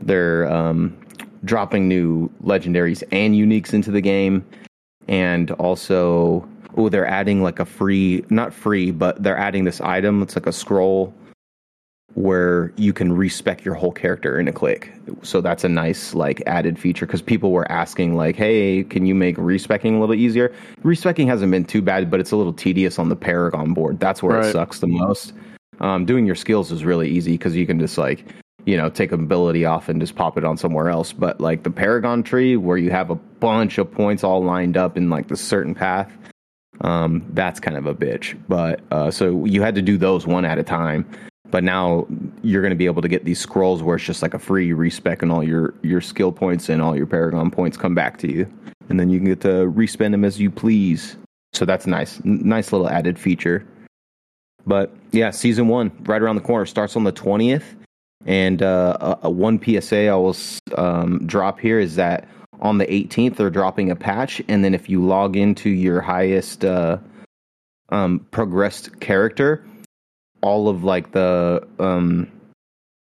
[0.00, 0.98] They're um,
[1.44, 4.46] dropping new legendaries and uniques into the game,
[5.08, 10.22] and also oh, they're adding like a free, not free, but they're adding this item.
[10.22, 11.14] It's like a scroll
[12.14, 14.92] where you can respec your whole character in a click.
[15.22, 19.14] So that's a nice like added feature because people were asking like, "Hey, can you
[19.14, 20.52] make respecing a little easier?"
[20.82, 23.98] Respecing hasn't been too bad, but it's a little tedious on the Paragon board.
[23.98, 24.46] That's where Right.
[24.46, 25.32] it sucks the most.
[25.80, 28.24] Um, doing your skills is really easy because you can just like
[28.66, 31.12] you know take a ability off and just pop it on somewhere else.
[31.12, 34.96] But like the Paragon tree, where you have a bunch of points all lined up
[34.98, 36.12] in like the certain path,
[36.82, 38.38] um, that's kind of a bitch.
[38.48, 41.06] But uh, so you had to do those one at a time.
[41.52, 42.06] But now
[42.42, 44.72] you're going to be able to get these scrolls where it's just like a free
[44.72, 48.32] respec and all your your skill points and all your paragon points come back to
[48.32, 48.50] you,
[48.88, 51.14] and then you can get to respend them as you please.
[51.52, 53.66] So that's nice, N- nice little added feature.
[54.66, 57.76] But yeah, season one right around the corner starts on the twentieth,
[58.24, 60.36] and uh, a, a one PSA I will
[60.78, 62.26] um, drop here is that
[62.62, 66.64] on the 18th they're dropping a patch, and then if you log into your highest
[66.64, 66.96] uh,
[67.90, 69.62] um, progressed character,
[70.42, 72.30] all of like the um,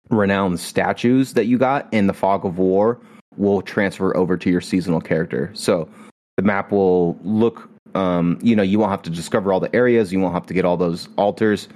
[0.10, 3.00] renowned statues that you got in the Fog of War
[3.36, 5.52] will transfer over to your seasonal character.
[5.54, 5.88] So
[6.38, 10.12] the map will look, um, you know, you won't have to discover all the areas,
[10.12, 11.68] you won't have to get all those altars,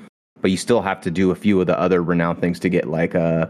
[0.41, 2.87] but you still have to do a few of the other renowned things to get
[2.87, 3.45] like uh,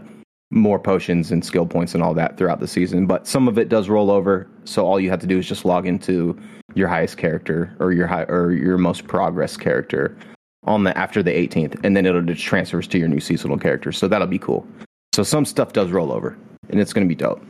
[0.50, 3.06] more potions and skill points and all that throughout the season.
[3.06, 5.64] But some of it does roll over, so all you have to do is just
[5.64, 6.38] log into
[6.74, 10.16] your highest character or your high or your most progress character
[10.64, 13.92] on the after the 18th, and then it'll just transfers to your new seasonal character.
[13.92, 14.66] So that'll be cool.
[15.14, 16.36] So some stuff does roll over,
[16.70, 17.44] and it's gonna be dope.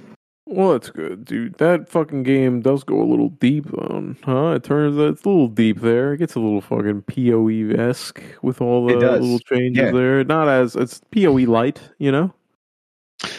[0.46, 1.54] Well, that's good, dude.
[1.58, 4.54] That fucking game does go a little deep, on, huh?
[4.56, 6.12] It turns out it's a little deep there.
[6.12, 9.90] It gets a little fucking POE esque with all the little changes Yeah.
[9.92, 10.24] there.
[10.24, 12.34] Not as it's POE light, you know.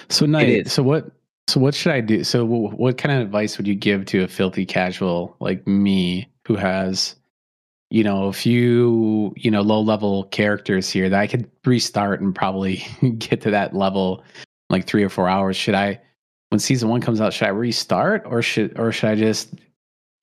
[0.09, 0.69] So night.
[0.69, 1.11] So what?
[1.47, 2.23] So what should I do?
[2.23, 6.55] So what kind of advice would you give to a filthy casual like me who
[6.55, 7.15] has,
[7.93, 12.33] you know, a few you know low level characters here that I could restart and
[12.33, 12.83] probably
[13.19, 14.23] get to that level
[14.71, 15.55] like three or four hours?
[15.55, 16.01] Should I,
[16.49, 19.53] when season one comes out, should I restart or should or should I just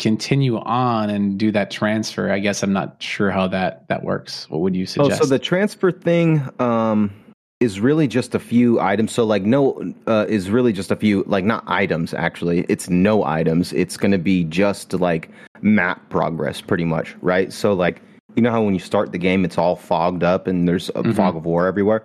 [0.01, 2.33] continue on and do that transfer?
[2.33, 4.51] I guess I'm not sure how that that works.
[4.51, 7.13] What would you suggest Oh, so the transfer thing um,
[7.61, 9.13] is really just a few items.
[9.13, 12.65] So like no uh, is really just a few like not items actually.
[12.69, 13.73] It's no items.
[13.75, 15.31] It's going to be just like
[15.61, 17.53] map progress pretty much, right?
[17.53, 18.01] So like
[18.35, 21.03] you know how when you start the game it's all fogged up and there's a
[21.03, 21.15] Mhm.
[21.15, 22.03] fog of war everywhere.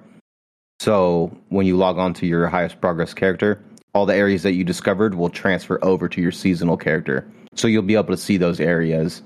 [0.82, 3.60] So when you log on to your highest progress character,
[3.94, 7.26] all the areas that you discovered will transfer over to your seasonal character.
[7.54, 9.22] So you'll be able to see those areas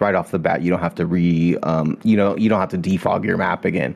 [0.00, 0.62] right off the bat.
[0.62, 3.66] You don't have to re, um, you know, you don't have to defog your map
[3.66, 3.94] again,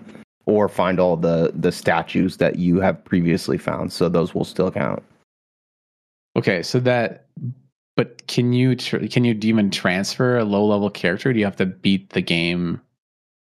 [0.48, 3.92] or find all the the statues that you have previously found.
[3.92, 5.02] So those will still count.
[6.36, 7.26] Okay, so that,
[7.96, 11.32] but can you tr- can you even transfer a low level character?
[11.32, 12.80] Do you have to beat the game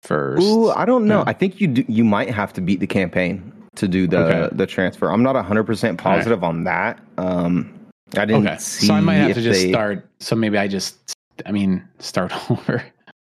[0.03, 0.43] first?
[0.45, 1.19] Ooh, I don't know.
[1.19, 1.25] Yeah.
[1.27, 4.57] I think you do, you might have to beat the campaign to do the Okay.
[4.57, 5.11] the transfer.
[5.11, 7.01] I'm not 100 percent positive on that.
[7.19, 7.73] Um,
[8.17, 8.87] I didn't okay, see.
[8.87, 10.07] so I might have to just they- start.
[10.21, 11.15] So maybe I just,
[11.45, 12.85] I mean, start over.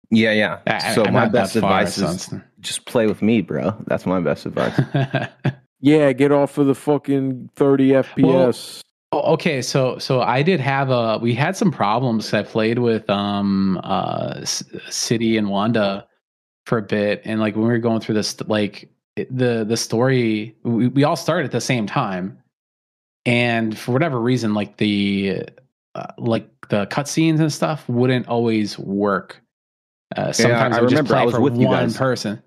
[0.10, 0.60] Yeah, yeah.
[0.68, 2.34] I- so I'm my best advice is
[2.68, 3.76] just play with me, bro.
[3.88, 4.80] That's my best advice.
[5.80, 8.82] Yeah, get off of the fucking thirty FPS.
[9.12, 12.34] Oh, okay, so so I did have a we had some problems.
[12.34, 16.08] I played with um uh City and Wanda
[16.66, 20.56] for a bit, and like when we were going through this, like the the story,
[20.64, 22.40] we, we all started at the same time,
[23.26, 25.44] and for whatever reason, like the
[25.94, 29.42] uh, like the cutscenes and stuff wouldn't always work.
[30.16, 31.16] Uh, sometimes I it would just remember.
[31.16, 31.98] I was for with you one guys.
[31.98, 32.42] person.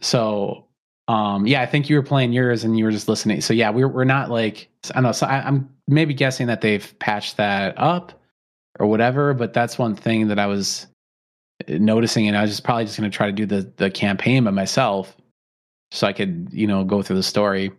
[0.00, 0.66] So
[1.08, 3.70] um yeah i think you were playing yours and you were just listening so yeah
[3.70, 7.36] we're, we're not like i don't know so I, i'm maybe guessing that they've patched
[7.38, 8.12] that up
[8.78, 10.86] or whatever but that's one thing that i was
[11.68, 14.44] noticing and i was just probably just going to try to do the the campaign
[14.44, 15.16] by myself
[15.90, 17.72] so i could you know go through the story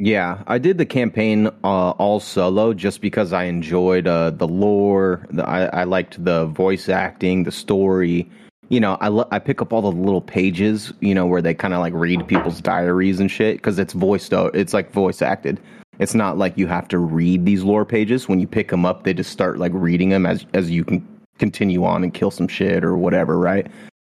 [0.00, 5.26] Yeah, I did the campaign uh, all solo just because I enjoyed uh, the lore.
[5.32, 8.30] The, I, I liked the voice acting, the story.
[8.70, 11.54] You know, I lo- I pick up all the little pages, you know, where they
[11.54, 14.34] kind of like read people's diaries and shit because it's voiced.
[14.34, 15.58] o- It's like voice acted.
[15.98, 18.28] It's not like you have to read these lore pages.
[18.28, 21.06] When you pick them up, they just start like reading them as as you can
[21.38, 23.66] continue on and kill some shit or whatever, right?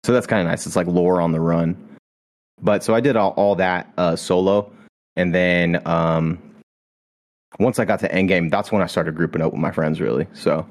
[0.06, 0.66] So that's kind of nice.
[0.66, 1.76] It's like lore on the run.
[2.62, 4.72] But so I did all, all that uh, solo.
[5.18, 6.40] And then um,
[7.60, 10.28] once I got to Endgame, that's when I started grouping up with my friends, really.
[10.34, 10.66] So,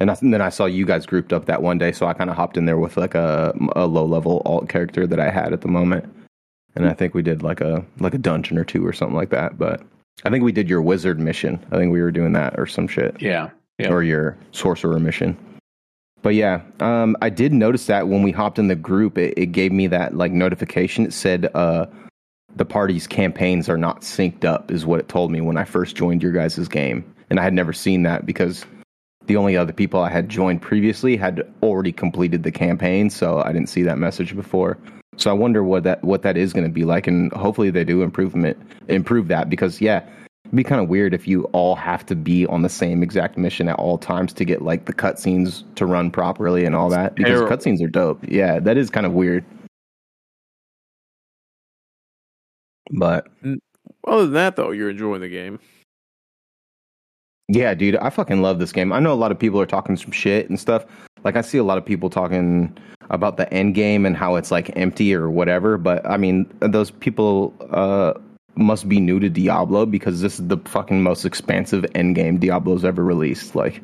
[0.00, 2.14] and, I, and then I saw you guys grouped up that one day, so I
[2.14, 5.30] kind of hopped in there with like a, a low level alt character that I
[5.30, 6.04] had at the moment,
[6.74, 9.30] and I think we did like a like a dungeon or two or something like
[9.30, 9.58] that.
[9.58, 9.82] But
[10.24, 11.64] I think we did your wizard mission.
[11.72, 13.90] I think we were doing that or some shit yeah Yeah.
[13.90, 15.36] or your sorcerer mission.
[16.22, 19.46] But yeah, um, I did notice that when we hopped in the group, it, it
[19.46, 21.04] gave me that like notification.
[21.04, 21.86] It said uh,
[22.54, 25.96] the party's campaigns are not synced up, is what it told me when I first
[25.96, 28.64] joined your guys' game, and I had never seen that because
[29.26, 33.52] the only other people I had joined previously had already completed the campaign, so I
[33.52, 34.78] didn't see that message before.
[35.16, 37.84] So I wonder what that what that is going to be like, and hopefully they
[37.84, 38.58] do improvement
[38.88, 40.04] improve that because yeah,
[40.44, 43.36] it'd be kind of weird if you all have to be on the same exact
[43.36, 47.14] mission at all times to get like the cutscenes to run properly and all that
[47.14, 47.56] because terrible.
[47.56, 48.24] cutscenes are dope.
[48.26, 49.44] Yeah, that is kind of weird.
[52.90, 53.28] But
[54.06, 55.58] Other than that, though, you're enjoying the game.
[57.48, 58.92] Yeah, dude, I fucking love this game.
[58.92, 60.84] I know a lot of people are talking some shit and stuff.
[61.24, 62.76] Like I see a lot of people talking
[63.10, 65.76] about the end game and how it's like empty or whatever.
[65.78, 68.14] But I mean, those people uh,
[68.56, 72.84] must be new to Diablo because this is the fucking most expansive end game Diablo's
[72.84, 73.54] ever released.
[73.54, 73.82] Like,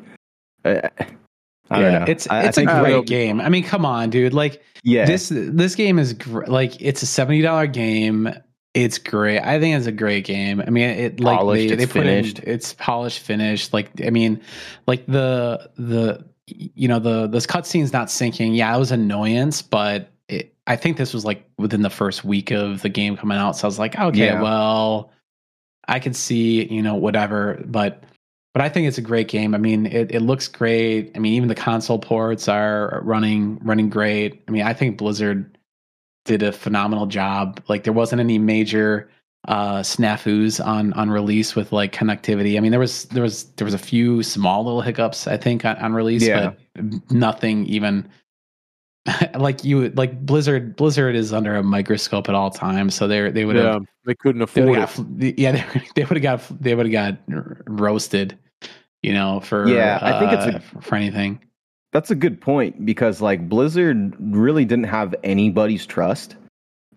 [0.65, 0.89] I,
[1.71, 2.05] I don't know.
[2.07, 5.05] it's I- I it's a think- great game i mean come on dude like yeah,
[5.05, 8.29] this this game is gr- like it's a $70 game
[8.73, 9.39] It's great.
[9.39, 10.61] I think it's a great game.
[10.61, 12.39] I mean, it like Polished, they, they put finished.
[12.39, 13.73] in it's polished, finished.
[13.73, 14.41] Like I mean,
[14.85, 18.55] like the the you know the this cutscene's not syncing.
[18.55, 22.51] Yeah, it was annoyance, but it, I think this was like within the first week
[22.51, 23.57] of the game coming out.
[23.57, 24.41] So I was like, okay, Yeah.
[24.41, 25.11] well,
[25.87, 28.03] I can see you know whatever, but
[28.53, 29.55] but I think it's a great game.
[29.55, 31.11] I mean, it, it looks great.
[31.15, 34.43] I mean, even the console ports are running running great.
[34.47, 35.57] I mean, I think Blizzard
[36.29, 37.59] did a phenomenal job.
[37.67, 39.09] Like there wasn't any major
[39.47, 42.55] uh snafus on on release with like connectivity.
[42.55, 45.65] I mean, there was there was there was a few small little hiccups I think
[45.65, 46.51] on, on release, Yeah.
[46.75, 48.07] but nothing even
[49.35, 53.45] like you like Blizzard Blizzard is under a microscope at all times, so they they
[53.45, 55.35] would have Yeah, they couldn't they would afford have it.
[55.35, 58.37] got, yeah, they, they would have got they would have got roasted,
[59.01, 61.39] you know, for Yeah, I think it's a- uh, for anything.
[61.91, 66.35] That's a good point because like Blizzard really didn't have anybody's trust.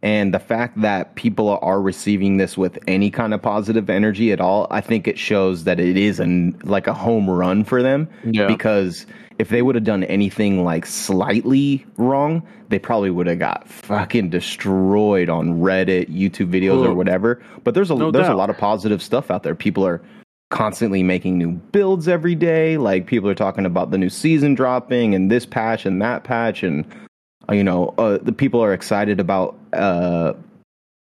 [0.05, 4.40] And the fact that people are receiving this with any kind of positive energy at
[4.40, 8.09] all, I think it shows that it is an like a home run for them.
[8.24, 8.48] Yeah.
[8.48, 9.06] Because
[9.39, 14.31] if they would have done anything like slightly wrong, they probably would have got fucking
[14.31, 17.40] destroyed on Reddit, YouTube videos, or whatever.
[17.62, 18.35] But there's a No there's doubt.
[18.35, 19.55] a lot of positive stuff out there.
[19.55, 20.02] People are
[20.53, 22.77] constantly making new builds every day.
[22.77, 26.62] Like people are talking about the new season dropping and this patch and that patch,
[26.62, 26.85] and
[27.49, 30.35] uh, you know uh, the people are excited about uh,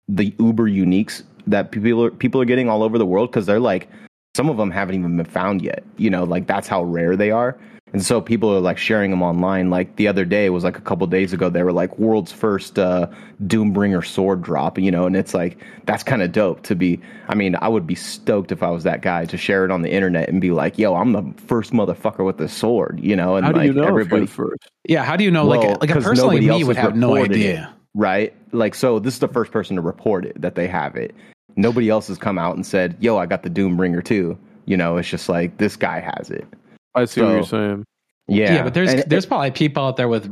[0.09, 3.61] the Uber uniques that people are people are getting all over the world because they're
[3.61, 3.89] like
[4.37, 5.85] some of them haven't even been found yet.
[5.99, 7.59] You know, like that's how rare they are.
[7.93, 9.71] And so people are like sharing them online.
[9.71, 12.31] Like the other day, it was like a couple days ago, they were like world's
[12.31, 13.09] first uh,
[13.47, 17.01] Doombringer sword drop, you know, and it's like that's kind of dope to be.
[17.29, 19.83] I mean, I would be stoked if I was that guy to share it on
[19.83, 23.37] the internet and be like, yo, I'm the first motherfucker with the sword, you know,
[23.37, 24.73] and How do like you know everybody, if you're the first?
[24.89, 25.47] Yeah, how do you know?
[25.47, 27.75] Well, like, like a person like me would have no reported idea.
[27.95, 28.35] right?
[28.53, 31.15] Like, so this is the first person to report it that they have it.
[31.57, 34.39] Nobody else has come out and said, yo, I got the Doombringer too.
[34.67, 36.47] You know, it's just like this guy has it.
[36.95, 37.85] I see what you're saying.
[38.29, 40.31] Yeah, Yeah, but there's And- there's probably people out there with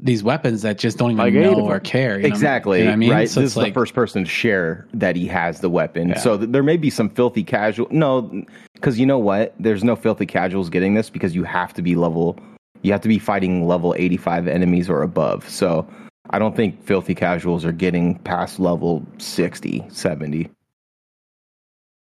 [0.00, 2.20] these weapons that just don't even Like know or care.
[2.20, 3.10] you exactly You know what I mean?
[3.10, 3.28] right.
[3.28, 6.10] So this it's is like, the first person to share that he has the weapon.
[6.10, 6.18] Yeah.
[6.18, 7.88] So th- there may be some filthy casual.
[7.90, 8.30] No,
[8.74, 9.54] because you know what?
[9.58, 12.38] There's no filthy casuals getting this because you have to be level.
[12.82, 15.48] You have to be fighting level 85 enemies or above.
[15.48, 15.84] So
[16.30, 20.48] I don't think filthy casuals are getting past level 60, 70.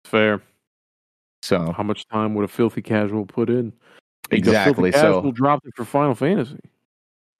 [0.05, 0.43] Fair.
[1.43, 3.73] So How much time would a filthy casual put in?
[4.31, 4.93] Because exactly.
[4.93, 6.59] Filthy casual So dropped it for Final Fantasy.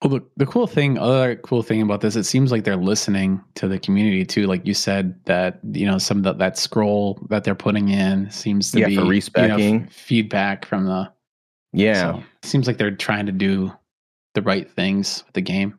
[0.03, 3.39] Well, the, the cool thing, other cool thing about this, it seems like they're listening
[3.55, 4.47] to the community too.
[4.47, 8.29] Like you said, that you know some of the, that scroll that they're putting in
[8.31, 11.11] seems to Yeah, be for you know, f- feedback from the.
[11.71, 12.13] yeah.
[12.13, 13.71] so it seems like they're trying to do
[14.33, 15.77] the right things with the game.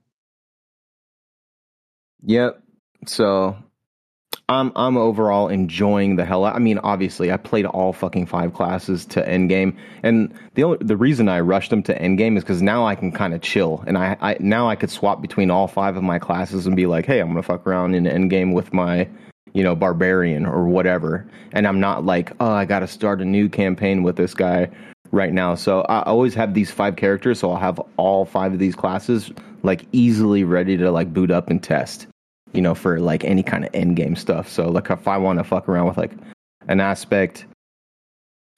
[2.24, 2.62] Yep.
[3.06, 3.56] So
[4.48, 6.44] I'm I'm overall enjoying the hell.
[6.44, 10.78] out- I mean, obviously, I played all fucking five classes to endgame, and the only
[10.80, 13.82] the reason I rushed them to endgame is because now I can kind of chill,
[13.86, 16.86] and I, I now I could swap between all five of my classes and be
[16.86, 19.08] like, hey, I'm gonna fuck around in endgame with my
[19.54, 23.24] you know barbarian or whatever, and I'm not like, oh, I got to start a
[23.24, 24.70] new campaign with this guy
[25.12, 25.54] right now.
[25.54, 29.30] So I always have these five characters, so I'll have all five of these classes
[29.62, 32.06] like easily ready to like boot up and test
[32.52, 34.48] you know, for like any kind of end game stuff.
[34.48, 36.12] So like if I want to fuck around with like
[36.68, 37.46] an aspect,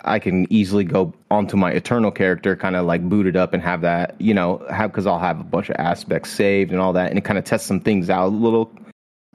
[0.05, 3.63] I can easily go onto my eternal character, kind of like boot it up and
[3.63, 6.93] have that, you know, have because I'll have a bunch of aspects saved and all
[6.93, 8.71] that, and it kind of test some things out a little,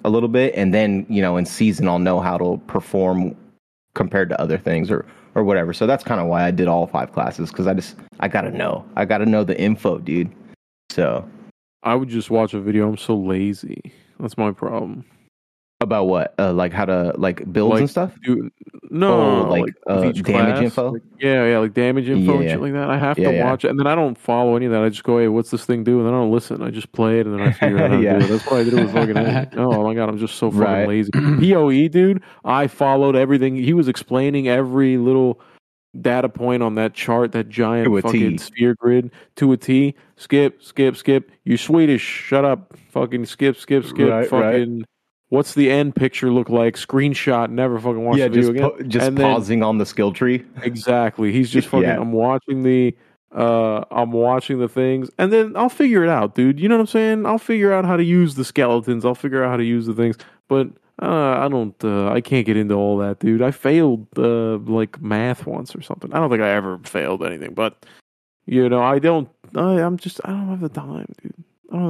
[0.04, 3.36] a little bit, and then you know, in season I'll know how to perform
[3.96, 5.06] compared to other things or
[5.36, 5.74] or whatever.
[5.74, 8.52] So that's kind of why I did all five classes because I just I gotta
[8.52, 10.32] know, I gotta know the info, dude.
[10.92, 11.28] So
[11.84, 12.90] I would just watch a video.
[12.90, 13.94] I'm so lazy.
[14.20, 15.06] That's my problem.
[15.82, 18.12] about what, uh, like how to like builds Like, and stuff.
[18.22, 18.52] Dude,
[18.90, 20.92] no, Oh, like, with uh, damage class, info?
[20.92, 22.50] like- yeah, yeah, like damage info and Yeah.
[22.52, 22.90] shit like that.
[22.90, 23.46] I have Yeah, to yeah.
[23.50, 24.84] watch it, and then I don't follow any of that.
[24.84, 26.62] I just go, "Hey, what's this thing do?" And then I don't listen.
[26.62, 28.20] I just play it, and then I figure out how to Yeah.
[28.20, 28.28] do it.
[28.28, 29.16] That's what I did with fucking.
[29.18, 29.54] Ed.
[29.58, 30.86] Oh my god, I'm just so fucking Right.
[30.90, 31.12] lazy.
[31.14, 33.56] Poe, dude, I followed everything.
[33.56, 35.40] He was explaining every little
[36.00, 38.38] data point on that chart, that giant fucking T.
[38.38, 39.96] sphere grid to a T.
[40.18, 41.32] Skip, skip, skip.
[41.44, 42.02] You Swedish.
[42.02, 42.78] Shut up.
[42.92, 44.10] Fucking skip, skip, skip.
[44.10, 44.54] Right, right.
[44.54, 44.86] fucking.
[45.30, 46.76] What's the end picture look like?
[46.76, 47.52] Screenshot.
[47.52, 48.70] Never fucking watch yeah, the video again.
[48.72, 50.44] pa- just And then- pausing on the skill tree.
[50.64, 51.32] Exactly.
[51.32, 51.84] He's just fucking.
[51.84, 52.00] Yeah.
[52.00, 52.96] I'm watching the.
[53.32, 56.60] Uh, I'm watching the things, and then I'll figure it out, dude.
[56.60, 57.26] You know what I'm saying?
[57.28, 59.06] I'll figure out how to use the skeletons.
[59.06, 60.18] I'll figure out how to use the things,
[60.48, 60.68] but
[61.02, 61.76] uh, I don't.
[61.84, 63.42] Uh, I can't get into all that, dude.
[63.42, 66.14] I failed uh, like math once or something.
[66.14, 67.86] I don't think I ever failed anything, but
[68.46, 69.30] you know, I don't.
[69.56, 70.20] I, I'm just.
[70.26, 71.34] I don't have the time, dude.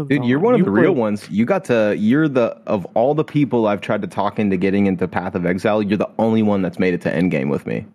[0.09, 1.29] Dude, you're one of you the real play- ones.
[1.29, 1.95] You got to.
[1.97, 5.45] You're the of all the people I've tried to talk into getting into Path of
[5.45, 5.81] Exile.
[5.81, 7.85] You're the only one that's made it to Endgame with me.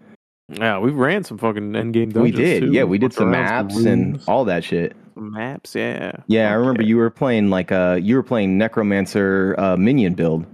[0.48, 2.16] Yeah, we ran some fucking endgame dungeons.
[2.22, 2.72] we did, too.
[2.72, 2.84] yeah.
[2.84, 4.94] We did Looked some maps and all that shit.
[5.16, 5.74] maps.
[5.74, 10.14] Yeah, Yeah, I remember you were playing like uh you were playing Necromancer uh, minion
[10.14, 10.44] build.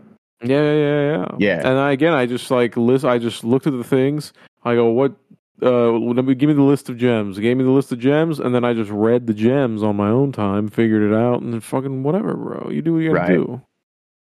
[0.43, 1.27] Yeah, yeah, yeah, yeah.
[1.39, 1.69] Yeah.
[1.69, 3.05] And I, again, I just like list.
[3.05, 4.33] I just looked at the things.
[4.65, 5.15] I go, what?
[5.63, 7.39] Uh, let me give me the list of gems.
[7.39, 10.09] Gave me the list of gems, and then I just read the gems on my
[10.09, 12.71] own time, figured it out, and then fucking whatever, bro.
[12.71, 13.37] You do what you gotta Right.
[13.37, 13.61] do.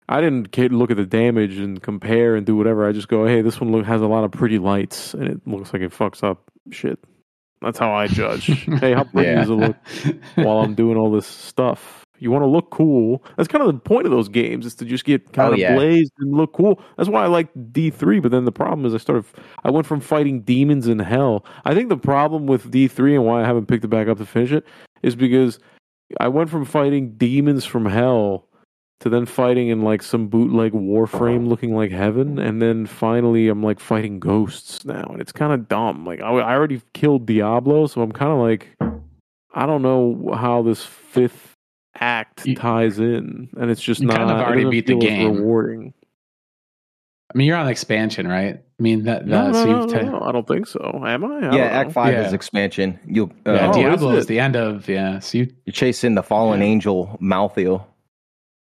[0.10, 2.86] I didn't look at the damage and compare and do whatever.
[2.86, 5.40] I just go, hey, this one look, has a lot of pretty lights, and it
[5.48, 7.00] looks like it fucks up shit.
[7.62, 8.48] That's how I judge.
[8.82, 9.36] hey, how pretty Yeah.
[9.36, 9.78] does it look
[10.36, 12.03] while I'm doing all this stuff?
[12.24, 13.24] You want to look cool.
[13.38, 15.60] That's kind of the point of those games is to just get kind Oh, of
[15.60, 15.76] yeah.
[15.76, 16.82] blazed and look cool.
[16.98, 18.20] That's why I like D three.
[18.20, 19.26] But then the problem is I started.
[19.64, 21.46] I went from fighting demons in hell.
[21.66, 24.18] I think the problem with D three and why I haven't picked it back up
[24.18, 24.66] to finish it
[25.04, 25.60] is because
[26.20, 28.48] I went from fighting demons from hell
[29.00, 33.62] to then fighting in like some bootleg Warframe looking like heaven, and then finally I'm
[33.62, 36.06] like fighting ghosts now, and it's kind of dumb.
[36.06, 38.70] Like I, I already killed Diablo, so I'm kind of like
[39.56, 41.53] I don't know how this fifth
[42.00, 44.18] act You- ties in, and it's just not.
[44.18, 45.36] kind of already beat the game.
[45.38, 45.94] Rewarding.
[47.34, 48.56] I mean, you're on expansion, right?
[48.58, 50.68] I mean, that, No, that no, so no, you've no, ta- no, I don't think
[50.68, 51.02] so.
[51.06, 51.48] Am I?
[51.48, 51.94] I yeah, Act know.
[51.94, 52.28] Five Yeah.
[52.28, 53.00] is expansion.
[53.08, 54.18] You'll uh, yeah, Oh, is Diablo it?
[54.20, 55.20] is the end of yeah.
[55.20, 56.68] So you you're chasing the fallen Yeah.
[56.68, 57.86] angel Malthael.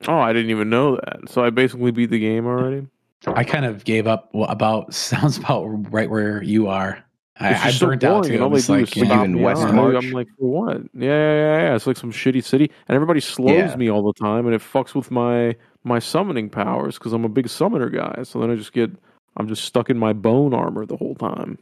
[0.08, 1.30] Oh, I didn't even know that.
[1.30, 2.86] So I basically beat the game already.
[3.26, 7.04] I kind of gave up about sounds about right where you are.
[7.40, 8.34] I, It's I just so burnt out boring, too.
[8.36, 9.64] and all I'm they just do like, is you in West.
[9.64, 9.96] I- March?
[9.96, 10.78] I'm like, for what?
[10.94, 11.76] Yeah, yeah, yeah, yeah.
[11.76, 13.76] It's like some shitty city, and everybody slows Yeah.
[13.76, 17.30] me all the time, and it fucks with my my summoning powers because I'm a
[17.30, 18.24] big summoner guy.
[18.24, 18.90] So then I just get,
[19.36, 21.58] I'm just stuck in my bone armor the whole time,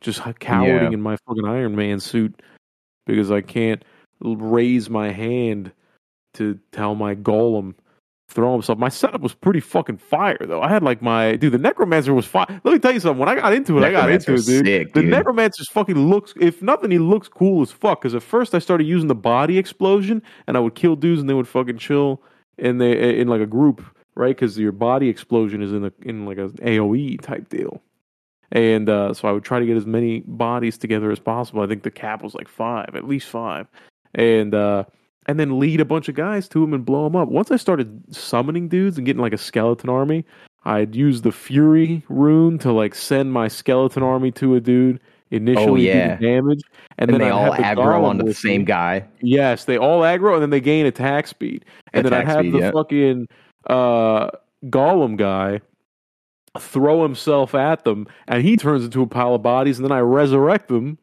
[0.00, 0.94] just cowering Yeah.
[0.94, 2.40] in my fucking Iron Man suit
[3.06, 3.84] because I can't
[4.20, 5.72] raise my hand
[6.34, 7.74] to tell my golem
[8.32, 8.78] throw himself.
[8.78, 10.60] My setup was pretty fucking fire though.
[10.62, 11.52] I had like my dude.
[11.52, 12.46] The necromancer was fire.
[12.64, 13.18] Let me tell you something.
[13.18, 14.66] When I got into it, I got into it, dude.
[14.66, 15.10] sick, The dude.
[15.10, 16.32] necromancer fucking looks.
[16.40, 18.00] If nothing, he looks cool as fuck.
[18.00, 21.28] Because at first I started using the body explosion, and I would kill dudes, and
[21.30, 22.22] they would fucking chill
[22.58, 22.86] in the
[23.20, 23.84] in like a group,
[24.14, 24.34] right?
[24.34, 27.82] Because your body explosion is in a in like a AOE type deal.
[28.54, 31.62] And uh, so I would try to get as many bodies together as possible.
[31.62, 33.66] I think the cap was like five, at least five,
[34.14, 34.84] and uh,
[35.26, 37.28] and then lead a bunch of guys to him and blow him up.
[37.28, 40.24] Once I started summoning dudes and getting like a skeleton army,
[40.64, 45.00] I'd use the Fury rune to like send my skeleton army to a dude
[45.30, 46.16] initially Oh, yeah.
[46.16, 46.62] do the damage,
[46.98, 49.04] and, And, then they I'd all aggro onto the same guy.
[49.22, 51.64] Yes, they all aggro and then they gain attack speed.
[51.92, 52.70] And then I'd have speed, the yeah.
[52.70, 53.28] fucking
[53.68, 54.30] uh,
[54.66, 55.60] golem guy
[56.58, 60.00] throw himself at them, and he turns into a pile of bodies, and then I
[60.00, 60.98] resurrect them,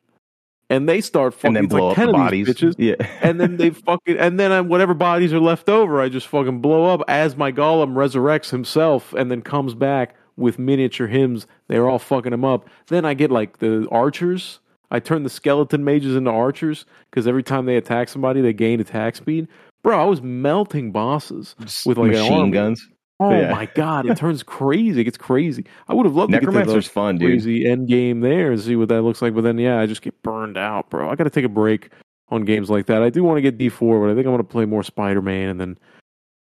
[0.69, 2.47] and they start fucking and then blow like up 10 the bodies.
[2.47, 2.75] bitches.
[2.77, 2.95] Yeah.
[3.21, 6.61] and then they fucking and then uh, whatever bodies are left over, I just fucking
[6.61, 11.47] blow up as my golem resurrects himself and then comes back with miniature hymns.
[11.67, 12.67] They're all fucking him up.
[12.87, 14.59] Then I get like the archers.
[14.91, 18.79] I turn the skeleton mages into archers because every time they attack somebody, they gain
[18.79, 19.47] attack speed.
[19.83, 21.55] Bro, I was melting bosses
[21.85, 22.87] with like machine guns.
[23.19, 23.51] Oh Yeah.
[23.51, 25.01] my god, it turns crazy.
[25.01, 25.65] It gets crazy.
[25.87, 27.29] I would have loved to get to Necromancer's the fun, dude.
[27.29, 29.33] crazy end game there and see what that looks like.
[29.35, 31.09] But then, yeah, I just get burned out, bro.
[31.09, 31.89] I got to take a break
[32.29, 33.01] on games like that.
[33.01, 34.83] I do want to get D four, but I think I'm going to play more
[34.83, 35.77] Spider Man and then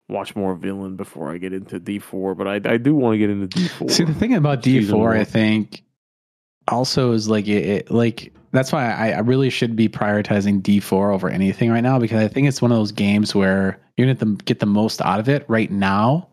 [0.09, 2.35] watch more Vinland before I get into D four.
[2.35, 3.89] But I, I do want to get into D four.
[3.89, 5.83] See, the thing about D four, I think,
[6.69, 10.81] also is like it, it like that's why I, I really should be prioritizing D
[10.81, 14.07] four over anything right now because I think it's one of those games where you're
[14.07, 16.29] gonna get the, get the most out of it right now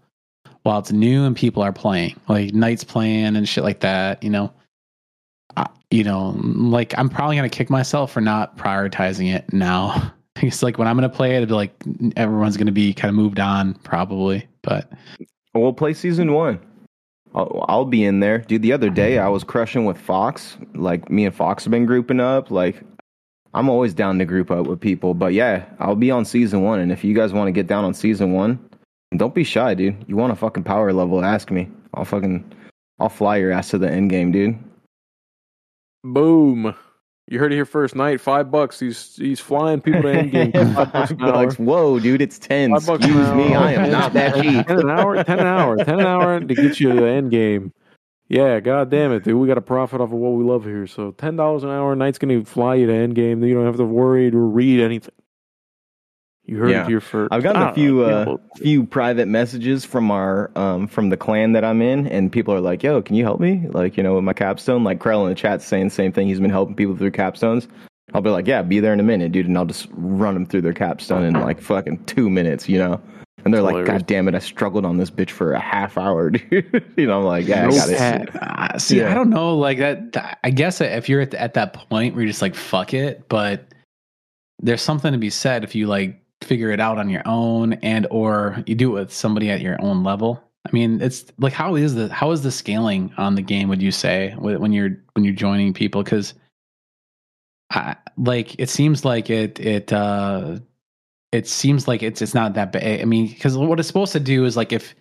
[0.64, 4.22] while it's new and people are playing, like Night's playing and shit like that.
[4.24, 4.54] You know,
[5.58, 10.14] I, you know, like I'm probably gonna kick myself for not prioritizing it now.
[10.38, 11.74] It's like when I'm gonna play it, it'll be like
[12.16, 14.90] everyone's gonna be kind of moved on probably, but
[15.54, 16.60] We'll play season one.
[17.34, 18.62] I'll, I'll be in there, dude.
[18.62, 18.96] The other mm-hmm.
[18.96, 20.58] day I was crushing with Fox.
[20.74, 22.52] Like me and Fox have been grouping up.
[22.52, 22.84] Like
[23.54, 25.14] I'm always down to group up with people.
[25.14, 26.80] But yeah, I'll be on season one.
[26.80, 28.60] And if you guys want to get down on season one,
[29.18, 30.06] don't be shy, dude.
[30.08, 31.24] You want a fucking power level?
[31.24, 31.70] Ask me.
[31.94, 32.50] I'll fucking
[33.00, 34.58] I'll fly your ass to the end game, dude.
[36.04, 36.76] Boom.
[37.28, 37.96] You heard it here first.
[37.96, 38.80] Night five bucks.
[38.80, 40.52] He's he's flying people to end game.
[40.76, 41.52] Five bucks an hour.
[41.54, 42.72] Whoa, dude, it's ten.
[42.72, 43.56] Five bucks Excuse me.
[43.56, 44.68] I am not that cheap.
[44.68, 47.32] Ten an hour, ten an hour, ten an hour to get you to the end
[47.32, 47.72] game.
[48.28, 49.36] Yeah, god damn it, dude.
[49.36, 50.88] We got to profit off of what we love here.
[50.88, 53.42] So ten dollars an hour, Night's gonna fly you to end game.
[53.44, 55.14] You don't have to worry or read anything.
[56.46, 56.84] You heard Yeah.
[56.84, 57.32] it here first.
[57.32, 61.18] I've gotten a few know, uh, people- few private messages from our um from the
[61.18, 64.04] clan that I'm in, and people are like, "Yo, can you help me?" Like, you
[64.04, 64.84] know, with my capstone.
[64.84, 66.28] Like Krell in the chat saying the same thing.
[66.28, 67.68] He's been helping people through capstones.
[68.14, 70.46] I'll be like, yeah, be there in a minute, dude, and I'll just run them
[70.46, 73.00] through their capstone in like fucking two minutes, you know.
[73.46, 73.90] And they're like, Hilarious.
[74.02, 76.84] God damn it, I struggled on this bitch for a half hour, dude.
[76.98, 78.30] you know, I'm like, yeah, I got it.
[78.36, 79.12] Uh, see, Yeah.
[79.12, 79.58] I don't know.
[79.58, 82.94] Like that, I guess if you're at, at that point where you're just like, fuck
[82.94, 83.66] it, but
[84.60, 88.08] there's something to be said if you like figure it out on your own and
[88.10, 90.44] or you do it with somebody at your own level.
[90.66, 93.70] I mean, it's like how is the how is the scaling on the game?
[93.70, 96.04] Would you say when you're when you're joining people?
[96.04, 96.34] Because
[97.72, 100.60] I like it seems like it it uh
[101.32, 103.02] it seems like it's it's not that bad.
[103.02, 104.94] I mean, because what it's supposed to do is like if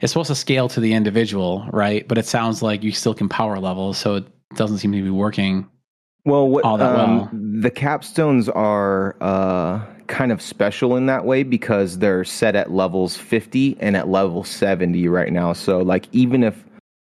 [0.00, 2.06] it's supposed to scale to the individual, right?
[2.06, 5.10] But it sounds like you still can power level, so it doesn't seem to be
[5.10, 5.66] working.
[6.24, 7.30] Well, what, all that um, well.
[7.32, 13.16] the capstones are uh, kind of special in that way because they're set at levels
[13.16, 15.52] 50 and at level 70 right now.
[15.52, 16.64] So, like, even if,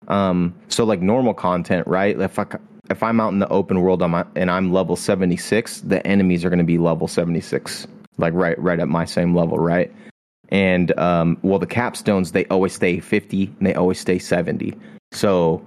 [0.07, 2.19] um, so like normal content, right?
[2.19, 2.45] If I,
[2.89, 6.49] if I'm out in the open world I'm, and I'm level 76, the enemies are
[6.49, 7.87] going to be level 76,
[8.17, 9.91] like right, right at my same level, right?
[10.49, 14.77] And um, well, the capstones they always stay 50 and they always stay 70.
[15.13, 15.65] So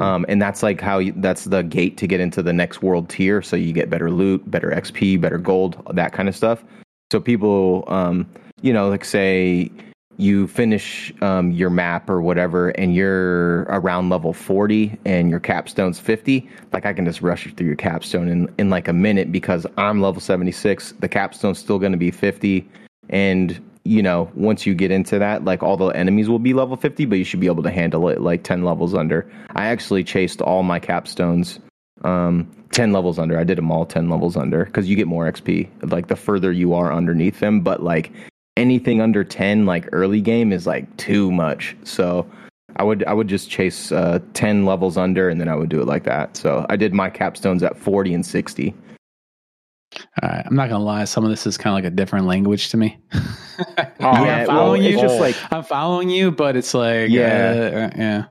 [0.00, 3.08] um, and that's like how you, that's the gate to get into the next world
[3.08, 3.42] tier.
[3.42, 6.64] So you get better loot, better XP, better gold, that kind of stuff.
[7.10, 8.26] So people, um,
[8.62, 9.70] you know, like say
[10.16, 15.98] you finish um, your map or whatever, and you're around level 40 and your capstone's
[15.98, 19.32] 50, like I can just rush you through your capstone in, in like a minute
[19.32, 20.94] because I'm level 76.
[21.00, 22.68] The capstone's still going to be 50.
[23.08, 26.76] And you know, once you get into that, like all the enemies will be level
[26.76, 29.30] 50, but you should be able to handle it like 10 levels under.
[29.54, 31.58] I actually chased all my capstones
[32.04, 33.38] um 10 levels under.
[33.38, 36.50] I did them all 10 levels under cuz you get more XP like the further
[36.50, 38.10] you are underneath them, but like
[38.56, 41.76] anything under 10 like early game is like too much.
[41.84, 42.26] So
[42.76, 45.80] I would I would just chase uh 10 levels under and then I would do
[45.80, 46.36] it like that.
[46.36, 48.74] So I did my capstones at 40 and 60.
[50.20, 51.04] All right, I'm not gonna lie.
[51.04, 52.98] Some of this is kind of like a different language to me.
[54.00, 55.00] Yeah, I'm following it's you.
[55.00, 57.90] just like I'm following you, but it's like Yeah.
[57.94, 58.24] uh, yeah.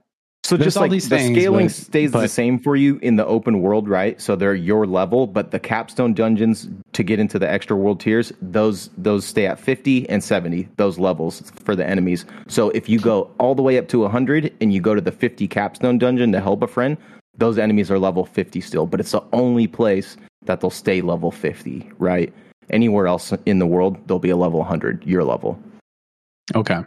[0.44, 2.98] So There's just all like these the things, scaling but- stays the same for you
[3.02, 4.20] in the open world, right?
[4.20, 8.34] So they're your level, but the capstone dungeons to get into the extra world tiers,
[8.41, 12.26] those those stay at 50 and 70, those levels for the enemies.
[12.48, 15.12] So if you go all the way up to 100 and you go to the
[15.14, 16.98] 50 capstone dungeon to help a friend,
[17.41, 20.15] those enemies are level 50 still, but it's the only place
[20.45, 22.31] that they'll stay level 50, right?
[22.69, 25.59] Anywhere else in the world, they'll be a level 100, your level.
[26.55, 26.81] Okay.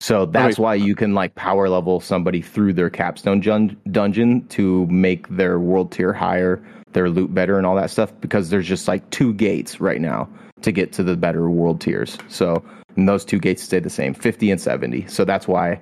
[0.00, 0.62] So that's Right.
[0.62, 5.90] why you can like power level somebody through their capstone dungeon to make their world
[5.92, 6.60] tier higher,
[6.92, 8.12] their loot better, and all that stuff.
[8.20, 10.28] Because there's just like two gates right now
[10.60, 12.18] to get to the better world tiers.
[12.28, 12.62] So
[12.96, 15.06] and those two gates stay the same, 50 and 70.
[15.06, 15.80] So that's why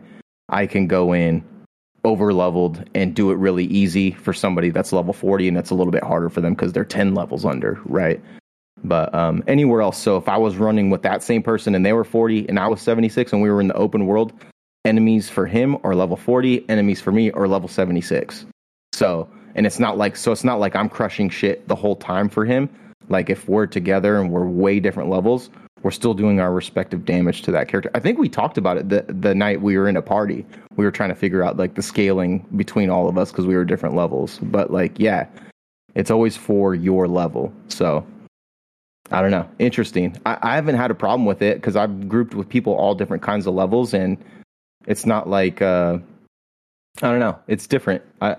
[0.50, 1.42] I can go in
[2.04, 5.74] over leveled and do it really easy for somebody that's level 40, and it's a
[5.74, 8.22] little bit harder for them because they're 10 levels under, right?
[8.84, 11.94] But um, anywhere else, so if I was running with that same person and they
[11.94, 14.32] were 40 and I was 76 and we were in the open world,
[14.84, 18.44] enemies for him are level 40, enemies for me are level 76.
[18.92, 22.28] So, and it's not like, so it's not like I'm crushing shit the whole time
[22.28, 22.68] for him.
[23.08, 25.48] Like if we're together and we're way different levels,
[25.84, 27.90] we're still doing our respective damage to that character.
[27.94, 30.44] I think we talked about it the, the night we were in a party.
[30.76, 33.54] We were trying to figure out like the scaling between all of us because we
[33.54, 34.38] were different levels.
[34.42, 35.26] But like, yeah,
[35.94, 37.52] it's always for your level.
[37.68, 38.04] So
[39.10, 39.46] I don't know.
[39.58, 40.16] Interesting.
[40.24, 43.22] I, I haven't had a problem with it because I've grouped with people all different
[43.22, 44.16] kinds of levels, and
[44.86, 45.98] it's not like uh,
[47.02, 47.38] I don't know.
[47.46, 48.02] It's different.
[48.22, 48.36] I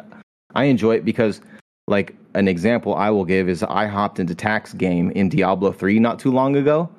[0.55, 1.41] I enjoy it because,
[1.87, 5.99] like, an example I will give is I hopped into Tax game in Diablo three
[5.99, 6.89] not too long ago,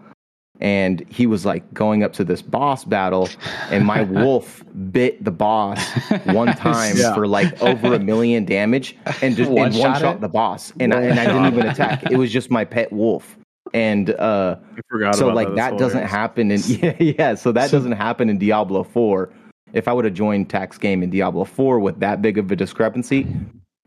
[0.60, 3.28] and he was like going up to this boss battle,
[3.70, 5.78] and my wolf bit the boss
[6.24, 7.14] one time Yeah.
[7.14, 10.92] for like over a million damage, and just and One-shot one shot the boss, and
[10.94, 12.10] I, and I didn't even attack.
[12.10, 13.36] It was just my pet wolf,
[13.74, 15.56] and uh, I forgot so about like that.
[15.72, 17.34] that, doesn't happen in yeah yeah.
[17.34, 19.30] So that So- doesn't happen in Diablo four.
[19.72, 22.56] If I would have joined Tax Game in Diablo four with that big of a
[22.56, 23.26] discrepancy,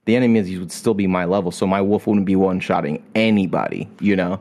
[0.05, 1.51] the enemies would still be my level.
[1.51, 3.89] So my wolf wouldn't be one shotting anybody.
[4.01, 4.39] You know.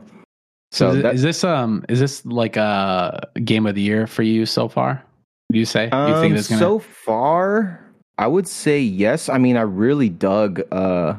[0.71, 4.07] So, So is, that- is this um is this like a game of the year
[4.07, 5.03] for you so far?
[5.49, 5.89] Would you say?
[5.89, 6.59] Do you Um, think that's gonna?
[6.59, 7.79] So far,
[8.19, 9.29] I would say yes.
[9.29, 11.15] I mean, I really dug uh,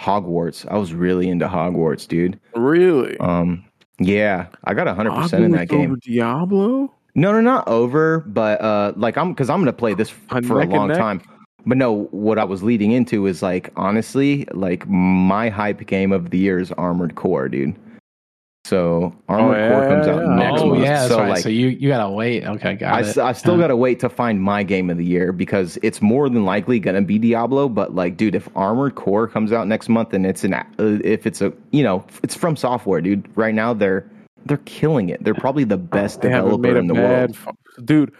[0.00, 0.66] Hogwarts.
[0.70, 2.38] I was really into Hogwarts, dude.
[2.54, 3.18] Really?
[3.18, 3.64] Um,
[3.98, 5.98] yeah, I got hundred percent in that Hogwarts over game.
[6.04, 6.92] Diablo?
[7.16, 10.60] No, no, not over, but uh, like I'm because I'm gonna play this Uh, for
[10.60, 10.98] a long neck?
[10.98, 11.20] time.
[11.68, 16.30] But no, what I was leading into is like honestly, like my hype game of
[16.30, 17.74] the year is Armored Core, dude.
[18.66, 20.34] So Armored Oh, Core comes out yeah.
[20.34, 20.82] next oh month.
[20.82, 21.28] yeah, so right.
[21.28, 22.44] like so you you gotta wait.
[22.44, 23.06] Okay, got I, it.
[23.06, 26.02] s- I still got to wait to find my game of the year because it's
[26.02, 27.68] more than likely going to be Diablo.
[27.68, 31.26] But like, dude, if Armored Core comes out next month and it's an uh, if
[31.28, 33.24] it's a you know it's from software, dude.
[33.36, 34.10] Right now they're
[34.46, 35.22] they're killing it.
[35.22, 37.56] They're probably the best They developer made in the bad, world.
[37.84, 38.12] dude.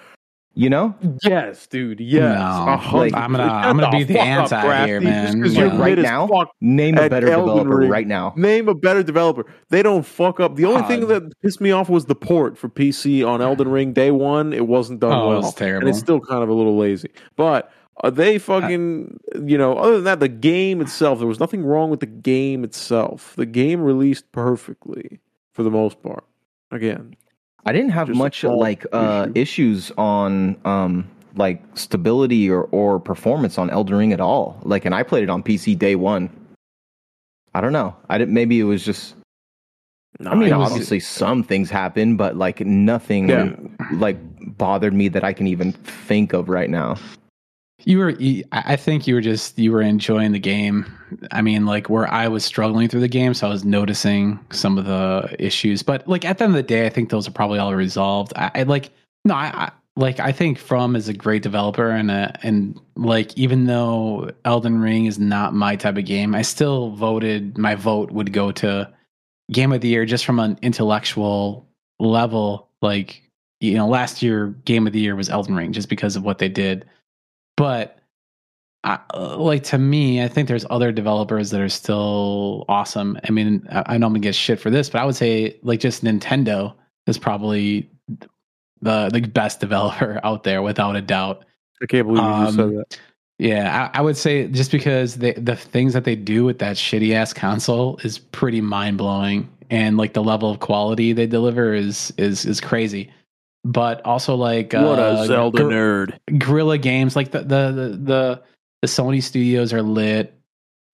[0.58, 2.00] You know, Yes, dude.
[2.00, 2.38] Yes.
[2.38, 2.72] No.
[2.72, 5.26] A hundred- I'm gonna- I'm gonna be the anti up, here, Krafty, man.
[5.26, 5.64] just 'cause Yeah.
[5.66, 6.28] you're Right now?
[6.62, 7.90] name a better Elden developer Ring.
[7.90, 8.32] right now.
[8.36, 9.44] Name a better developer.
[9.68, 10.56] They don't fuck up.
[10.56, 10.88] The only God.
[10.88, 14.54] thing that pissed me off was the port for PC on Elden Ring day one.
[14.54, 15.80] It wasn't done Oh, it was terrible.
[15.80, 17.10] and it's still kind of a little lazy.
[17.36, 17.70] But
[18.02, 21.90] uh, they fucking, you know, other than that, the game itself, there was nothing wrong
[21.90, 23.34] with the game itself.
[23.36, 25.20] The game released perfectly
[25.52, 26.24] for the most part.
[26.70, 27.14] Again,
[27.66, 29.40] I didn't have Just much like uh, issue.
[29.40, 34.58] issues on um, like stability or, or performance on Elden Ring at all.
[34.62, 36.30] Like, and I played it on PC day one.
[37.54, 37.96] I don't know.
[38.08, 38.34] I didn't.
[38.34, 39.14] Maybe it was just.
[40.24, 43.54] I mean, it was- obviously some things happen, but like nothing Yeah.
[43.94, 44.16] like
[44.56, 46.96] bothered me that I can even think of right now.
[47.84, 48.16] You were,
[48.52, 50.86] I think you were just, you were enjoying the game.
[51.30, 54.78] I mean, like where I was struggling through the game, so I was noticing some
[54.78, 55.82] of the issues.
[55.82, 58.32] But like at the end of the day, I think those are probably all resolved.
[58.34, 58.90] I, I like,
[59.24, 63.36] no, I, I like, I think From is a great developer, and uh, and like
[63.36, 68.10] even though Elden Ring is not my type of game, I still voted my vote
[68.10, 68.92] would go to
[69.52, 71.66] Game of the Year just from an intellectual
[71.98, 72.68] level.
[72.82, 73.22] Like
[73.60, 76.38] you know, last year Game of the Year was Elden Ring just because of what
[76.38, 76.84] they did
[77.56, 77.98] but
[78.84, 83.18] I, uh, like to me, I think there's other developers that are still awesome.
[83.28, 85.58] I mean, I, I know I'm gonna get shit for this, but I would say
[85.62, 86.74] like just Nintendo
[87.06, 87.90] is probably
[88.80, 91.44] the the best developer out there without a doubt.
[91.82, 93.00] I can't believe you Um, said that.
[93.38, 96.76] Yeah, I, I would say just because they, the things that they do with that
[96.76, 101.74] shitty ass console is pretty mind blowing, and like the level of quality they deliver
[101.74, 103.10] is is is crazy.
[103.68, 106.38] But also like What uh, a Zelda Gor- nerd.
[106.38, 108.42] Guerrilla Games, like the the the the,
[108.82, 110.32] the Sony studios are lit.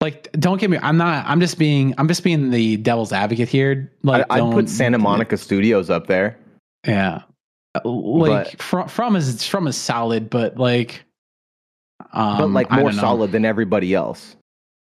[0.00, 0.78] Like, don't get me.
[0.80, 1.26] I'm not.
[1.26, 1.94] I'm just being.
[1.98, 3.92] I'm just being the devil's advocate here.
[4.02, 6.38] Like, I, I'd put Santa Monica Studios up there.
[6.86, 7.22] Yeah,
[7.74, 11.04] Uh, like from from is from is solid, but like,
[12.12, 14.34] um, but like more solid than everybody else.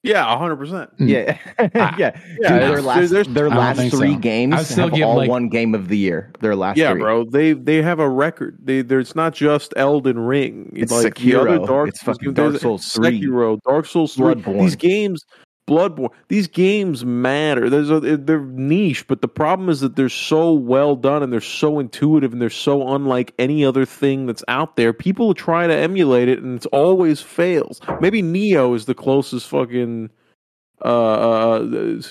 [0.04, 0.96] Yeah, hundred percent.
[0.98, 1.08] Mm.
[1.08, 1.38] Yeah,
[1.74, 1.96] yeah.
[1.98, 4.20] Yeah, Dude, their last there's- their last three so.
[4.20, 6.30] games I'd still have give, all like- one game of the year.
[6.42, 7.02] Their last Yeah, three.
[7.02, 7.24] bro.
[7.24, 8.58] They they have a record.
[8.62, 10.72] They there's not just Elden Ring.
[10.76, 11.88] It's like the other Dark.
[11.90, 13.22] It's fucking Dark Souls 3.
[13.22, 14.36] Sekiro, Dark Souls three.
[14.36, 14.60] Bloodborne.
[14.60, 15.24] These games,
[15.68, 16.10] Bloodborne.
[16.28, 17.70] These games matter.
[17.70, 21.42] There's a they're niche, but the problem is that they're so well done and they're
[21.42, 24.92] so intuitive and they're so unlike any other thing that's out there.
[24.92, 27.80] People try to emulate it and it always fails.
[28.02, 30.10] Maybe Nioh is the closest fucking
[30.84, 31.60] uh, uh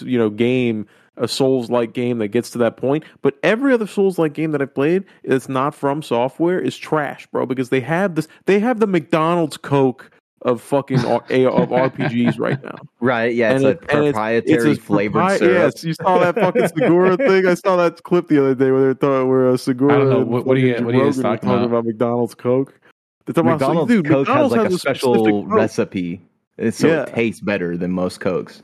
[0.01, 0.87] you know game
[1.19, 4.53] a souls like game that gets to that point but every other souls like game
[4.53, 8.59] that i've played that's not from software is trash bro because they have this they
[8.59, 10.11] have the mcdonald's coke
[10.43, 13.35] of fucking R- A- of rpgs right now Right?
[13.35, 15.75] Yeah, it's And a it- and it's- proprietary it's a flavored propri- syrup.
[15.75, 18.81] yes you saw that fucking segura thing i saw that clip the other day where
[18.81, 20.21] they were talking where uh, segura I don't know.
[20.23, 21.85] and What- what are you- what are you guys Rogan were talking about?
[21.85, 22.81] mcdonald's coke
[23.27, 26.21] They're talking about- McDonald's dude, Coke McDonald's has like a a special recipe,
[26.59, 27.03] It's so Yeah.
[27.03, 28.63] it tastes better than most Cokes.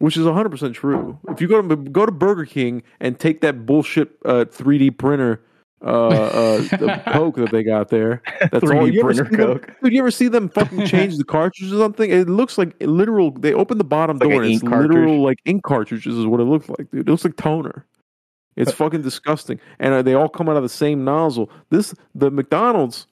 [0.00, 1.16] which is 100% true.
[1.28, 5.40] If you go to go to Burger King and take that bullshit uh, 3D printer
[5.84, 9.36] uh, uh, the Coke that they got there, that's all 3D you ever printer see
[9.36, 9.70] them- Coke.
[9.82, 12.10] dude, you ever see them fucking change the cartridges or something?
[12.10, 13.30] It looks like literal.
[13.32, 14.90] They open the bottom door an and it's cartridge?
[14.90, 17.08] literal like ink cartridges is what it looks like, dude.
[17.08, 17.86] It looks like toner.
[18.54, 21.50] It's fucking disgusting, and uh, they all come out of the same nozzle.
[21.70, 23.06] This the McDonald's.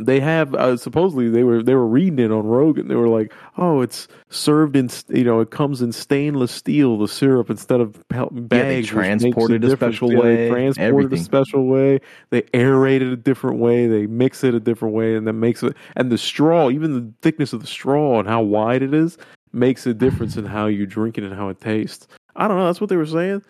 [0.00, 2.88] They have uh, supposedly they were they were reading it on Rogan.
[2.88, 7.08] They were like, "Oh, it's served in you know it comes in stainless steel the
[7.08, 10.78] syrup instead of pel- bags." which makes transport it a special Yeah, way, transported transport
[10.78, 11.18] it everything.
[11.18, 12.00] a special way.
[12.30, 13.86] They aerate it a different way.
[13.86, 15.76] They mix it a different way, and that makes it.
[15.96, 19.18] And the straw, even the thickness of the straw and how wide it is,
[19.52, 22.06] makes a difference in how you drink it and how it tastes.
[22.36, 22.66] I don't know.
[22.66, 23.42] That's what they were saying.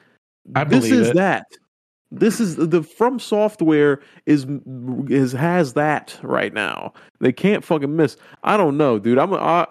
[0.55, 1.17] I this believe is it.
[1.17, 1.47] that.
[2.13, 4.47] This is the From Software is
[5.09, 6.93] is has that right now.
[7.21, 8.17] They can't fucking miss.
[8.45, 9.19] I don't know, dude.
[9.19, 9.67] I'm I,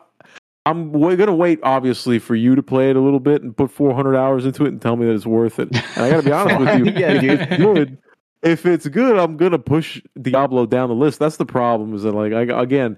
[0.65, 3.71] I'm wa- gonna wait, obviously, for you to play it a little bit and put
[3.71, 5.69] 400 hours into it and tell me that it's worth it.
[5.95, 7.97] And I gotta be honest with you, Yeah, it's good,
[8.43, 11.19] if it's good, I'm gonna push Diablo down the list.
[11.19, 11.93] That's the problem.
[11.93, 12.97] Is that like I, again,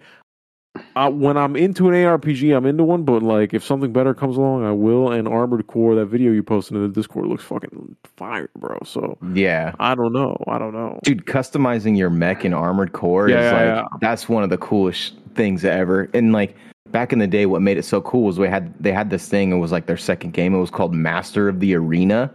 [0.95, 3.03] I, when I'm into an ARPG, I'm into one.
[3.03, 5.11] But like, if something better comes along, I will.
[5.11, 8.77] And Armored Core, that video you posted in the Discord looks fucking fire, bro.
[8.85, 9.73] So Yeah.
[9.79, 10.37] I don't know.
[10.47, 10.99] I don't know.
[11.03, 13.83] Dude, customizing your mech in Armored Core Yeah, is like yeah.
[14.01, 16.09] that's one of the coolest things ever.
[16.13, 16.55] And like
[16.91, 19.27] back in the day, what made it so cool was we had they had this
[19.27, 19.51] thing.
[19.51, 20.53] It was like their second game.
[20.53, 22.31] It was called Master of the Arena,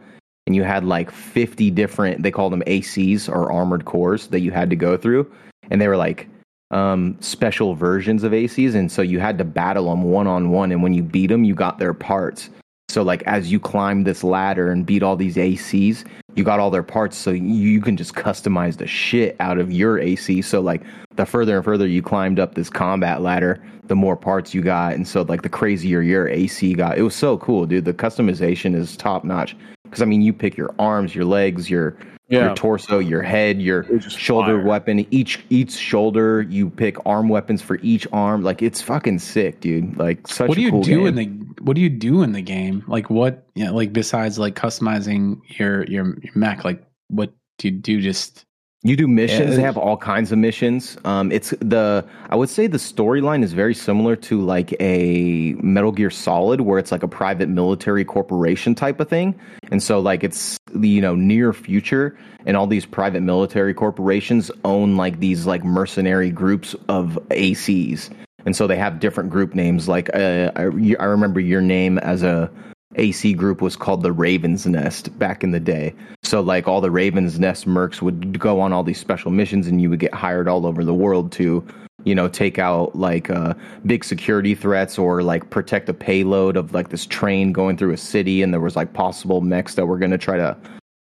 [0.47, 4.51] and you had like 50 different they called them ACs or armored cores that you
[4.51, 5.31] had to go through
[5.71, 6.29] and they were like
[6.73, 10.73] um, special versions of ACs and so you had to battle them one on one
[10.73, 12.51] and when you beat them you got their parts.
[12.89, 16.05] So like as you climbed this ladder and beat all these ACs
[16.35, 19.99] you got all their parts so you can just customize the shit out of your
[19.99, 20.83] AC so like
[21.17, 24.95] the further and further you climbed up this combat ladder the more parts you got
[24.95, 26.97] and so like the crazier your AC got.
[26.97, 27.85] It was so cool dude.
[27.85, 29.57] The customization is top notch
[29.93, 31.95] because I mean, you pick your arms, your legs, your
[32.33, 32.47] Yeah.
[32.47, 34.67] your torso, your head, your shoulder fire.
[34.67, 35.07] weapon.
[35.11, 38.43] Each each shoulder, you pick arm weapons for each arm.
[38.43, 39.97] Like it's fucking sick, dude.
[39.99, 40.49] Like such.
[40.49, 41.07] what do a you cool do game.
[41.07, 44.39] in the what do you do in the game like what you know, like besides
[44.39, 48.45] like customizing your your, your mech like what do you do just
[48.85, 49.51] You do missions.
[49.51, 49.57] Yeah.
[49.57, 50.97] They have all kinds of missions.
[51.05, 55.93] Um, it's the I would say the storyline is very similar to like a Metal
[55.93, 59.39] Gear Solid, where it's like a private military corporation type of thing.
[59.71, 64.51] And so like it's the you know near future, and all these private military corporations
[64.65, 68.11] own like these like mercenary groups of ACs,
[68.45, 69.87] and so they have different group names.
[69.87, 70.63] Like uh, I,
[70.99, 72.51] I remember your name as a
[72.97, 75.95] AC group was called the Raven's Nest back in the day.
[76.33, 79.83] So like all the Raven's Nest mercs would go on all these special missions and
[79.83, 81.63] you would get hired all over the world to,
[82.05, 83.53] you know, take out like uh,
[83.85, 87.99] big security threats or like protect a payload of like this train going through a
[87.99, 90.57] city and there was like possible mechs that were going to try to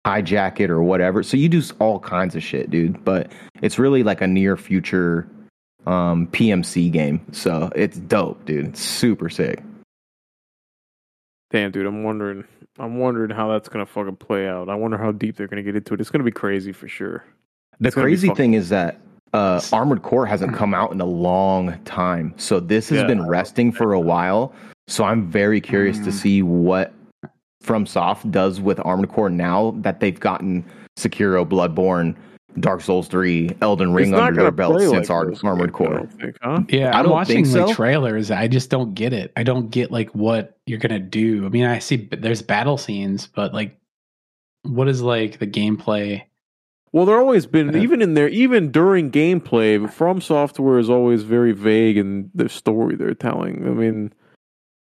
[0.04, 1.22] hijack it or whatever.
[1.22, 3.30] So you do all kinds of shit, dude, but
[3.62, 5.28] it's really like a near future
[5.86, 7.24] um PMC game.
[7.30, 8.66] So it's dope, dude.
[8.66, 9.62] It's super sick.
[11.50, 12.44] Damn, dude, I'm wondering.
[12.78, 14.68] I'm wondering how that's gonna fucking play out.
[14.68, 16.00] I wonder how deep they're gonna get into it.
[16.00, 17.24] It's gonna be crazy for sure.
[17.80, 19.00] The It's crazy thing is that
[19.32, 23.06] uh, Armored Core hasn't come out in a long time, so this has Yeah.
[23.06, 24.52] been resting for a while.
[24.88, 26.12] So I'm very curious to Mm.
[26.12, 26.92] see what
[27.64, 30.64] FromSoft does with Armored Core now that they've gotten
[30.98, 32.14] Sekiro, Bloodborne,
[32.58, 35.72] Dark Souls 3, Elden Ring under their belt play since like Ar- this, Armored I
[35.72, 35.94] Core.
[35.98, 36.60] don't think, huh?
[36.68, 37.74] yeah I i'm watching think like so.
[37.74, 41.48] trailers i just don't get it i don't get like what you're gonna do i
[41.48, 43.78] mean i see there's battle scenes but like
[44.62, 46.22] what is like the gameplay
[46.92, 47.80] Well, there always been Yeah.
[47.82, 49.88] even in there, even during gameplay.
[49.88, 53.64] From Software is always very vague in the story they're telling.
[53.66, 54.12] I mean,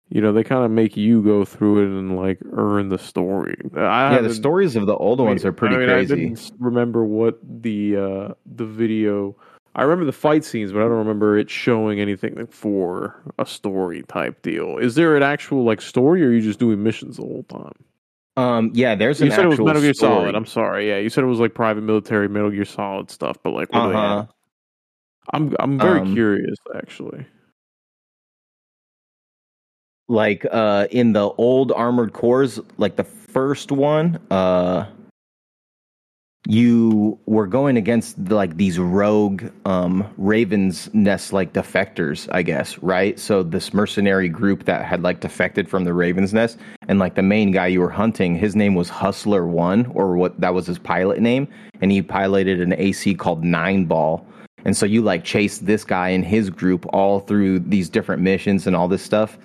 [0.09, 3.55] you know, they kind of make you go through it and like earn the story.
[3.75, 6.13] I Yeah, the stories of the old ones are pretty I mean, crazy.
[6.13, 9.35] I didn't remember what the uh, the video.
[9.75, 13.45] I remember the fight scenes, but I don't remember it showing anything like for a
[13.45, 14.77] story type deal.
[14.77, 17.75] Is there an actual like story, or are you just doing missions the whole time?
[18.35, 20.21] Um, yeah, there's You an said it was Metal Gear story.
[20.21, 20.35] Solid.
[20.35, 20.87] I'm sorry.
[20.89, 23.83] Yeah, you said it was like private military Metal Gear Solid stuff, but like, what
[23.83, 24.25] do they Uh-huh.
[25.33, 27.25] I'm I'm very Um, curious actually.
[30.09, 34.85] Like uh in the old armored cores like the first one uh
[36.47, 43.19] you were going against like these rogue um ravens nest like defectors i guess right?
[43.19, 46.57] So this mercenary group that had like defected from the ravens nest
[46.87, 50.39] and like the main guy you were hunting his name was hustler one or what
[50.39, 51.47] that was his pilot name
[51.81, 54.25] and he piloted an ac called nine ball.
[54.65, 58.67] And so you like chased this guy and his group all through these different missions
[58.67, 59.37] and all this stuff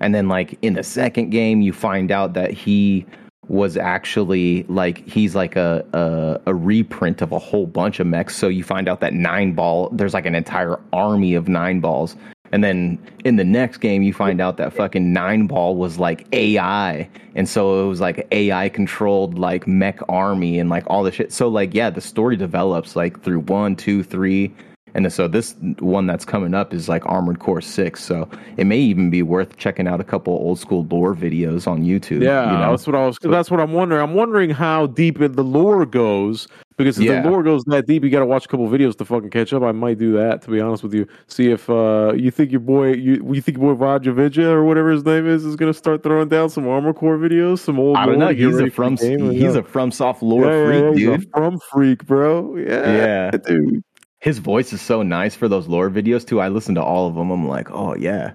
[0.00, 3.06] and then like in the second game you find out that he
[3.48, 8.36] was actually like he's like a, a a reprint of a whole bunch of mechs.
[8.36, 12.16] So you find out that nine ball there's like an entire army of nine balls.
[12.52, 16.26] And then in the next game you find out that fucking nine ball was like
[16.34, 21.12] ai and so it was like ai controlled like mech army and like all the
[21.12, 21.32] shit.
[21.32, 24.54] So like yeah the story develops like through one two three
[24.94, 28.02] and so this one that's coming up is like Armored Core 6.
[28.02, 31.82] So it may even be worth checking out a couple old school lore videos on
[31.82, 32.22] YouTube.
[32.22, 32.70] Yeah, you know?
[32.70, 33.18] that's what I was.
[33.22, 34.02] That's what I'm wondering.
[34.02, 36.46] I'm wondering how deep the lore goes
[36.76, 37.22] because if Yeah.
[37.22, 39.52] the lore goes that deep, you got to watch a couple videos to fucking catch
[39.52, 39.62] up.
[39.62, 41.06] I might do that to be honest with you.
[41.26, 44.90] See if uh, you think your boy, you, you think your boy Vajovicia or whatever
[44.90, 47.96] his name is, is going to start throwing down some Armor Core videos, some old.
[47.96, 48.34] I don't lore know.
[48.34, 50.92] He's a from the game, or he's a from soft lore Yeah, yeah, freak, yeah,
[50.92, 51.30] he's a dude.
[51.34, 52.56] from freak, bro.
[52.56, 52.66] Yeah,
[52.96, 53.30] Yeah.
[53.30, 53.84] dude.
[54.22, 56.40] His voice is so nice for those lore videos too.
[56.40, 57.30] I listen to all of them.
[57.32, 58.32] I'm like, oh yeah.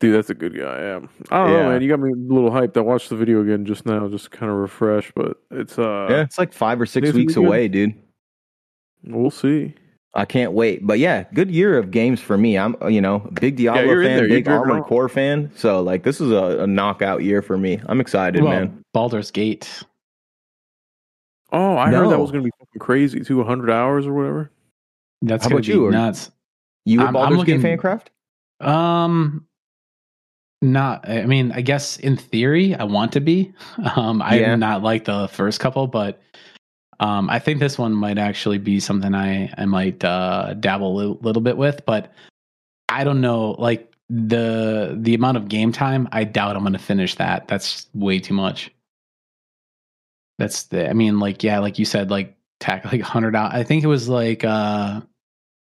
[0.00, 0.80] Dude, that's a good guy.
[0.80, 1.00] Yeah.
[1.30, 1.68] I don't know, Yeah.
[1.68, 1.80] man.
[1.80, 2.76] You got me a little hyped.
[2.76, 6.22] I watched the video again just now, just kind of refresh, but it's uh, yeah,
[6.22, 7.94] it's like five or six weeks be away, dude.
[9.04, 9.74] we'll see.
[10.14, 10.84] I can't wait.
[10.84, 12.58] But yeah, good year of games for me.
[12.58, 14.84] I'm you know big Diablo you're fan, big jerking Armored.
[14.84, 15.52] Core fan.
[15.54, 17.80] So like this is a, a knockout year for me.
[17.86, 18.82] I'm excited, well, man.
[18.92, 19.84] Baldur's Gate.
[21.52, 23.38] Oh, I heard that was going to be fucking crazy too.
[23.38, 24.50] 100 hours or whatever.
[25.22, 25.82] That's How gonna about be you?
[25.86, 26.30] Are you- nuts.
[26.84, 28.10] You a I'm- I'm Baldur's Gate looking- fan, Craft?
[28.60, 29.46] Um,
[30.62, 33.52] Not, I mean, I guess in theory, I want to be.
[33.96, 34.56] Um, I Yeah.
[34.56, 36.20] not like the first couple, but
[36.98, 40.96] um, I think this one might actually be something I I might uh, dabble a
[40.96, 41.84] little, little bit with.
[41.84, 42.10] But
[42.88, 46.08] I don't know, like the the amount of game time.
[46.12, 47.48] I doubt I'm going to finish that.
[47.48, 48.70] That's way too much.
[50.38, 50.88] That's the.
[50.88, 53.34] I mean, like yeah, like you said, like tack like hundred.
[53.36, 55.00] I think it was like uh,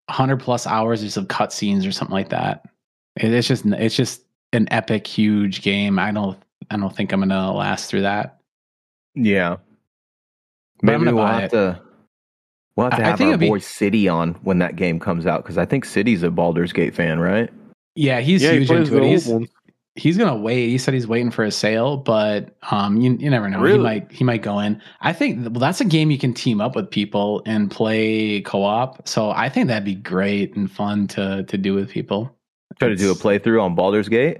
[0.09, 2.69] hundred plus hours just of cutscenes or something like that.
[3.17, 4.23] It, it's just it's just
[4.53, 5.99] an epic, huge game.
[5.99, 6.39] I don't
[6.71, 8.41] I don't think I'm gonna last through that.
[9.15, 9.57] Yeah.
[10.83, 11.51] But I'm Maybe gonna we'll buy have it.
[11.51, 11.81] to
[12.77, 14.77] we'll have to I- I have think our it'd be- boy City on when that
[14.77, 17.51] game comes out because I think City's a Baldur's Gate fan, right?
[17.97, 19.09] Yeah, he's yeah, he huge plays into it.
[19.11, 19.49] He's one.
[19.95, 20.69] He's gonna wait.
[20.69, 23.62] He said he's waiting for a sale, but um, you you never know.
[23.65, 24.81] He might he might go in.
[25.01, 28.62] I think well, that's a game you can team up with people and play co
[28.62, 29.07] op.
[29.07, 32.37] So I think that'd be great and fun to to do with people.
[32.79, 34.39] Try to do a playthrough on Baldur's Gate.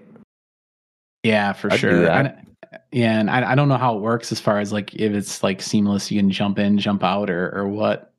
[1.23, 2.03] Yeah, for I'd do sure.
[2.03, 2.27] that.
[2.27, 2.45] I-
[2.93, 5.43] yeah, and I, I don't know how it works as far as like if it's
[5.43, 8.13] like seamless, you can jump in, jump out, or or what.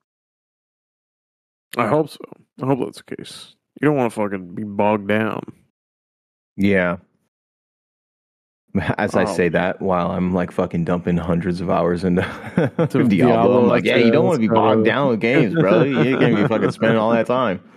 [1.77, 2.19] I hope so.
[2.61, 3.55] I hope that's the case.
[3.79, 5.41] You don't want to fucking be bogged down.
[6.57, 6.97] Yeah.
[8.97, 9.33] As I Oh.
[9.33, 12.21] say that while I'm like fucking dumping hundreds of hours into
[12.55, 14.55] To Diablo, Diablo, I'm like, yeah, yeah, you don't want to be go.
[14.55, 15.83] bogged down with games, bro.
[15.83, 17.59] You can't be fucking spending all that time.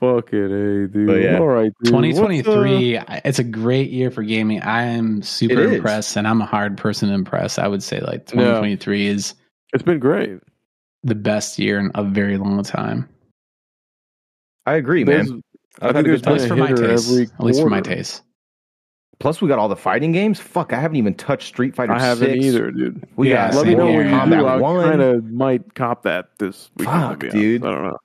[0.00, 1.06] Fuck it, hey, dude.
[1.06, 1.38] But yeah.
[1.38, 1.94] All right, dude.
[1.94, 4.60] Uh, 2023, I- it's a great year for gaming.
[4.62, 5.72] I am super It is.
[5.76, 7.56] impressed, and I'm a hard person to impress.
[7.56, 9.34] I would say like 2023 is
[9.72, 10.40] it's been great.
[11.04, 13.08] the best year in a very long time.
[14.66, 15.40] I agree, There's- man.
[15.80, 16.58] I I've had think a good there's At time.
[16.58, 17.32] least for my taste.
[17.38, 18.22] At least for my taste.
[19.22, 20.40] Plus, we got all the fighting games.
[20.40, 21.92] Fuck, I haven't even touched Street Fighter.
[21.92, 22.44] I haven't 6.
[22.44, 23.08] either, dude.
[23.14, 23.98] We Yeah, got Let me know here.
[23.98, 24.46] when you Combat do.
[24.48, 27.00] I kind of might cop that this weekend.
[27.00, 27.62] Fuck, dude.
[27.62, 27.64] honest.
[27.64, 27.98] I don't know.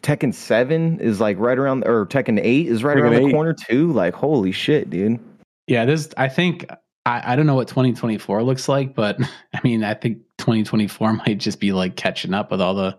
[0.00, 3.52] Tekken Seven is like right around, or Tekken Eight is right Tekken around the corner
[3.52, 3.92] too.
[3.92, 5.20] Like, holy shit, dude.
[5.66, 6.64] Yeah, this I think
[7.04, 9.18] I, I don't know what 2024 looks like, but
[9.54, 12.98] I mean I think 2024 might just be like catching up with all the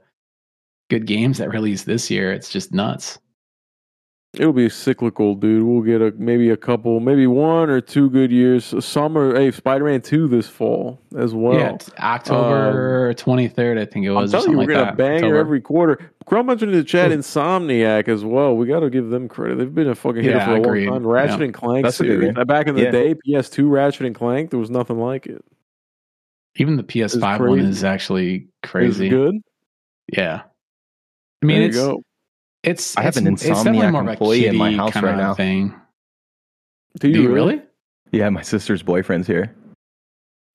[0.91, 2.31] good games that released this year.
[2.31, 3.17] It's just nuts.
[4.39, 5.63] It'll be cyclical, dude.
[5.63, 8.73] We'll get a maybe a couple, maybe one or two good years.
[8.85, 11.57] Summer, hey, Spider Man two this fall as well.
[11.59, 14.17] yeah, it's October um, 23rd, I think it was.
[14.17, 14.33] I'm was.
[14.33, 14.97] or telling you, something we're like gonna that.
[14.97, 15.37] banger October.
[15.37, 16.11] every quarter.
[16.25, 18.55] Crumb mentioned in the chat Insomniac as well.
[18.57, 19.57] We got to give them credit.
[19.59, 20.87] They've been a fucking hitter Yeah, for a agreed.
[20.89, 21.07] long time.
[21.07, 21.45] Ratchet Yeah.
[21.45, 22.45] and Clank That's a good series.
[22.45, 22.91] Back in the Yeah.
[22.91, 25.43] day, PS2 Ratchet and Clank, there was nothing like it.
[26.57, 29.09] Even the PS5 one is actually It was crazy.
[29.09, 29.35] good.
[30.11, 30.41] Yeah.
[31.43, 32.01] I mean, there it's you go.
[32.65, 34.93] It's I have it's, an it's definitely Insomniac more of a employee in my house
[34.93, 35.33] kinda right now.
[35.33, 35.73] Thing.
[36.99, 37.61] Do Do you, you really?
[38.11, 39.53] Yeah, my sister's boyfriend's here.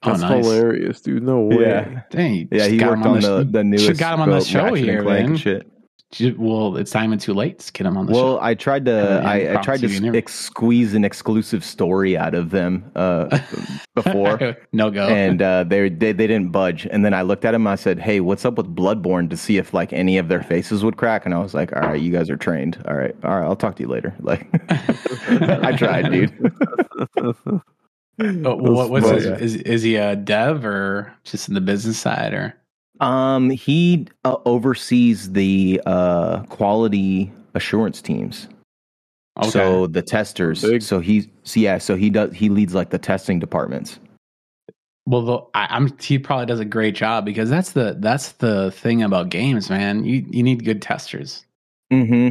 [0.03, 0.45] Oh, That's nice.
[0.47, 1.23] hilarious, dude.
[1.23, 1.57] No way.
[1.61, 2.03] Yeah.
[2.11, 3.85] Dang, Yeah, he got worked him on the, the, the newest.
[3.85, 5.37] should got him on the show here, man.
[5.37, 5.71] shit.
[6.13, 8.27] Ju- Well, it's not even too late to get him on the Well, show.
[8.35, 8.91] Well, I tried to.
[9.23, 12.51] Yeah, I, I tried to to you, never- ex- squeeze an exclusive story out of
[12.51, 13.39] them uh,
[13.95, 15.07] before, no go.
[15.07, 16.85] and uh, they, they they didn't budge.
[16.91, 17.67] And then I looked at them.
[17.69, 20.83] I said, "Hey, what's up with Bloodborne?" To see if like any of their faces
[20.83, 21.27] would crack.
[21.27, 22.83] And I was like, "All right, you guys are trained.
[22.89, 24.49] All right, all right, I'll talk to you later." Like,
[25.29, 26.53] I tried, dude.
[28.23, 29.21] Oh, what, what's funny.
[29.23, 32.55] his, is is he a dev or just in the business side or?
[33.01, 38.49] Um, he uh, oversees the uh, quality assurance teams.
[39.39, 39.51] Okay.
[39.51, 40.63] So the testers.
[40.63, 40.83] Big.
[40.83, 41.79] So he, so yeah.
[41.79, 42.33] So he does.
[42.35, 43.99] He leads like the testing departments.
[45.07, 48.71] well, the, I, I'm he probably does a great job because that's the that's the
[48.73, 50.05] thing about games, man.
[50.05, 51.45] You you need good testers.
[51.91, 52.31] Hmm.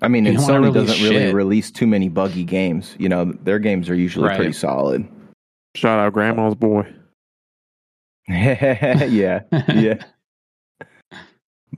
[0.00, 2.96] I mean, You and don't Sony release doesn't really release too many buggy games.
[2.98, 4.36] You know, their games are usually Right.
[4.36, 5.06] pretty solid.
[5.76, 6.92] Shout out Grandma's boy.
[8.28, 9.94] yeah, yeah.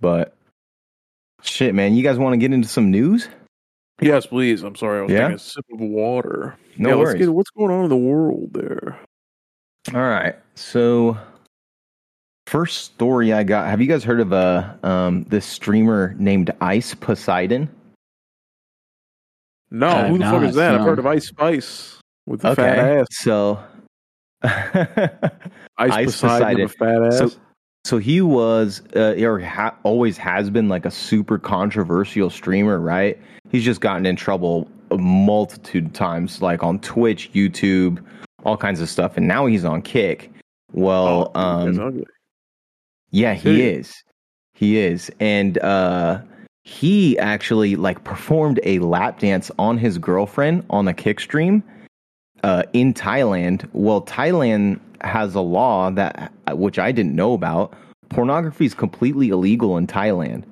[0.00, 0.36] But
[1.42, 3.28] shit, man, you guys want to get into some news?
[4.00, 4.62] Yes, please.
[4.64, 4.98] I'm sorry.
[4.98, 5.18] I was Yeah?
[5.20, 6.56] taking a sip of water.
[6.76, 7.18] No yeah, let's worries.
[7.20, 8.98] get what's going on in the world there.
[9.94, 10.34] All right.
[10.56, 11.16] So,
[12.48, 13.68] first story I got.
[13.70, 17.68] Have you guys heard of a um, this streamer named Ice Poseidon?
[19.70, 20.74] No, Uh, who the fuck is that?
[20.74, 23.06] I've heard of Ice Spice with the fat ass.
[23.12, 23.62] So,
[25.78, 27.18] Ice, Ice Poseidon, with a fat ass.
[27.18, 27.30] So,
[27.84, 33.18] so he was, uh, or ha- always has been like a super controversial streamer, right?
[33.50, 38.02] He's just gotten in trouble a multitude of times, like on Twitch, YouTube,
[38.44, 40.30] all kinds of stuff, and now he's on Kick.
[40.72, 42.04] Well, Oh, um,
[43.10, 43.86] yeah, he Serious?
[43.88, 44.02] is.
[44.54, 46.20] He is, and uh,
[46.62, 51.62] he actually like performed a lap dance on his girlfriend on a Kick stream
[52.44, 53.66] uh, in Thailand.
[53.72, 57.74] Well, Thailand has a law that, which I didn't know about,
[58.10, 60.44] pornography is completely illegal in Thailand.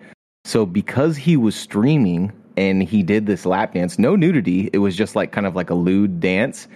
[0.45, 3.99] So because he was streaming and he did this lap dance.
[3.99, 4.71] No nudity.
[4.73, 6.67] It was just like kind of like a lewd dance.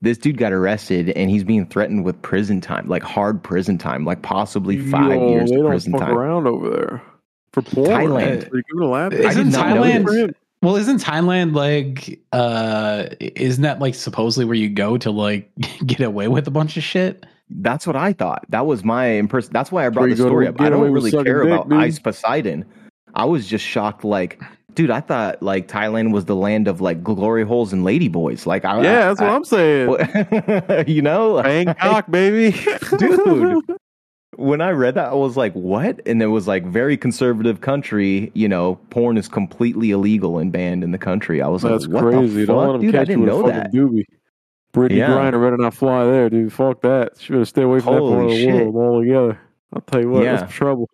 [0.00, 4.04] This dude got arrested and he's being threatened with prison time, like hard prison time,
[4.06, 6.16] like possibly five Yo, years they of don't prison fuck time.
[6.16, 7.02] around over there
[7.52, 7.88] for porn.
[7.88, 8.48] Thailand.
[8.48, 9.36] For giving a lap dance.
[9.36, 10.34] Isn't Thailand?
[10.60, 10.66] This.
[10.66, 12.20] Well, isn't Thailand like?
[12.32, 15.50] uh Isn't that like supposedly where you go to like
[15.86, 17.26] get away with a bunch of shit?
[17.50, 18.44] That's what I thought.
[18.50, 19.50] That was my impression.
[19.52, 20.60] That's why I brought the you go to story up.
[20.60, 21.80] I don't really care dick, about dude.
[21.80, 22.64] Ice Poseidon.
[23.14, 24.04] I was just shocked.
[24.04, 24.40] Like,
[24.74, 28.46] dude, I thought like Thailand was the land of like glory holes and ladyboys.
[28.46, 29.96] Like, I, Yeah, that's what I, I'm saying.
[30.68, 30.84] I'm.
[30.86, 32.56] you know, Bangkok, baby,
[32.98, 33.64] Dude.
[34.40, 38.30] When I read that, I was like, "What?" And it was like very conservative country.
[38.34, 41.42] You know, porn is completely illegal and banned in the country.
[41.42, 42.40] I was That's like, "What crazy.
[42.40, 43.72] the Don't let fuck, them dude?" I catch you didn't with know fucking that.
[43.72, 44.04] doobie.
[44.72, 45.08] Brittney Yeah.
[45.10, 46.52] Griner better not fly there, dude.
[46.52, 47.18] Fuck that.
[47.18, 48.72] She better stay away from that part of the shit.
[48.72, 49.40] world altogether.
[49.72, 50.36] I'll tell you what, Yeah.
[50.36, 50.88] that's trouble.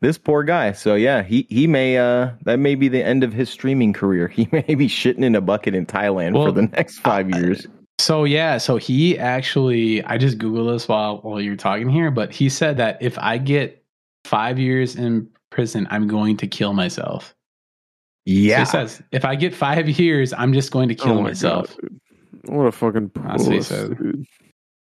[0.00, 0.72] This poor guy.
[0.72, 4.28] So yeah, he he may uh that may be the end of his streaming career.
[4.34, 7.66] He may be shitting in a bucket in Thailand Well, for the next five years.
[7.98, 12.32] So yeah, so he actually I just googled this while while you're talking here, but
[12.32, 13.82] he said that if I get
[14.24, 17.28] five years in prison, I'm going to kill myself.
[17.28, 17.34] So
[18.26, 21.28] Yeah, he says if I get five years, I'm just going to kill Oh my
[21.28, 21.76] myself.
[21.80, 21.90] God.
[22.46, 23.96] What a fucking That's what he said.
[23.96, 24.26] dude.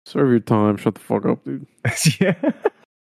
[0.06, 0.76] Serve your time.
[0.76, 1.66] Shut the fuck up, dude.
[2.20, 2.34] yeah.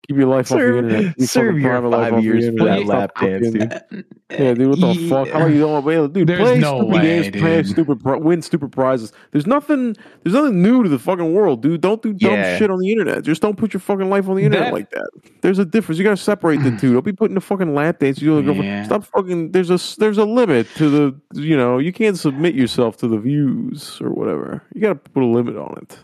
[0.08, 1.04] Keep your life off the Serve- internet.
[1.06, 2.78] Keep your serve your life five years for internet.
[2.80, 3.74] that lap dance, dude.
[3.74, 3.80] Uh,
[4.32, 5.28] yeah, dude, what the He- fuck?
[5.30, 5.84] How are you doing?
[5.84, 9.12] Well, dude, There's play no stupid way, games, play stupid, pri- win stupid prizes.
[9.32, 9.98] There's nothing.
[10.24, 11.82] There's nothing new to the fucking world, dude.
[11.82, 12.58] Don't do dumb Yeah.
[12.58, 13.24] shit on the internet.
[13.24, 15.10] Just don't put your fucking life on the internet That- like that.
[15.42, 15.98] There's a difference.
[16.00, 16.94] You gotta separate the two.
[16.94, 18.22] Don't be putting the fucking lap dance.
[18.22, 18.84] You know, Yeah.
[18.84, 19.52] stop fucking.
[19.52, 21.16] There's a there's a limit to the.
[21.42, 24.64] You know, you can't submit yourself to the views or whatever.
[24.74, 26.00] You gotta put a limit on it.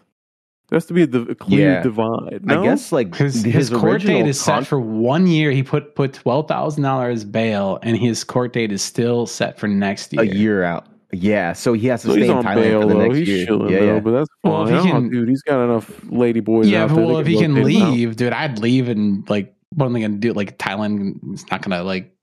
[0.73, 1.83] There has to be a, div- a clear Yeah.
[1.83, 2.39] divide.
[2.43, 2.61] No?
[2.61, 5.51] I guess like His, his, court date is set for one year.
[5.51, 9.67] He put put twelve thousand dollars bail, and his court date is still set for
[9.67, 10.23] next year.
[10.23, 10.87] a year out.
[11.11, 12.99] Yeah, so he has to So stay in Thailand bail for the though.
[13.01, 13.45] next He's year.
[13.45, 13.99] chilling yeah, though, yeah.
[13.99, 14.51] but that's fine.
[14.51, 16.67] Well, if he can- dude, he's got enough lady boys.
[16.67, 17.93] Yeah, out but there well, if he can rotate him out.
[17.93, 20.33] leave, dude, I'd leave and like, what am I gonna do?
[20.33, 22.15] Like Thailand, it's not gonna like,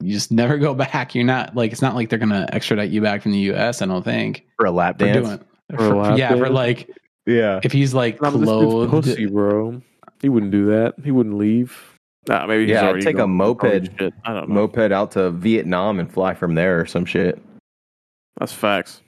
[0.00, 1.14] you just never go back.
[1.14, 3.80] You're not like, it's not like they're gonna extradite you back from the U.S.
[3.80, 5.24] I don't think for a lap for dance.
[5.24, 5.38] doing.
[5.70, 6.90] For a For, lap yeah, for like
[7.26, 8.90] Yeah, if he's like Nah, but this clothed.
[8.90, 9.80] pussy, bro.
[10.20, 10.94] He wouldn't do that.
[11.04, 11.94] He wouldn't leave.
[12.28, 13.64] Nah, maybe he's Yeah, already take a moped.
[13.64, 14.54] I don't know.
[14.54, 17.42] moped out to Vietnam and fly from there or some shit.
[18.38, 19.02] That's facts.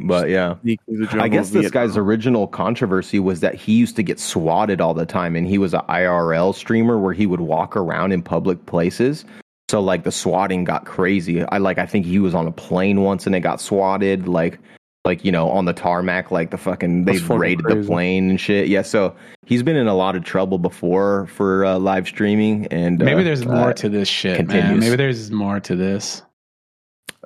[0.00, 3.54] But yeah, Sneak through the jungle I guess of this guy's original controversy was that
[3.56, 7.12] he used to get swatted all the time, and he was an IRL streamer where
[7.12, 9.24] he would walk around in public places.
[9.68, 11.44] So like the swatting got crazy.
[11.44, 14.26] I like I think he was on a plane once and it got swatted.
[14.28, 14.58] Like
[15.04, 18.30] like you know on the tarmac, like the fucking they That's fucking raided the plane
[18.30, 18.68] and shit.
[18.68, 19.14] Yeah, so
[19.46, 23.24] he's been in a lot of trouble before for uh, live streaming, and Maybe uh,
[23.24, 24.78] there's uh, more to this shit, man.
[24.78, 26.22] Maybe there's more to this.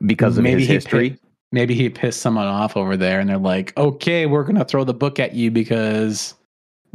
[0.07, 1.11] because of maybe his he history.
[1.11, 1.19] pi-
[1.53, 4.95] maybe he pissed someone off over there, and they're like, "Okay, we're gonna throw the
[4.95, 6.35] book at you because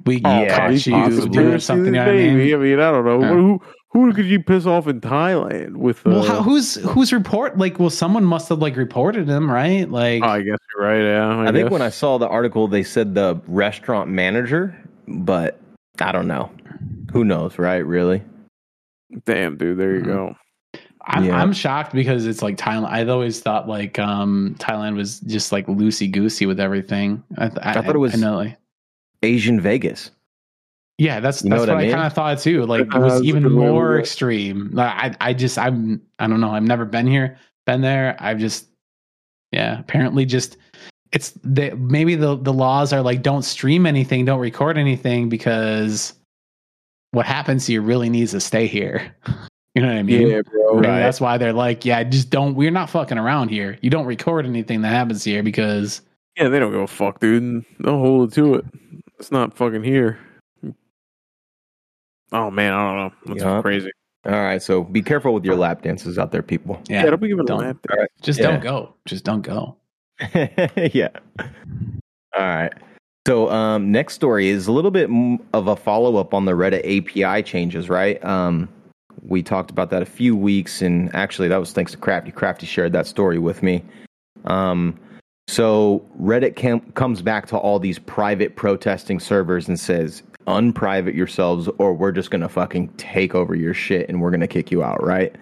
[0.06, 1.30] we Yeah, caught he's you possibly.
[1.30, 2.53] doing something." You know what I mean?
[2.53, 3.19] I mean, I don't know.
[3.22, 3.27] Yeah.
[3.30, 3.61] Who
[3.91, 6.06] who could you piss off in Thailand with?
[6.06, 7.57] Uh, Well, how, who's who's report?
[7.57, 9.90] Like, well, someone must have like reported him, right?
[9.90, 11.02] Like, oh, I guess you're right.
[11.02, 14.76] Yeah, I, I think when I saw the article, they said the restaurant manager,
[15.07, 15.60] but
[15.99, 16.52] I don't know.
[17.11, 17.86] Who knows, right?
[17.86, 18.22] Really?
[19.26, 20.06] damn, dude, there you Mhm.
[20.06, 20.36] go.
[21.07, 21.41] I'm, Yeah.
[21.41, 22.90] I'm shocked because it's like Thailand.
[22.91, 27.24] I'd always thought like um Thailand was just like loosey goosey with everything.
[27.38, 28.57] I, th- I, I thought it was- I know, like,
[29.24, 30.11] Asian Vegas.
[30.99, 32.65] Yeah, that's You know that's what what, I I, kind of thought too.
[32.65, 34.01] Like it was that's even good way to more look at it.
[34.01, 34.69] extreme.
[34.73, 36.51] Like, I I just I'm I don't know.
[36.51, 38.17] I've never been here, been there.
[38.19, 38.67] I've just
[39.51, 39.80] yeah.
[39.80, 40.57] Apparently, just
[41.13, 46.13] it's they maybe the the laws are like don't stream anything, don't record anything because
[47.11, 49.15] what happens here really needs to stay here.
[49.76, 50.27] You know what I mean?
[50.27, 50.80] Yeah, bro.
[50.80, 50.99] Right.
[50.99, 52.55] that's why they're like, yeah, just don't.
[52.55, 53.77] We're not fucking around here.
[53.81, 56.01] You don't record anything that happens here because
[56.35, 57.63] Yeah, they don't give a fuck, dude.
[57.81, 58.65] Don't hold it to it.
[59.19, 60.17] It's not fucking here.
[62.31, 63.34] Oh man, I don't know.
[63.34, 63.61] That's Yeah.
[63.61, 63.91] crazy.
[64.26, 66.80] All right, so be careful with your lap dances out there, people.
[66.89, 67.60] yeah, Yeah, don't be giving don't.
[67.60, 68.10] lap All right.
[68.22, 68.51] just Yeah.
[68.51, 68.93] don't go.
[69.06, 69.77] Just don't go.
[70.35, 71.10] yeah.
[72.38, 72.73] All right.
[73.27, 75.10] So um, next story is a little bit
[75.53, 78.23] of a follow up on the Reddit API changes, right?
[78.26, 78.68] Um,
[79.23, 82.34] we talked about that a few weeks, and actually that was thanks to Krafty.
[82.34, 83.84] Krafty shared that story with me.
[84.45, 84.97] Um,
[85.47, 91.70] so Reddit cam- comes back to all these private protesting servers and says, "Unprivate yourselves,
[91.78, 95.03] or we're just gonna fucking take over your shit and we're gonna kick you out."
[95.03, 95.36] Right?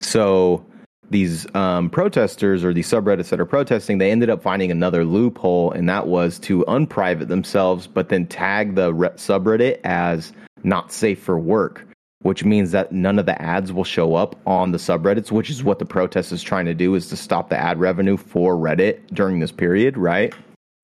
[0.00, 0.64] So
[1.10, 5.70] these um, protesters or these subreddits that are protesting, they ended up finding another loophole,
[5.70, 10.32] and that was to unprivate themselves, but then tag the re- subreddit as
[10.64, 11.86] not safe for work.
[12.22, 15.62] which means that none of the ads will show up on the subreddits, which is
[15.62, 18.98] what the protest is trying to do is to stop the ad revenue for Reddit
[19.12, 20.34] during this period, right?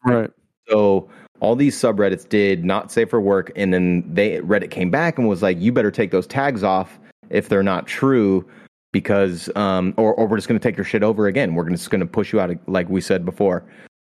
[0.04, 0.30] Right.
[0.68, 1.08] So
[1.42, 5.28] all these subreddits did not safe for work, and then they Reddit came back and
[5.28, 7.00] was like, "You better take those tags off
[7.30, 8.48] if they're not true,
[8.92, 11.56] because um, or or we're just going to take your shit over again.
[11.56, 13.64] We're just going to push you out, like we said before."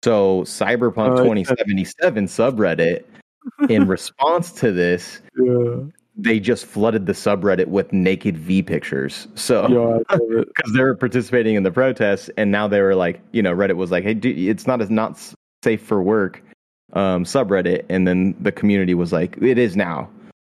[0.05, 3.05] So Cyberpunk Uh, 2077 subreddit,
[3.69, 5.85] in response to this, Yeah.
[6.17, 9.29] they just flooded the subreddit with naked V pictures.
[9.37, 13.55] So because they were participating in the protests, and now they were like, you know,
[13.55, 15.17] Reddit was like, "Hey, dude, it's not as not
[15.63, 16.43] safe for work."
[16.95, 20.09] Um, subreddit, and then the community was like, "It is now."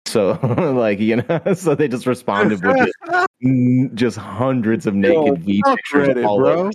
[0.05, 0.39] So,
[0.77, 3.27] like, you know, so they just responded with just,
[3.95, 6.59] just hundreds of naked Yo, V pictures Reddit, all bro.
[6.59, 6.71] over.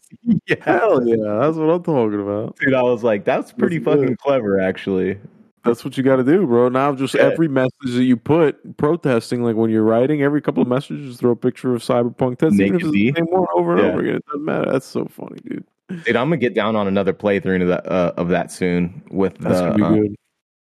[0.47, 2.56] Yeah, Hell yeah, that's what I'm talking about.
[2.59, 4.01] dude, I was like, "That's pretty That's good.
[4.02, 5.18] fucking clever, actually."
[5.64, 6.68] That's what you got to do, bro.
[6.70, 7.20] Now, just Yeah.
[7.22, 11.30] every message that you put protesting, like when you're writing, every couple of messages, throw
[11.30, 12.55] a picture of Cyberpunk 10.
[12.55, 13.10] Even if Naked it's V?
[13.12, 13.89] the same one over and Yeah.
[13.93, 14.72] over again, it doesn't matter.
[14.72, 15.64] That's so funny, dude.
[16.05, 19.02] Dude, I'm gonna get down on another playthrough of that uh, of that soon.
[19.10, 20.14] With That's the gonna be uh, good.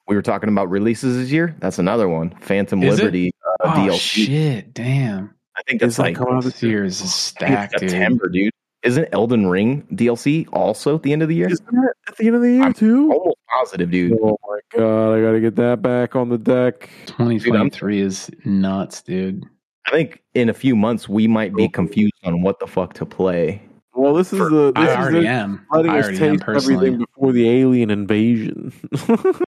[0.08, 1.56] we were talking about releases this year.
[1.60, 2.32] That's another one.
[2.42, 3.04] Phantom Is it?
[3.04, 4.00] Liberty uh, oh DLC.
[4.26, 4.74] shit!
[4.74, 6.72] Damn, I think Is that's that like coming out this this year?
[6.72, 7.90] year is I think stacked, dude.
[7.92, 8.52] September, dude.
[8.84, 11.48] Isn't Elden Ring DLC also at the end of the year?
[11.52, 13.12] Isn't that at the end of the year I'm too?
[13.12, 14.18] Almost positive, dude.
[14.24, 16.90] Oh my god, I got to get that back on the deck.
[17.06, 19.46] 2023 is nuts, dude.
[19.88, 23.06] I think in a few months we might be confused on what the fuck to
[23.06, 23.62] play.
[23.94, 25.66] Well, this is For- the I this is already the, am.
[25.72, 28.74] letting I us taste everything before the alien invasion.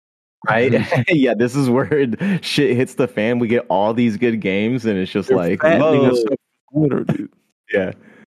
[0.50, 0.74] Right?
[1.10, 3.40] yeah, this is where it, shit hits the fan.
[3.40, 6.12] We get all these good games, and it's just They're like, whoa.
[6.12, 6.40] us up
[6.72, 7.32] for winter, dude.
[7.74, 7.94] yeah.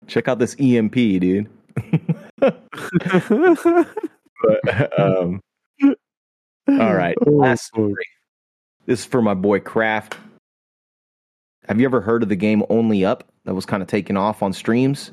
[0.08, 1.50] Check out this EMP, dude.
[2.38, 2.64] But,
[5.00, 5.42] um,
[6.70, 8.06] all right, Oh, last story.
[8.86, 10.16] This is for my boy Kraft.
[11.68, 14.42] Have you ever heard of the game Only Up that was kind of taken off
[14.42, 15.12] on streams?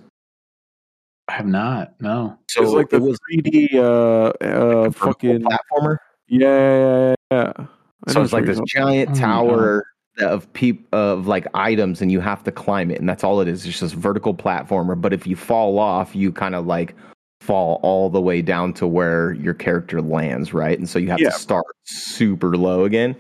[1.29, 1.95] I have not.
[2.01, 2.39] No.
[2.49, 5.99] So it's like the was 3D uh, uh, a vertical fucking platformer.
[6.29, 7.53] yeah, yeah, yeah.
[7.59, 7.67] yeah.
[8.07, 9.87] I So it's like this you're giant Oh, tower
[10.19, 13.49] of peop of like items, and you have to climb it, and that's all it
[13.49, 13.65] is.
[13.67, 15.01] It's just vertical platformer.
[15.01, 16.95] But if you fall off, you kind of like
[17.41, 20.79] fall all the way down to where your character lands, right?
[20.79, 21.31] And so you have Yeah.
[21.31, 23.17] to start super low again.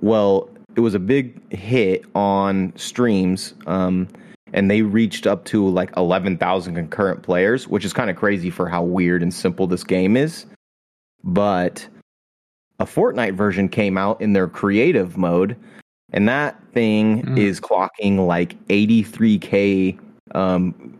[0.00, 4.08] Well, it was a big hit on streams, um,
[4.52, 8.50] and they reached up to like eleven thousand concurrent players, which is kind of crazy
[8.50, 10.46] for how weird and simple this game is.
[11.24, 11.86] But
[12.78, 15.56] a Fortnite version came out in their creative mode,
[16.12, 17.38] and that thing Mm.
[17.38, 19.98] is clocking like 83k
[20.34, 20.98] um,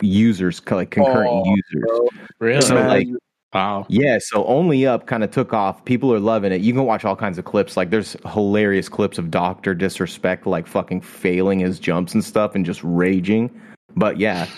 [0.00, 1.84] users, like concurrent Oh, users.
[1.86, 2.08] bro.
[2.38, 2.60] Really?
[2.62, 3.08] So, like,
[3.52, 3.86] wow.
[3.88, 5.84] Yeah, so Only Up kind of took off.
[5.84, 6.60] People are loving it.
[6.60, 7.76] You can watch all kinds of clips.
[7.76, 12.64] Like, there's hilarious clips of Doctor Disrespect, like fucking failing his jumps and stuff and
[12.64, 13.50] just raging.
[13.96, 14.44] But yeah,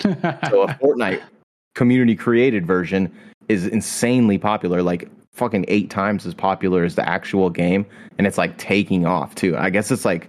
[0.49, 1.23] so a Fortnite
[1.75, 3.11] community created version
[3.49, 7.87] is insanely popular, like fucking eight times as popular as the actual game,
[8.19, 9.57] and it's like taking off too.
[9.57, 10.29] I guess it's like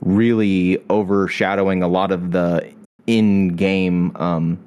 [0.00, 2.72] really overshadowing a lot of the
[3.06, 4.58] in-game um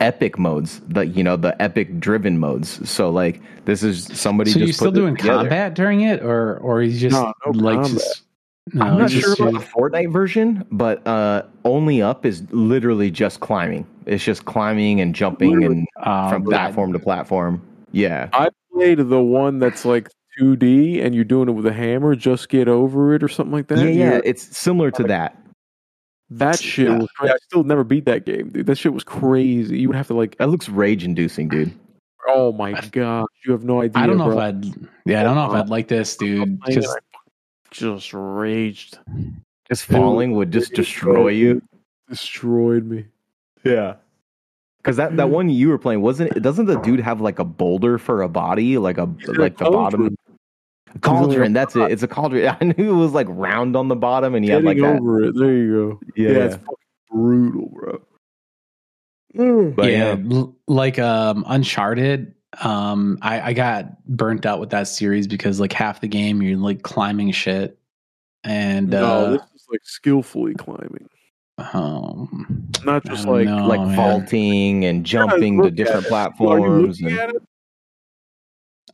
[0.00, 2.88] epic modes, the you know the epic driven modes.
[2.88, 5.38] So like this is somebody so just you still put this doing together.
[5.40, 7.92] combat during it, or or he's just No, no like combat.
[7.92, 8.22] just.
[8.72, 13.10] No, I'm not sure just- about the Fortnite version, but uh, only up is literally
[13.10, 13.84] just climbing.
[14.06, 17.60] It's just climbing and jumping and uh, from platform to platform.
[17.90, 18.28] Yeah.
[18.32, 20.08] I played the one that's like
[20.38, 22.14] 2D and you're doing it with a hammer.
[22.14, 23.78] Just get over it or something like that.
[23.78, 25.36] yeah, yeah, You're- it's similar to that.
[26.30, 26.98] That shit Yeah.
[26.98, 27.08] was.
[27.16, 27.32] Crazy.
[27.34, 28.66] I still never beat that game, dude.
[28.66, 29.78] That shit was crazy.
[29.80, 30.36] You would have to like.
[30.38, 31.72] That looks rage inducing, dude.
[32.28, 34.02] Oh my gosh, you have no idea.
[34.02, 34.38] I don't know bro.
[34.38, 34.64] if I'd.
[35.06, 36.60] Yeah, I don't know if I'd like this, dude.
[36.68, 36.96] Just
[37.70, 38.98] just raged,
[39.68, 41.62] Just falling would just destroy you.
[42.08, 43.06] destroyed me.
[43.64, 43.96] Yeah.
[44.78, 46.40] Because that, that one you were playing wasn't it?
[46.42, 50.16] Doesn't the dude have like a boulder for a body, like a like the bottom
[50.98, 51.28] cauldron.
[51.28, 51.52] cauldron?
[51.52, 51.92] That's it.
[51.92, 52.56] It's a cauldron.
[52.60, 55.00] I knew it was like round on the bottom, and he had Getting like that.
[55.00, 55.34] over it.
[55.36, 56.00] There you go.
[56.16, 56.30] Yeah.
[56.30, 56.74] it's fucking
[57.10, 58.02] brutal, bro.
[59.36, 59.76] Mm.
[59.76, 62.34] But yeah, yeah, like um Uncharted.
[62.62, 66.58] Um, I I got burnt out with that series because like half the game you're
[66.58, 67.78] like climbing shit,
[68.42, 71.08] and no, uh, this is like skillfully climbing,
[71.72, 73.94] um, not just like know, like man.
[73.94, 76.12] vaulting and jumping look to different it.
[76.12, 77.00] Are you platforms.
[77.00, 77.42] And, at it?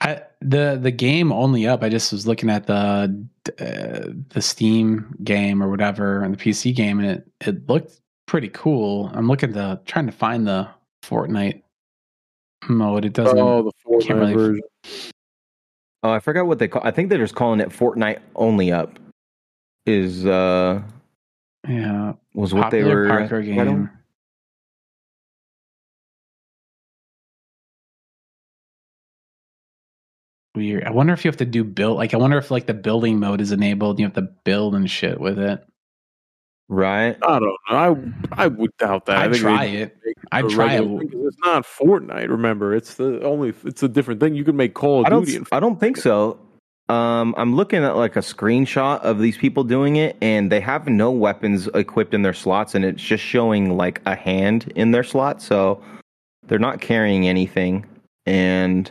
[0.02, 1.82] I the the game only up.
[1.82, 3.26] I just was looking at the
[3.58, 8.48] uh, the Steam game or whatever and the PC game, and it it looked pretty
[8.48, 9.10] cool.
[9.14, 10.68] I'm looking to trying to find the
[11.04, 11.62] Fortnite
[12.68, 13.04] mode.
[13.04, 13.38] It doesn't.
[13.38, 14.62] Oh, the Fortnite really- version.
[16.02, 16.82] oh, I forgot what they call.
[16.84, 18.98] I think they're just calling it Fortnite only up.
[19.86, 20.82] is uh
[21.68, 23.90] Yeah, was what they were Parker right game.
[30.56, 30.84] Weird.
[30.84, 31.98] I wonder if you have to do build.
[31.98, 33.98] Like, I wonder if like the building mode is enabled.
[34.00, 35.62] You have to build and shit with it.
[36.68, 37.16] right?
[37.22, 37.56] I don't know.
[37.68, 39.18] I I would doubt that.
[39.18, 39.96] I I'd think try it.
[40.32, 40.80] I'd try it.
[40.82, 42.28] regular It's not Fortnite.
[42.30, 43.52] Remember, it's the only.
[43.64, 44.34] It's a different thing.
[44.34, 45.28] You can make Call of I don't.
[45.52, 46.38] I don't think so.
[46.88, 50.86] Um, I'm looking at like a screenshot of these people doing it, and they have
[50.88, 55.04] no weapons equipped in their slots, and it's just showing like a hand in their
[55.04, 55.82] slot, so
[56.46, 57.84] they're not carrying anything.
[58.24, 58.90] And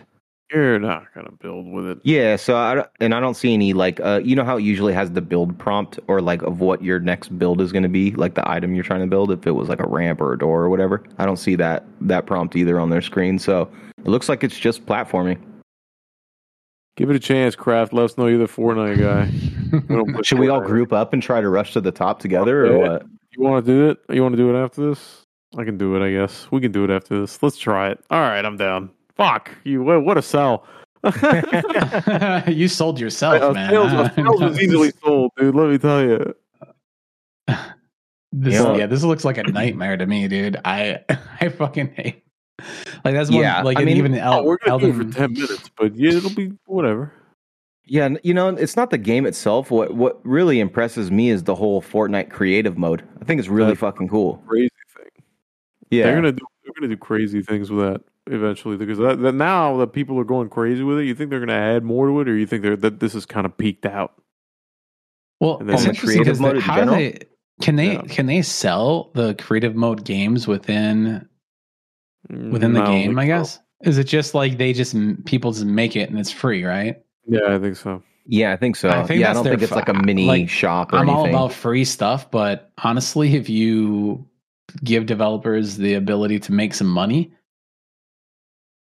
[0.56, 2.00] you're not gonna build with it.
[2.04, 4.64] yeah, so I don't- and I don't see any like uh, you know how it
[4.64, 7.90] usually has the build prompt or like of what your next build is going to
[7.90, 9.32] be, like the item you're trying to build.
[9.32, 11.86] If it was like a ramp or a door or whatever, I don't see that
[12.02, 13.38] that prompt either on their screen.
[13.40, 13.70] So
[14.00, 15.40] it looks like it's just platforming.
[16.98, 17.92] Give it a chance, Kraft.
[17.92, 20.22] Let us know you're the Fortnite guy.
[20.24, 23.04] Should we all group up and try to rush to the top together, or what?
[23.36, 23.98] You want to do it?
[24.16, 25.22] You want to do it after this?
[25.58, 26.06] I can do it.
[26.06, 27.44] I guess we can do it after this.
[27.44, 28.00] Let's try it.
[28.10, 28.92] All right, I'm down.
[29.18, 29.82] Fuck you.
[29.84, 30.66] What, what a sell.
[32.48, 33.70] you sold yourself, a man.
[33.70, 35.54] sales, a uh, sales was easily sold, dude.
[35.56, 36.36] Let me tell you.
[38.38, 38.76] This, Yeah.
[38.76, 38.86] yeah.
[38.86, 40.60] this looks like a nightmare to me, dude.
[40.66, 41.00] I
[41.40, 42.22] I fucking hate.
[43.06, 45.08] Like that's one, Yeah, like I mean, even Oh, we're gonna do Elden.
[45.10, 47.14] it for ten minutes, but yeah, it'll be whatever.
[47.86, 49.72] Yeah, you know, it's not the game itself.
[49.72, 53.04] What what really impresses me is the whole Fortnite creative mode.
[53.22, 54.44] I think it's really That's- fucking cool.
[54.48, 55.24] Crazy thing.
[55.92, 56.46] Yeah, They're gonna do.
[56.76, 60.24] They're gonna do crazy things with that eventually because that, that now that people are
[60.26, 62.64] going crazy with it, you think they're gonna add more to it, or you think
[62.64, 64.22] they're, that this is kind of peaked out?
[65.40, 66.98] Well, And it's the interesting creative because mode in how do general?
[66.98, 67.20] they
[67.62, 68.02] can they Yeah.
[68.10, 71.28] can they sell the creative mode games within
[72.30, 73.20] within the I don't game?
[73.20, 73.28] I so.
[73.28, 74.96] guess is it just like they just
[75.26, 76.98] people just make it and it's free, right?
[77.28, 78.02] Yeah, I think so.
[78.26, 78.90] yeah, I think so.
[78.90, 81.10] I think yeah, I don't think it's fu- like a mini like, shop or I'm
[81.10, 84.26] all about free stuff, but honestly, if you
[84.84, 87.32] give developers the ability to make some money,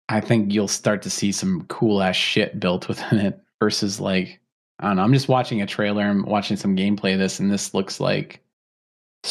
[0.09, 4.40] I think you'll start to see some cool ass shit built within it versus like
[4.78, 5.02] I don't know.
[5.02, 8.40] I'm just watching a trailer and watching some gameplay of this, and this looks like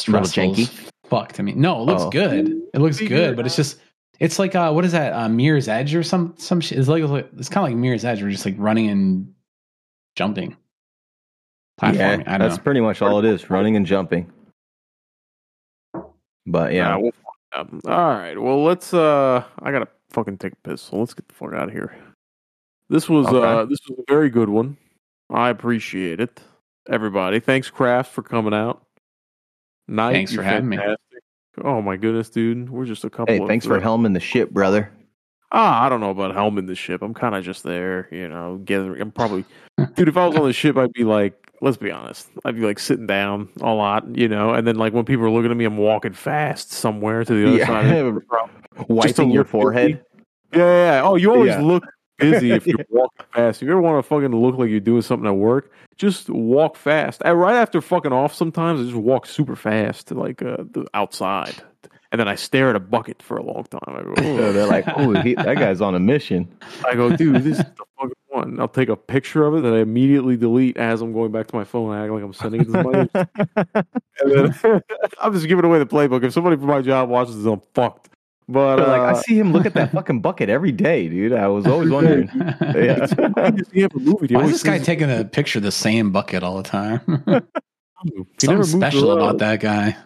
[0.07, 0.62] Little stressful janky?
[0.64, 1.53] as fuck to me.
[1.53, 2.10] No, it looks Oh.
[2.10, 2.62] good.
[2.74, 3.36] It looks good, good.
[3.36, 3.78] but it's just
[4.20, 5.14] it's like uh what is that?
[5.14, 6.80] Uh, Mirror's Edge or some some shit.
[6.80, 7.03] It's like
[7.38, 8.22] it's kind of like Mirror's Edge.
[8.24, 9.34] We're just like running and
[10.16, 10.57] jumping.
[11.82, 12.28] yeah, Platforming.
[12.28, 12.64] I don't that's know.
[12.64, 14.32] pretty much all it is: running and jumping.
[16.46, 17.12] But yeah, Nah, we'll
[17.54, 17.82] find.
[17.88, 18.40] All right.
[18.40, 18.94] Well, let's.
[18.94, 21.96] uh I gotta fucking take a piss, so let's get the fuck out of here.
[22.90, 23.38] This was Okay.
[23.38, 24.78] uh this was a very good one.
[25.30, 26.40] I appreciate it,
[26.90, 27.40] everybody.
[27.40, 28.86] Thanks, Kraft, for coming out.
[29.88, 30.80] Night, Thanks you're for having me.
[31.64, 32.70] Oh my goodness, dude.
[32.70, 33.34] We're just a couple.
[33.34, 34.92] hey, thanks for helming the ship, brother.
[35.52, 37.02] Ah, I don't know about helming the ship.
[37.02, 39.02] I'm kind of just there, you know, gathering.
[39.02, 39.46] I'm probably,
[39.96, 40.10] dude.
[40.10, 42.80] If I was on the ship, I'd be like, let's be honest, I'd be like
[42.80, 45.65] sitting down a lot, you know, and then like when people are looking at me,
[45.65, 47.68] I'm walking fast somewhere to the other Yeah.
[47.68, 47.86] side.
[47.98, 48.15] Of
[48.77, 50.02] the Wiping your forehead.
[50.53, 51.02] Yeah, yeah, yeah.
[51.03, 51.61] Oh, you always Yeah.
[51.61, 51.84] look
[52.18, 53.61] busy if you're walking fast.
[53.61, 56.76] If you ever want to fucking look like you're doing something at work, just walk
[56.76, 57.22] fast.
[57.26, 60.86] And right after fucking off, sometimes I just walk super fast to like uh, the
[60.94, 61.56] outside,
[62.11, 63.82] and then I stare at a bucket for a long time.
[63.88, 66.48] I go, So they're like, "Oh, he, that guy's on a mission."
[66.86, 68.60] I go, dude, this is the fucking one.
[68.60, 71.56] I'll take a picture of it that I immediately delete as I'm going back to
[71.56, 71.95] my phone.
[71.95, 73.10] I act like I'm sending it to somebody.
[74.22, 74.82] and then
[75.22, 76.24] I'm just giving away the playbook.
[76.24, 78.10] If somebody from my job watches this, I'm fucked.
[78.48, 81.34] But They're like, I uh, see him look at that fucking bucket every day, dude.
[81.34, 82.30] I was always wondering.
[82.36, 83.07] yeah.
[83.38, 84.36] I just see him in a movie.
[84.36, 87.02] Why is this guy taking a picture of the same bucket all the time?
[87.26, 89.98] He Something never special about that guy.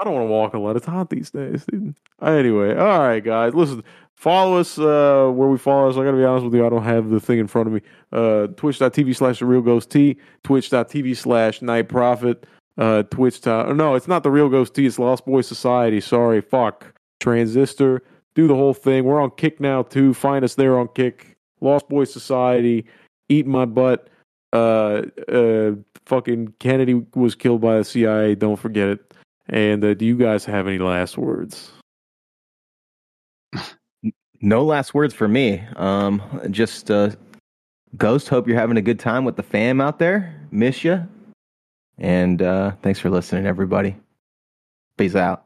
[0.00, 0.76] I don't want to walk a lot.
[0.76, 1.94] It's hot these days, dude.
[2.22, 3.54] Anyway, all right, guys.
[3.54, 3.84] Listen,
[4.20, 5.96] follow us uh, where we follow us.
[5.96, 6.64] I got to be honest with you.
[6.64, 7.80] I don't have the thing in front of me.
[8.12, 10.18] Uh, Twitch.tv slash The Real Ghost T.
[10.44, 12.46] Twitch.tv slash Night Prophet.
[12.76, 13.44] Uh, Twitch.
[13.46, 14.84] oh, no, it's not The Real Ghost T.
[14.84, 16.00] It's Lost Boy Society.
[16.00, 16.42] Sorry.
[16.42, 16.94] Fuck.
[17.18, 18.02] Transistor.
[18.34, 19.04] Do the whole thing.
[19.04, 20.12] We're on Kick now, too.
[20.12, 21.36] Find us there on Kick.
[21.62, 22.84] Lost Boy Society.
[23.30, 24.08] Eat my butt.
[24.52, 25.02] Uh,
[25.32, 25.72] uh,
[26.04, 28.34] fucking Kennedy was killed by the CIA.
[28.34, 29.14] Don't forget it.
[29.48, 31.72] And uh, do you guys have any last words?
[34.40, 35.62] No last words for me.
[35.76, 37.10] Um, just uh,
[37.96, 38.28] Ghost.
[38.28, 40.34] Hope you're having a good time with the fam out there.
[40.50, 41.06] Miss you.
[41.98, 43.96] And uh, thanks for listening, everybody.
[44.96, 45.44] Peace out.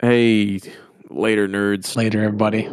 [0.00, 0.60] Hey,
[1.10, 1.96] later, nerds.
[1.96, 2.68] Later, everybody.